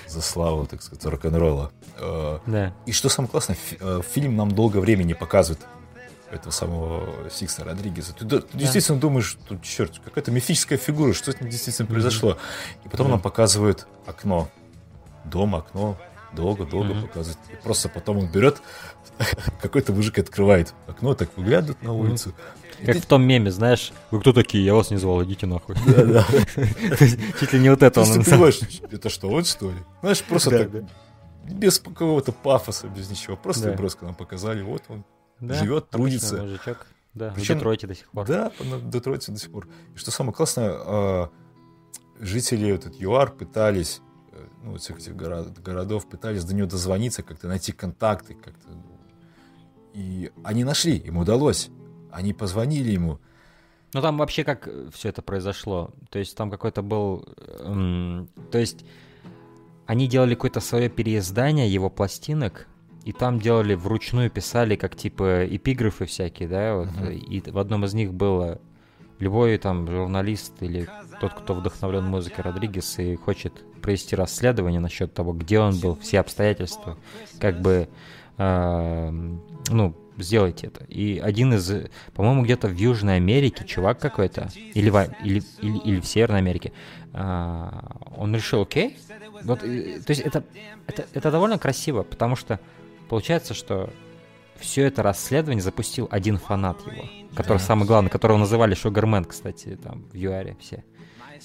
[0.06, 1.70] За славу, так сказать, рок-н-ролла.
[1.98, 2.74] А, да.
[2.86, 5.60] И что самое классное, э, фильм нам долго времени показывает
[6.30, 8.12] этого самого Сикса Родригеса.
[8.12, 8.46] Ты, ты да.
[8.52, 12.36] действительно думаешь, тут, черт, какая-то мифическая фигура, что с ним действительно произошло.
[12.84, 13.10] И потом mm-hmm.
[13.10, 14.48] нам показывают окно.
[15.24, 15.96] Дом, окно,
[16.36, 17.06] долго-долго mm-hmm.
[17.08, 17.38] показывают.
[17.52, 18.62] И просто потом он берет,
[19.62, 22.32] какой-то мужик открывает окно, так выглядывает на улицу.
[22.84, 23.00] Как ты...
[23.00, 25.76] в том меме, знаешь, вы кто такие, я вас не звал, идите нахуй.
[25.86, 26.26] Да-да.
[27.40, 28.12] Чуть ли не вот это он.
[28.12, 28.60] Ты понимаешь,
[28.90, 29.78] это что, он что ли?
[30.02, 30.84] Знаешь, просто так,
[31.44, 33.36] без какого-то пафоса, без ничего.
[33.36, 35.04] Просто броско нам показали, вот он
[35.40, 36.38] да, живет, трудится.
[36.38, 36.86] Мужичок.
[37.14, 38.26] Да, Причем, в Детройте до сих пор.
[38.26, 39.66] Да, в Детройте до сих пор.
[39.94, 41.30] И что самое классное, а,
[42.20, 44.02] жители этот ЮАР пытались,
[44.66, 48.68] ну, всех этих город, городов, пытались до него дозвониться, как-то найти контакты, как-то.
[49.94, 51.70] И они нашли, им удалось.
[52.10, 53.20] Они позвонили ему.
[53.92, 55.90] Ну там вообще как все это произошло?
[56.10, 57.26] То есть там какой-то был...
[57.60, 58.84] Эм, то есть
[59.86, 62.66] они делали какое-то свое переиздание его пластинок,
[63.04, 67.14] и там делали вручную, писали как типа эпиграфы всякие, да, вот, uh-huh.
[67.14, 68.60] и в одном из них было
[69.20, 70.88] любой там журналист или
[71.20, 76.20] тот, кто вдохновлен музыкой Родригес и хочет провести расследование насчет того, где он был, все
[76.20, 76.96] обстоятельства,
[77.40, 77.88] как бы,
[78.38, 79.10] э,
[79.68, 80.84] ну, сделайте это.
[80.84, 86.00] И один из, по-моему, где-то в Южной Америке чувак какой-то, или, в, или, или, или
[86.00, 86.72] в Северной Америке,
[87.12, 87.70] э,
[88.16, 88.96] он решил, окей,
[89.44, 90.44] вот, то есть это,
[90.86, 92.58] это, это довольно красиво, потому что
[93.08, 93.90] Получается, что
[94.58, 97.04] все это расследование запустил один фанат его,
[97.34, 97.64] который да.
[97.64, 100.82] самый главный, которого называли Шугармен, кстати, там в ЮАРе все.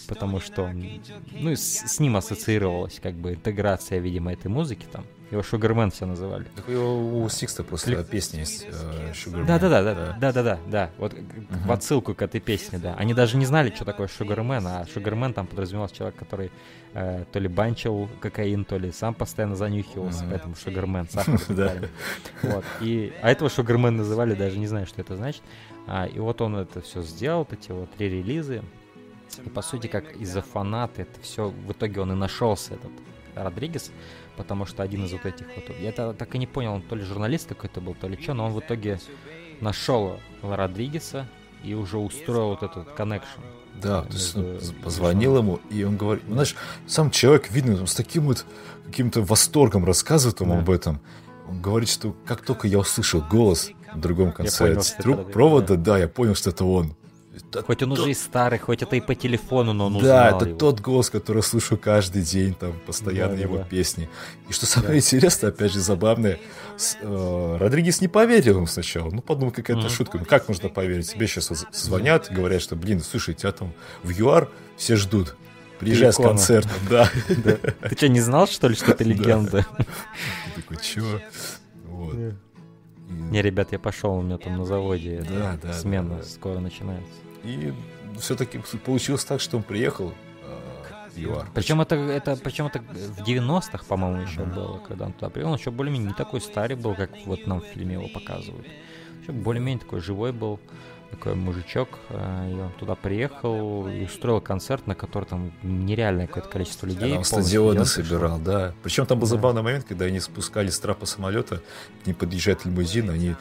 [0.07, 0.83] Потому что он,
[1.31, 5.05] ну, с, с ним ассоциировалась как бы интеграция, видимо, этой музыки там.
[5.31, 6.45] Его Шугармен все называли.
[6.57, 8.05] Так его у Сикста просто Клип...
[8.07, 8.65] песня есть
[9.13, 9.47] Шугармен.
[9.47, 10.89] Да, да, да, да, да, да, да, да.
[10.97, 11.67] Вот uh-huh.
[11.67, 12.95] в отсылку к этой песне, да.
[12.95, 16.51] Они даже не знали, что такое Шугармен, а Шугармен там подразумевался человек, который
[16.93, 20.31] э, то ли банчил кокаин, то ли сам постоянно занюхивался, uh-huh.
[20.31, 21.39] поэтому Шугармен, сахар.
[21.49, 21.75] да.
[22.43, 22.65] Вот.
[22.81, 25.43] И, а этого Шугармен называли, даже не знаю, что это значит.
[25.87, 28.63] А, и вот он это все сделал, эти вот три релизы.
[29.45, 32.91] И по сути, как из-за фаната это все, в итоге он и нашелся, этот
[33.35, 33.91] Родригес
[34.37, 35.65] потому что один из вот этих вот...
[35.79, 38.33] Я это так и не понял, он то ли журналист какой-то был, то ли что,
[38.33, 38.99] но он в итоге
[39.59, 41.27] нашел Родригеса
[41.63, 43.41] и уже устроил вот этот connection.
[43.81, 46.55] Да, то есть он позвонил ему, и он говорит, ну, знаешь,
[46.87, 48.45] сам человек, видно, он с таким вот
[48.85, 50.59] каким-то восторгом рассказывает ему да.
[50.59, 50.99] об этом.
[51.47, 55.93] Он говорит, что как только я услышал голос в другом конце труб провода, да.
[55.93, 56.95] да, я понял, что это он.
[57.33, 57.99] Это хоть он тот...
[57.99, 60.57] уже и старый, хоть это и по телефону, но он Да, это его.
[60.57, 63.63] тот голос, который слышу каждый день, там, постоянно да, его да.
[63.63, 64.09] песни.
[64.49, 64.97] И что самое да.
[64.97, 66.39] интересное, опять же, забавное,
[66.75, 69.09] с, э, Родригес не поверил ему сначала.
[69.09, 69.89] Ну, подумал, какая-то mm-hmm.
[69.89, 70.17] шутка.
[70.17, 71.13] Ну, как можно поверить?
[71.13, 75.35] Тебе сейчас звонят, говорят, что, блин, слушай, тебя там в ЮАР все ждут.
[75.79, 77.09] Приезжай с концертом, да.
[77.89, 79.65] Ты что, не знал, что ли, что ты легенда?
[80.55, 81.19] Такой, чего?
[81.85, 82.15] Вот.
[83.11, 87.11] Не, ребят, я пошел, у меня там на заводе да, да, смена да, скоро начинается.
[87.43, 87.73] И
[88.19, 90.13] все-таки получилось так, что он приехал
[91.13, 91.49] в ЮАР.
[91.53, 94.55] Причем это, это, причем это в 90-х, по-моему, еще mm-hmm.
[94.55, 95.51] было, когда он туда приехал.
[95.51, 98.67] Он еще более-менее не такой старый был, как вот нам в фильме его показывают.
[99.21, 100.59] Еще более-менее такой живой был
[101.11, 106.49] такой мужичок, э, и он туда приехал и устроил концерт, на который там нереальное какое-то
[106.49, 107.17] количество людей.
[107.17, 108.73] Он стадионы собирал, да.
[108.81, 109.35] Причем там был да.
[109.35, 111.61] забавный момент, когда они спускались с трапа самолета,
[112.03, 113.35] к ним подъезжает лимузин, они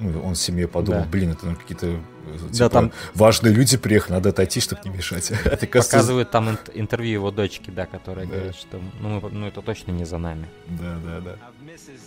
[0.00, 1.08] ну, он семье подумал, да.
[1.08, 2.92] блин, это ну, какие-то э, типа, да, там...
[3.14, 5.30] важные люди приехали, надо отойти, чтобы не мешать.
[5.44, 5.96] это, кажется...
[5.96, 8.32] Показывают там интервью его дочки, да, которая да.
[8.34, 10.48] говорит, что ну, ну это точно не за нами.
[10.66, 11.36] Да, да, да.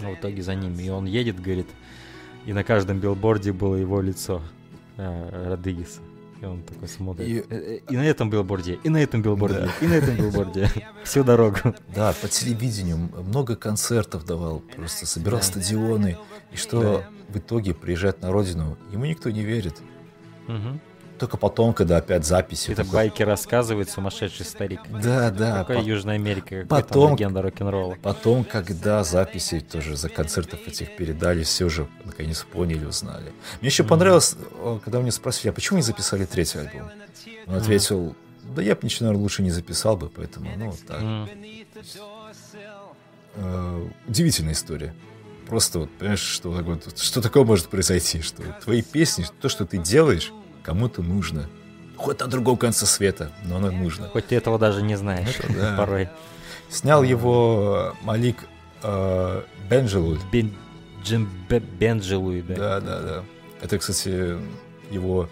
[0.01, 0.83] Но в итоге за ними.
[0.83, 1.67] И он едет, говорит,
[2.45, 4.41] и на каждом билборде было его лицо
[4.97, 6.01] Родригеса.
[6.41, 7.27] И он такой смотрит.
[7.27, 9.71] И, э, э, и на этом билборде, и на этом билборде, да.
[9.81, 10.69] и на этом билборде.
[11.03, 11.57] Всю дорогу.
[11.95, 15.45] Да, по телевидению много концертов давал, просто собирал да.
[15.45, 16.17] стадионы.
[16.51, 17.09] И что да.
[17.29, 19.81] в итоге приезжает на родину, ему никто не верит.
[20.47, 20.79] Угу.
[21.19, 22.71] Только потом, когда опять записи.
[22.71, 22.93] Это такой...
[22.93, 24.81] байки рассказывает сумасшедший старик.
[24.89, 25.59] Да, да.
[25.59, 25.83] Какая по...
[25.83, 27.97] Южная Америка, какая потом, легенда рок-н-ролла.
[28.01, 33.31] Потом, когда записи тоже за концертов этих передали, все уже наконец поняли, узнали.
[33.61, 33.87] Мне еще mm-hmm.
[33.87, 34.35] понравилось,
[34.83, 36.91] когда мне спросили, а почему не записали третий альбом?
[37.47, 37.57] Он mm-hmm.
[37.57, 38.15] ответил,
[38.55, 41.01] да я бы ничего, наверное, лучше не записал бы, поэтому, ну, вот так.
[41.01, 41.63] Mm-hmm.
[43.35, 44.93] Э, удивительная история.
[45.47, 49.77] Просто вот, понимаешь, что, вот, что такое может произойти, что твои песни, то, что ты
[49.77, 50.33] делаешь,
[50.67, 51.47] кому-то нужно.
[51.95, 54.09] Хоть на другом конце света, но оно нужно.
[54.09, 55.75] Хоть ты этого даже не знаешь да.
[55.77, 56.09] порой.
[56.69, 58.35] Снял его Малик
[58.83, 60.19] э, Бенджелуй.
[60.29, 60.53] Бен,
[61.01, 62.55] Джим Бенджелуй, да.
[62.55, 63.23] Да, да, да.
[63.61, 64.37] Это, кстати,
[64.91, 65.29] его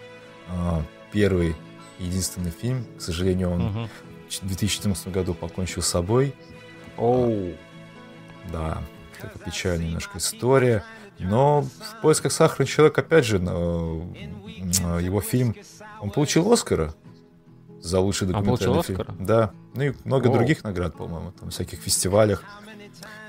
[0.48, 0.80] э,
[1.12, 1.54] первый
[1.98, 2.86] единственный фильм.
[2.98, 3.88] К сожалению, он угу.
[4.30, 6.34] в 2014 году покончил с собой.
[6.96, 7.52] Оу.
[8.50, 8.78] Да,
[9.20, 10.82] такая печальная немножко история.
[11.18, 15.54] Но в поисках сахарный человек, опять же, его фильм,
[16.00, 16.94] он получил Оскара
[17.80, 19.00] за лучший документальный фильм.
[19.00, 19.16] Оскара?
[19.18, 19.50] Да.
[19.74, 20.32] Ну и много О.
[20.32, 22.44] других наград, по-моему, там всяких фестивалях.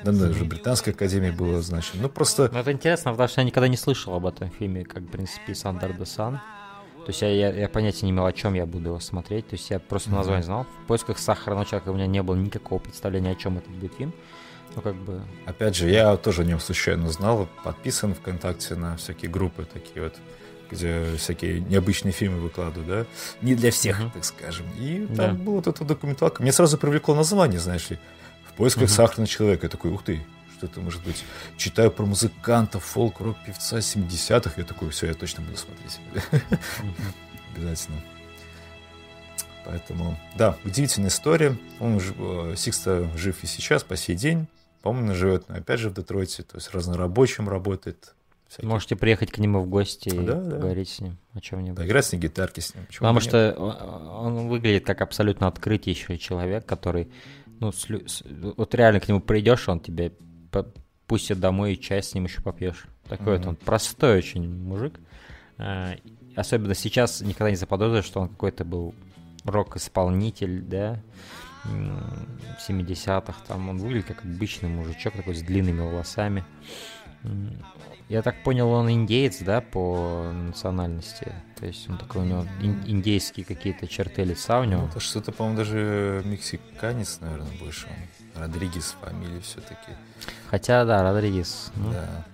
[0.04, 2.04] Да, даже британской академии было значено.
[2.04, 2.50] Ну просто.
[2.52, 5.56] Ну это интересно, потому что я никогда не слышал об этом фильме, как в принципе
[5.56, 6.40] Сандер де Сан.
[7.06, 9.48] То есть я, я, я понятия не имел, о чем я буду его смотреть.
[9.48, 10.16] То есть я просто mm-hmm.
[10.16, 10.66] название знал.
[10.84, 14.14] В поисках сахарного человека у меня не было никакого представления, о чем это будет фильм.
[14.78, 15.22] Ну, как бы...
[15.48, 20.16] Опять же, я тоже о нем случайно знал, подписан ВКонтакте на всякие группы такие вот,
[20.70, 23.06] где всякие необычные фильмы выкладывают, да?
[23.42, 24.12] Не для всех, uh-huh.
[24.14, 24.68] так скажем.
[24.78, 25.28] И да.
[25.28, 26.44] там была вот эта документалка.
[26.44, 27.98] Мне сразу привлекло название, знаешь ли,
[28.52, 28.88] «В поисках uh-huh.
[28.88, 29.66] сахарного человека».
[29.66, 30.24] Я такой, ух ты,
[30.58, 31.24] что это может быть?
[31.58, 34.54] Читаю про музыканта, фолк, рок, певца 70-х.
[34.58, 36.00] Я такой, все, я точно буду смотреть.
[37.56, 37.98] Обязательно.
[39.66, 41.58] Поэтому, да, удивительная история.
[41.80, 44.48] Он, э, Сикста жив и сейчас, по сей день.
[44.88, 48.16] По-моему, живет, опять же, в Детройте, то есть разнорабочим работает.
[48.48, 48.70] Всякие.
[48.70, 50.96] Можете приехать к нему в гости и да, поговорить да.
[50.96, 51.76] с ним о чем-нибудь.
[51.76, 52.86] Да, играть на гитарке с ним.
[52.86, 53.54] Почему Потому что
[54.22, 57.12] он выглядит как абсолютно открытейший человек, который,
[57.60, 58.24] ну, с, с,
[58.56, 60.14] вот реально к нему придешь, он тебе
[61.06, 62.86] пустит домой и чай с ним еще попьешь.
[63.10, 63.38] Такой mm-hmm.
[63.40, 65.02] вот он простой очень мужик.
[65.58, 65.96] А,
[66.34, 68.96] особенно сейчас никогда не заподозришь, что он какой-то был
[69.44, 71.04] рок-исполнитель, да,
[72.68, 76.44] 70-х, там он выглядит как обычный мужичок такой с длинными волосами.
[78.10, 81.34] Я так понял, он индеец, да, по национальности.
[81.60, 84.84] То есть он такой, у него индейские какие-то черты лица у него.
[84.84, 87.88] Ну, это что-то, по-моему, даже мексиканец, наверное, больше.
[87.88, 88.44] Он.
[88.44, 89.92] Родригес фамилия все-таки.
[90.50, 91.72] Хотя, да, Родригес.
[91.76, 91.92] Ну.
[91.92, 92.26] Да.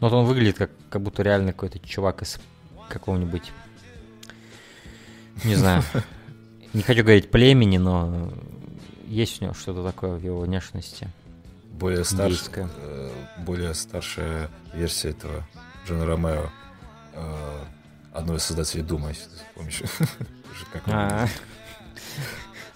[0.00, 2.40] Ну, вот он выглядит как, как будто реально какой-то чувак из
[2.88, 3.52] какого-нибудь,
[5.44, 5.82] не знаю,
[6.72, 8.30] не хочу говорить племени, но
[9.06, 11.08] есть у него что-то такое в его внешности.
[11.72, 15.46] Более старшая, э, более старшая версия этого
[15.86, 16.50] Джона Ромео,
[17.14, 17.64] э,
[18.12, 19.82] одной из создателей Дума, если ты помнишь.
[20.86, 21.26] А.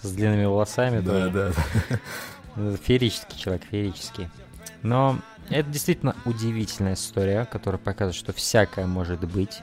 [0.01, 1.29] С длинными волосами, да?
[1.29, 1.53] Да,
[2.57, 2.77] да.
[2.85, 4.29] Феерический человек, феерический.
[4.83, 5.19] Но
[5.51, 9.61] это действительно удивительная история, которая показывает, что всякое может быть.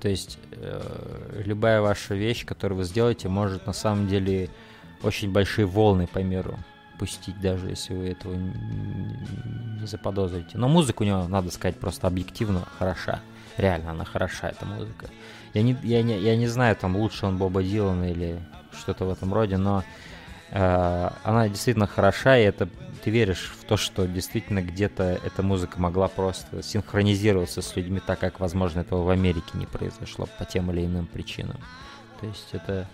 [0.00, 4.50] То есть э, любая ваша вещь, которую вы сделаете, может на самом деле
[5.02, 6.58] очень большие волны по миру
[6.98, 10.58] пустить, даже если вы этого не заподозрите.
[10.58, 13.20] Но музыка у него, надо сказать, просто объективно хороша.
[13.56, 15.06] Реально она хороша, эта музыка.
[15.54, 18.40] Я не, я не, я не знаю, там лучше он Боба Дилана или
[18.72, 19.84] что-то в этом роде, но
[20.50, 22.68] она действительно хороша, и это
[23.02, 28.18] ты веришь в то, что действительно где-то эта музыка могла просто синхронизироваться с людьми так,
[28.18, 31.58] как, возможно, этого в Америке не произошло по тем или иным причинам.
[32.20, 32.88] То есть это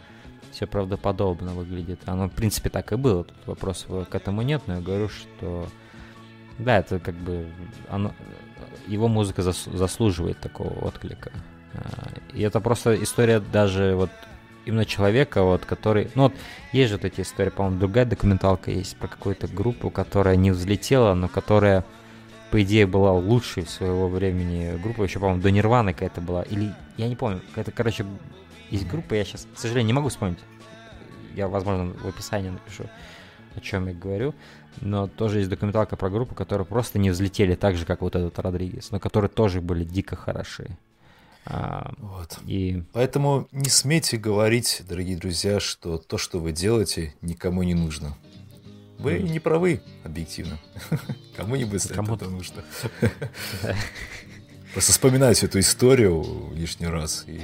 [0.52, 2.00] все правдоподобно выглядит.
[2.06, 3.24] Оно, в принципе, так и было.
[3.24, 5.66] Тут вопросов к этому нет, но я говорю, что
[6.58, 7.46] да, это как бы
[7.88, 8.12] оно,
[8.86, 11.32] его музыка зас, заслуживает такого отклика.
[11.74, 14.10] А, и это просто история даже вот
[14.64, 16.10] именно человека, вот, который...
[16.14, 16.34] Ну, вот
[16.72, 21.14] есть же вот эти истории, по-моему, другая документалка есть про какую-то группу, которая не взлетела,
[21.14, 21.84] но которая,
[22.50, 25.02] по идее, была лучшей своего времени группа.
[25.02, 26.42] Еще, по-моему, до Нирваны какая-то была.
[26.42, 28.06] Или, я не помню, какая-то, короче,
[28.70, 30.38] есть группа, я сейчас, к сожалению, не могу вспомнить.
[31.34, 32.84] Я, возможно, в описании напишу,
[33.54, 34.34] о чем я говорю.
[34.80, 38.38] Но тоже есть документалка про группу, которые просто не взлетели так же, как вот этот
[38.38, 40.76] Родригес, но которые тоже были дико хороши.
[41.46, 42.38] А, вот.
[42.46, 42.82] И...
[42.92, 48.16] Поэтому не смейте говорить, дорогие друзья, что то, что вы делаете, никому не нужно.
[48.98, 50.58] Вы не правы, объективно.
[51.36, 52.64] Кому-нибудь Кому это нужно.
[54.72, 57.38] Просто вспоминайте эту историю лишний раз, и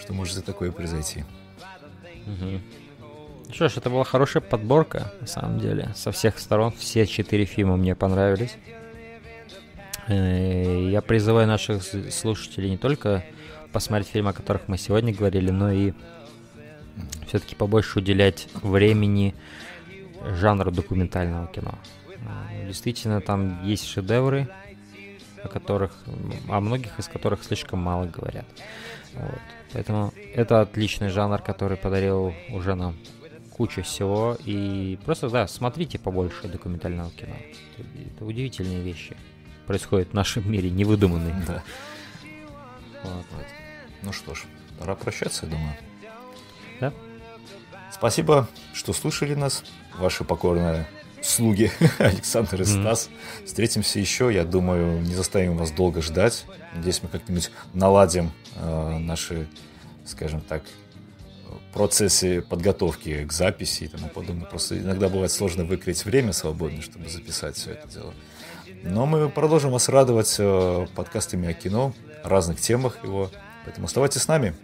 [0.00, 1.24] что может такое произойти.
[3.52, 5.92] Что ж, это была хорошая подборка, на самом деле.
[5.94, 8.56] Со всех сторон все четыре фильма мне понравились.
[10.08, 13.24] Э, я призываю наших слушателей не только
[13.72, 15.92] посмотреть фильмы, о которых мы сегодня говорили, но и
[17.26, 19.34] все-таки побольше уделять времени
[20.22, 21.78] жанру документального кино.
[22.50, 24.48] Э, действительно, там есть шедевры,
[25.42, 25.92] о которых,
[26.48, 28.46] о многих из которых слишком мало говорят.
[29.14, 29.40] Вот.
[29.72, 32.94] Поэтому это отличный жанр, который подарил уже нам
[33.50, 34.36] кучу всего.
[34.44, 37.34] И просто, да, смотрите побольше документального кино.
[38.16, 39.16] Это удивительные вещи
[39.66, 41.32] происходит в нашем мире, невыдуманный.
[41.46, 41.62] Да.
[43.02, 43.24] Вот.
[44.02, 44.44] Ну что ж,
[44.78, 45.76] пора прощаться, я думаю.
[46.80, 46.92] Да.
[47.92, 49.64] Спасибо, что слушали нас.
[49.98, 50.86] Ваши покорные
[51.22, 53.08] слуги Александр и Стас.
[53.08, 53.46] Mm-hmm.
[53.46, 54.32] Встретимся еще.
[54.32, 56.44] Я думаю, не заставим вас долго ждать.
[56.74, 59.46] Надеюсь, мы как-нибудь наладим э, наши,
[60.04, 60.62] скажем так,
[61.74, 64.46] процессе подготовки к записи и тому подобное.
[64.46, 68.14] Просто иногда бывает сложно выкроить время свободное, чтобы записать все это дело.
[68.86, 73.30] Но мы продолжим вас радовать э, подкастами о кино, о разных темах его.
[73.64, 74.54] Поэтому оставайтесь с нами.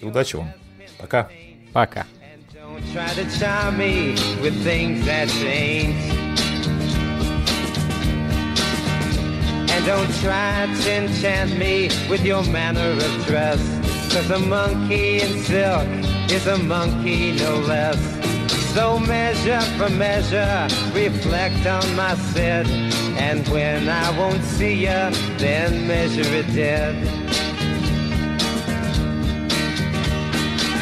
[0.00, 0.52] И удачи вам.
[0.98, 1.28] Пока.
[1.72, 2.04] Пока.
[9.74, 13.58] And don't try to enchant me with your manner of dress.
[14.12, 15.86] Cause a monkey in silk
[16.30, 17.96] is a monkey no less.
[18.74, 22.66] So measure for measure, reflect on my set.
[23.18, 26.96] And when I won't see you, then measure it dead.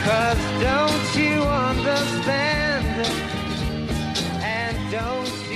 [0.05, 3.07] Cause don't you understand?
[4.41, 5.50] And don't